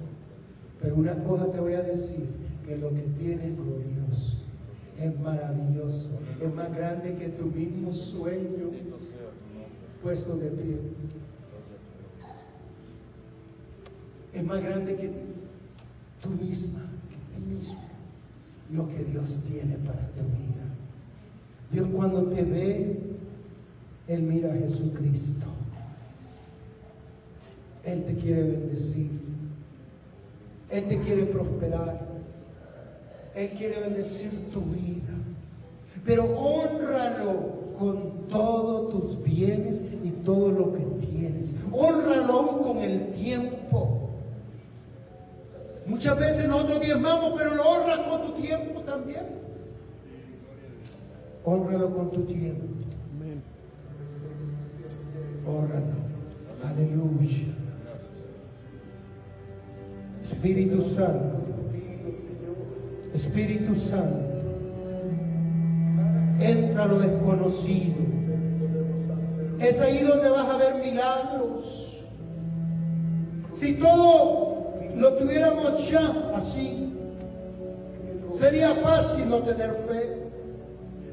Pero 0.81 0.95
una 0.95 1.13
cosa 1.23 1.51
te 1.51 1.59
voy 1.59 1.73
a 1.73 1.83
decir, 1.83 2.25
que 2.65 2.77
lo 2.77 2.89
que 2.89 3.03
tiene 3.19 3.49
es 3.49 3.55
glorioso, 3.55 4.37
es 4.97 5.19
maravilloso, 5.19 6.09
es 6.41 6.53
más 6.55 6.75
grande 6.75 7.15
que 7.15 7.29
tu 7.29 7.45
mismo 7.45 7.93
sueño 7.93 8.71
puesto 10.01 10.35
de 10.37 10.49
pie. 10.49 10.79
Es 14.37 14.43
más 14.43 14.61
grande 14.61 14.95
que 14.95 15.09
tú 16.21 16.29
misma, 16.29 16.81
que 17.09 17.15
ti 17.15 17.55
mismo, 17.55 17.81
lo 18.71 18.87
que 18.87 19.03
Dios 19.03 19.39
tiene 19.47 19.77
para 19.77 20.07
tu 20.09 20.25
vida. 20.25 20.63
Dios 21.71 21.87
cuando 21.91 22.23
te 22.25 22.43
ve, 22.43 22.99
Él 24.07 24.21
mira 24.21 24.53
a 24.53 24.57
Jesucristo. 24.57 25.47
Él 27.83 28.03
te 28.03 28.13
quiere 28.13 28.43
bendecir. 28.43 29.09
Él 30.69 30.85
te 30.85 30.99
quiere 30.99 31.25
prosperar. 31.25 32.07
Él 33.33 33.49
quiere 33.57 33.79
bendecir 33.79 34.51
tu 34.53 34.61
vida. 34.61 35.15
Pero 36.05 36.25
honralo 36.25 37.73
con 37.79 38.27
todos 38.29 38.91
tus 38.91 39.23
bienes 39.23 39.81
y 40.03 40.11
todo 40.11 40.51
lo 40.51 40.73
que 40.73 40.85
tienes. 41.07 41.55
Honralo 41.71 42.61
con 42.61 42.77
el 42.77 43.13
tiempo. 43.13 43.56
Muchas 45.87 46.19
veces 46.19 46.47
nosotros 46.47 46.81
diezmamos, 46.81 47.33
pero 47.37 47.55
lo 47.55 47.63
honras 47.63 47.99
con 47.99 48.21
tu 48.23 48.41
tiempo 48.41 48.81
también. 48.81 49.25
Honralo 51.45 51.95
con 51.95 52.11
tu 52.11 52.23
tiempo. 52.25 52.65
Óralo. 55.47 55.95
Aleluya. 56.67 57.53
Espíritu 60.21 60.81
Santo. 60.81 61.37
Espíritu 63.13 63.73
Santo. 63.73 64.27
Entra 66.41 66.85
lo 66.85 66.99
desconocido. 66.99 67.95
Es 69.61 69.79
ahí 69.79 70.03
donde 70.03 70.29
vas 70.29 70.49
a 70.49 70.57
ver 70.57 70.75
milagros. 70.83 72.05
Si 73.53 73.73
todos 73.75 74.66
lo 74.97 75.13
tuviéramos 75.13 75.89
ya 75.89 76.31
así, 76.35 76.93
sería 78.33 78.71
fácil 78.75 79.29
no 79.29 79.39
tener 79.39 79.73
fe. 79.87 80.27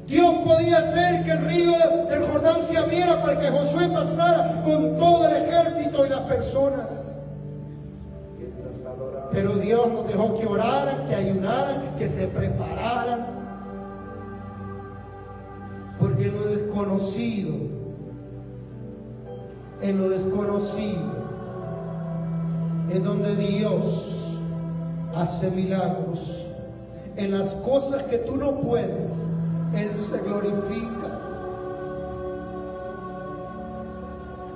Dios 0.07 0.35
podía 0.45 0.77
hacer 0.77 1.23
que 1.23 1.31
el 1.31 1.45
río 1.45 1.73
del 2.09 2.23
Jordán 2.25 2.63
se 2.63 2.77
abriera 2.77 3.21
para 3.23 3.39
que 3.39 3.49
Josué 3.49 3.89
pasara 3.89 4.61
con 4.63 4.97
todo 4.97 5.27
el 5.27 5.35
ejército 5.35 6.05
y 6.05 6.09
las 6.09 6.21
personas. 6.21 7.17
Pero 9.31 9.53
Dios 9.53 9.91
nos 9.91 10.07
dejó 10.07 10.37
que 10.37 10.45
oraran, 10.45 11.07
que 11.07 11.15
ayunaran, 11.15 11.95
que 11.97 12.07
se 12.07 12.27
prepararan. 12.27 13.25
Porque 15.99 16.27
en 16.27 16.35
lo 16.35 16.47
desconocido, 16.47 17.55
en 19.81 19.97
lo 19.97 20.09
desconocido, 20.09 21.14
es 22.89 23.03
donde 23.03 23.35
Dios 23.35 24.37
hace 25.15 25.49
milagros. 25.49 26.47
En 27.15 27.31
las 27.31 27.55
cosas 27.55 28.03
que 28.03 28.17
tú 28.19 28.35
no 28.35 28.59
puedes, 28.59 29.27
Él 29.73 29.95
se 29.95 30.19
glorifica. 30.19 31.21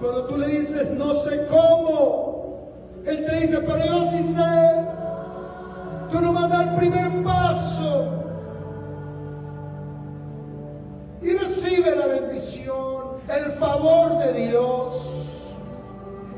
Cuando 0.02 0.26
tú 0.26 0.38
le 0.38 0.48
dices, 0.48 0.92
no 0.92 1.14
sé 1.14 1.48
cómo, 1.48 2.72
Él 3.06 3.26
te 3.26 3.40
dice, 3.42 3.60
pero 3.60 3.86
yo 3.86 4.12
sí 4.12 4.24
sé. 4.24 4.86
Tú 6.12 6.22
no 6.22 6.34
vas 6.34 6.46
a 6.46 6.48
dar 6.48 6.68
el 6.70 6.76
primer 6.76 7.24
paso. 7.24 8.08
Y 11.22 11.34
recibe 11.34 11.96
la 11.96 12.08
bendición, 12.08 13.04
el 13.28 13.52
favor 13.54 14.20
de 14.20 14.34
Dios. 14.48 15.19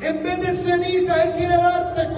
En 0.04 0.24
vez 0.24 0.40
de 0.40 0.56
ceniza, 0.56 1.24
Él 1.24 1.34
quiere 1.34 1.56
darte 1.56 2.11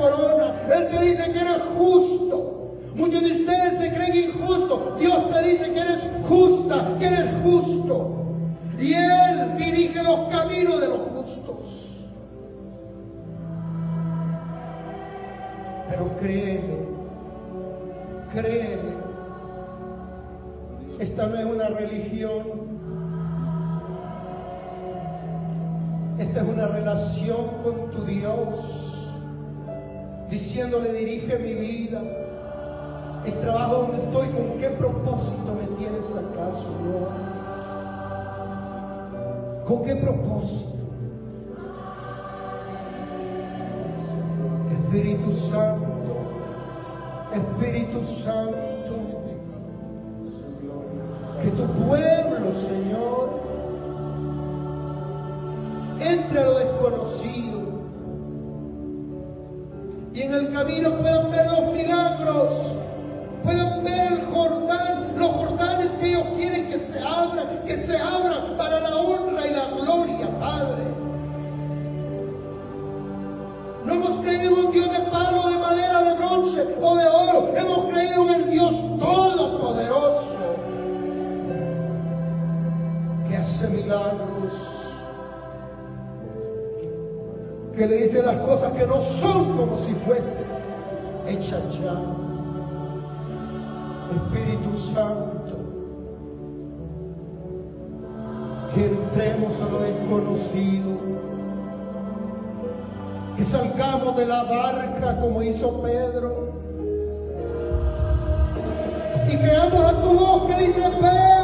una 26.54 26.68
relación 26.68 27.47
con 27.64 27.89
tu 27.91 28.06
Dios, 28.06 29.12
diciéndole, 30.30 30.93
dirige 30.93 31.39
mi 31.39 31.54
vida. 31.56 32.01
El 33.26 33.34
trabajo 33.39 33.76
donde 33.84 33.97
estoy, 33.97 34.28
¿con 34.30 34.60
qué 34.60 34.70
propósito 34.70 35.56
me 35.56 35.78
tienes 35.78 36.12
acá, 36.12 36.51
Señor? 36.51 37.10
¿Con 39.66 39.84
qué 39.84 39.95
propósito? 39.95 40.70
Espíritu 44.72 45.32
Santo, 45.32 46.16
Espíritu 47.34 48.04
Santo, 48.04 48.93
que 51.41 51.49
tu 51.49 51.66
pueblo, 51.66 52.51
Señor, 52.51 53.43
entre 56.04 56.43
lo 56.43 56.60
desconocido. 56.60 57.62
Y 60.14 60.22
en 60.22 60.34
el 60.34 60.54
camino 60.54 60.91
puedan 60.91 61.32
ver 61.32 61.47
los 61.47 61.74
milagros, 61.74 62.76
puedan 63.43 63.84
ver 63.84 64.12
el 64.12 64.26
Jordán, 64.26 65.14
los 65.18 65.30
Jordanes 65.30 65.95
que 65.95 66.10
ellos 66.10 66.26
quieren 66.38 66.68
que 66.68 66.78
se 66.78 66.99
abran, 66.99 67.64
que 67.66 67.78
se 67.78 67.97
abran 67.97 68.56
para 68.58 68.80
la 68.80 68.95
honra 68.95 69.47
y 69.47 69.54
la 69.54 69.66
gloria, 69.82 70.39
Padre. 70.39 70.84
No 73.86 73.93
hemos 73.93 74.20
creído 74.24 74.60
en 74.60 74.66
un 74.68 74.72
Dios 74.72 74.91
de 74.91 74.99
palo, 75.12 75.49
de 75.49 75.58
madera, 75.58 76.04
de 76.04 76.14
bronce 76.14 76.62
o 76.82 76.95
de 76.95 77.06
oro. 77.06 77.54
Hemos 77.58 77.86
creído 77.91 78.28
en 78.28 78.34
el 78.36 78.51
Dios 78.51 78.82
todopoderoso 78.99 80.38
que 83.28 83.36
hace 83.36 83.68
milagros 83.68 84.62
que 87.76 87.88
le 87.88 87.98
dice 87.98 88.22
las 88.22 88.38
cosas 88.38 88.72
que 88.74 88.86
no 88.86 89.00
son 89.00 89.58
como 89.58 89.78
si 89.78 89.94
fuesen 89.94 90.44
hechas 91.28 91.62
ya. 91.80 91.96
Espíritu 94.16 94.78
Santo, 94.78 95.58
que 98.76 98.86
entremos 98.86 99.60
a 99.60 99.70
lo 99.70 99.80
desconocido, 99.80 100.92
que 103.36 103.44
salgamos 103.44 104.16
de 104.18 104.26
la 104.28 104.44
barca 104.44 105.20
como 105.20 105.42
hizo 105.42 105.82
Pedro 105.82 106.54
y 109.28 109.38
creamos 109.38 109.80
a 109.80 110.02
tu 110.04 110.14
voz 110.14 110.46
que 110.46 110.68
dice, 110.68 110.82
ven, 111.02 111.43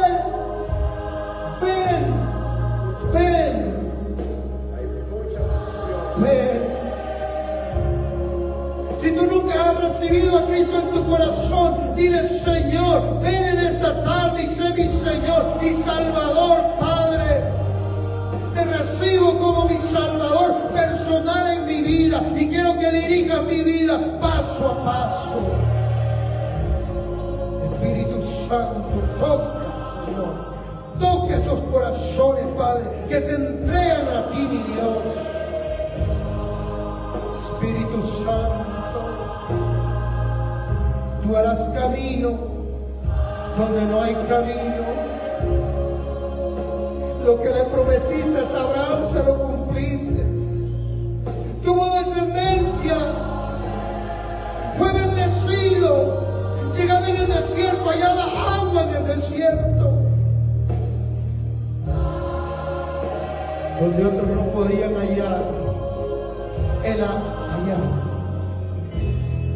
tú 9.20 9.26
nunca 9.26 9.70
has 9.70 9.80
recibido 9.80 10.38
a 10.38 10.46
Cristo 10.46 10.78
en 10.78 10.90
tu 10.92 11.04
corazón, 11.04 11.94
dile 11.94 12.26
Señor, 12.26 13.20
ven 13.20 13.44
en 13.44 13.58
esta 13.58 14.02
tarde 14.02 14.44
y 14.44 14.46
sé 14.46 14.70
mi 14.70 14.88
Señor 14.88 15.58
y 15.62 15.70
Salvador, 15.70 16.62
Padre. 16.78 17.42
Te 18.54 18.64
recibo 18.64 19.38
como 19.38 19.66
mi 19.66 19.76
Salvador 19.76 20.54
personal 20.74 21.58
en 21.58 21.66
mi 21.66 21.82
vida 21.82 22.22
y 22.36 22.48
quiero 22.48 22.78
que 22.78 22.90
dirijas 22.90 23.42
mi 23.44 23.62
vida 23.62 24.00
paso 24.20 24.68
a 24.68 24.84
paso. 24.84 25.40
Espíritu 27.72 28.22
Santo, 28.22 29.02
toca, 29.20 30.06
Señor. 30.06 30.50
Toca 30.98 31.36
esos 31.36 31.60
corazones, 31.72 32.44
Padre, 32.56 32.84
que 33.08 33.20
se 33.20 33.34
entregan 33.34 34.08
a 34.16 34.30
ti, 34.30 34.38
mi 34.38 34.62
Dios. 34.72 35.30
Espíritu 37.42 38.02
Santo, 38.02 38.79
tú 41.30 41.36
harás 41.36 41.68
camino 41.68 42.32
donde 43.56 43.82
no 43.82 44.02
hay 44.02 44.14
camino. 44.28 44.84
Lo 47.24 47.40
que 47.40 47.50
le 47.50 47.64
prometiste 47.64 48.38
a 48.38 48.60
Abraham 48.60 49.08
se 49.12 49.22
lo 49.22 49.38
cumpliste. 49.38 50.26
Tuvo 51.62 51.84
descendencia, 51.98 52.96
fue 54.76 54.92
bendecido, 54.92 56.72
llegaba 56.74 57.08
en 57.08 57.16
el 57.16 57.26
desierto, 57.28 57.90
hallaba 57.90 58.24
agua 58.56 58.82
en 58.82 58.94
el 58.96 59.06
desierto. 59.06 59.90
Donde 63.80 64.04
otros 64.04 64.28
no 64.28 64.42
podían 64.52 64.94
hallar, 64.94 65.42
él 66.84 67.00
hallaba. 67.00 67.29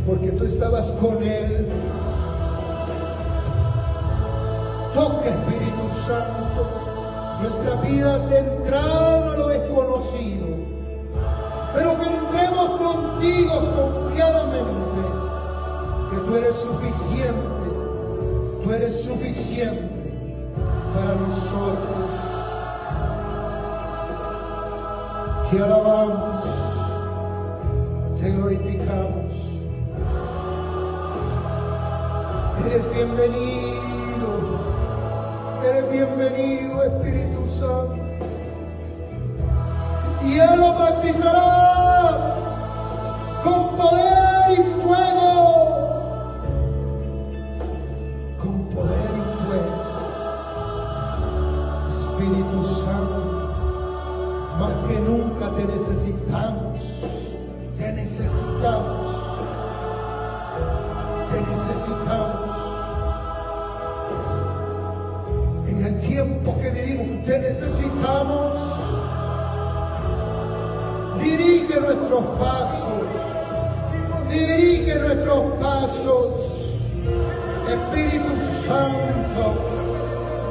Porque 0.07 0.31
tú 0.33 0.45
estabas 0.45 0.93
con 0.93 1.23
él. 1.23 1.67
Toca 4.95 5.29
Espíritu 5.29 5.89
Santo 6.07 6.85
nuestras 7.41 7.83
vidas 7.83 8.31
de 8.31 8.39
entrar 8.39 9.23
a 9.23 9.37
lo 9.37 9.49
desconocido. 9.49 10.47
Pero 11.75 11.99
que 11.99 12.07
entremos 12.07 12.81
contigo 12.81 13.53
confiadamente. 13.75 14.71
Que 16.11 16.17
tú 16.19 16.37
eres 16.37 16.55
suficiente. 16.55 17.65
Tú 18.63 18.73
eres 18.73 19.05
suficiente 19.05 19.95
para 20.95 21.15
nosotros. 21.17 22.11
Te 25.51 25.63
alabamos. 25.63 26.45
Te 28.21 28.31
glorificamos. 28.31 29.24
Eres 32.67 32.95
bienvenido. 32.95 34.59
Eres 35.65 35.91
bienvenido, 35.91 36.83
Espíritu 36.83 37.51
Santo. 37.51 37.97
Y 40.23 40.39
Él 40.39 40.59
lo 40.59 40.73
bautizará 40.73 42.37
con 43.45 43.77
poder 43.77 44.14
nuestros 72.15 72.39
pasos. 72.39 73.07
Dirige 74.31 74.95
nuestros 74.99 75.53
pasos. 75.61 76.51
Espíritu 77.69 78.39
Santo, 78.39 79.55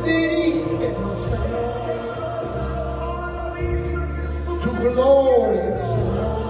dirígenos, 0.04 1.20
Señor. 1.20 1.74
Tu 4.64 4.72
gloria, 4.80 5.78
Señor, 5.78 6.42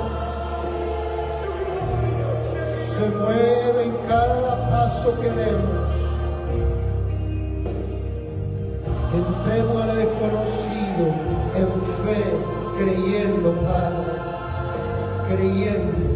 se 2.89 3.05
mueve 3.18 3.84
en 3.86 3.95
cada 4.07 4.70
paso 4.70 5.20
que 5.20 5.30
demos. 5.30 5.91
Entremos 9.14 9.82
al 9.84 9.95
desconocido 9.97 11.05
en 11.55 11.70
fe, 12.03 12.24
creyendo, 12.80 13.51
Padre, 13.61 14.12
creyendo 15.28 16.14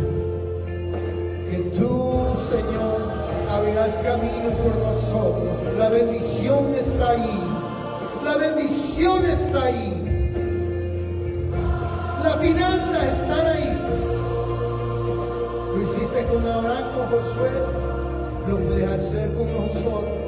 que 1.49 1.57
tú, 1.77 2.35
Señor, 2.49 3.01
abrirás 3.49 3.97
camino 3.99 4.49
por 4.61 4.75
nosotros. 4.77 5.77
La 5.77 5.89
bendición 5.89 6.73
está 6.75 7.11
ahí. 7.11 7.39
La 8.23 8.37
bendición 8.37 9.25
está 9.25 9.63
ahí. 9.63 10.03
Las 12.23 12.35
finanzas 12.37 13.03
están 13.03 13.47
ahí. 13.47 13.77
Lo 15.75 15.81
hiciste 15.81 16.25
con 16.25 16.45
Abraham, 16.45 16.85
con 16.95 17.19
Josué. 17.19 17.49
Lo 18.49 18.57
puedes 18.57 18.91
hacer 18.91 19.33
con 19.33 19.53
nosotros. 19.53 20.26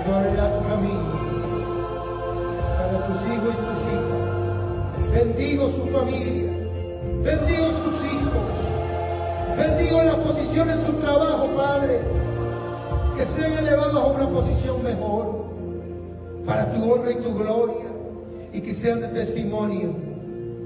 Que 0.00 0.08
tú 0.08 0.14
abrirás 0.14 0.58
camino 0.68 1.20
para 2.78 3.06
tus 3.06 3.16
hijos 3.26 3.54
y 3.54 3.62
tus 3.66 3.80
hijas. 3.92 5.12
Bendigo 5.12 5.68
su 5.68 5.86
familia. 5.86 6.50
Bendigo 7.22 7.66
sus 7.66 8.04
hijos. 8.12 8.50
Bendigo 9.58 10.02
la 10.02 10.16
posición 10.16 10.70
en 10.70 10.78
su 10.78 10.92
trabajo, 10.94 11.48
Padre. 11.56 12.00
Que 13.16 13.26
sean 13.26 13.52
elevados 13.58 13.94
a 13.94 14.06
una 14.06 14.28
posición 14.28 14.82
mejor 14.82 15.44
para 16.46 16.72
tu 16.72 16.92
honra 16.92 17.12
y 17.12 17.16
tu 17.16 17.34
gloria. 17.34 17.86
Y 18.52 18.60
que 18.60 18.74
sean 18.74 19.00
de 19.00 19.08
testimonio 19.08 19.94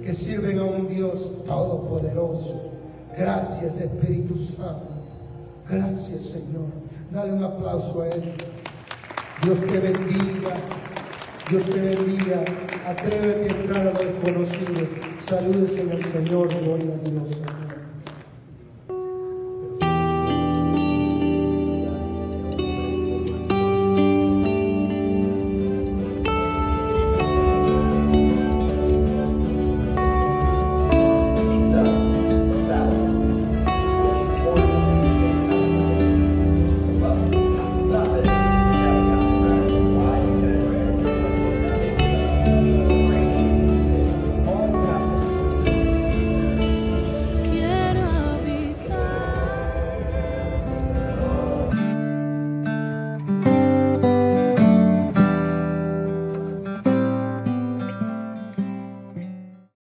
que 0.05 0.13
sirven 0.13 0.59
a 0.59 0.65
un 0.65 0.89
Dios 0.89 1.31
todopoderoso. 1.47 2.61
Gracias, 3.17 3.81
Espíritu 3.81 4.37
Santo. 4.37 4.89
Gracias, 5.69 6.23
Señor. 6.25 6.67
Dale 7.11 7.33
un 7.33 7.45
aplauso 7.45 8.03
a 8.03 8.09
Él. 8.09 8.35
Dios 9.45 9.61
te 9.67 9.79
bendiga. 9.79 10.55
Dios 11.51 11.65
te 11.67 11.79
bendiga. 11.79 12.45
Atrévete 12.87 13.53
a 13.53 13.57
entrar 13.61 13.87
a 13.89 13.91
los 13.91 13.99
desconocidos. 13.99 14.89
Saludes 15.21 15.79
en 15.79 15.93
el 15.93 16.03
Señor. 16.03 16.49
Gloria 16.49 16.95
a 16.95 17.11
Dios. 17.11 17.64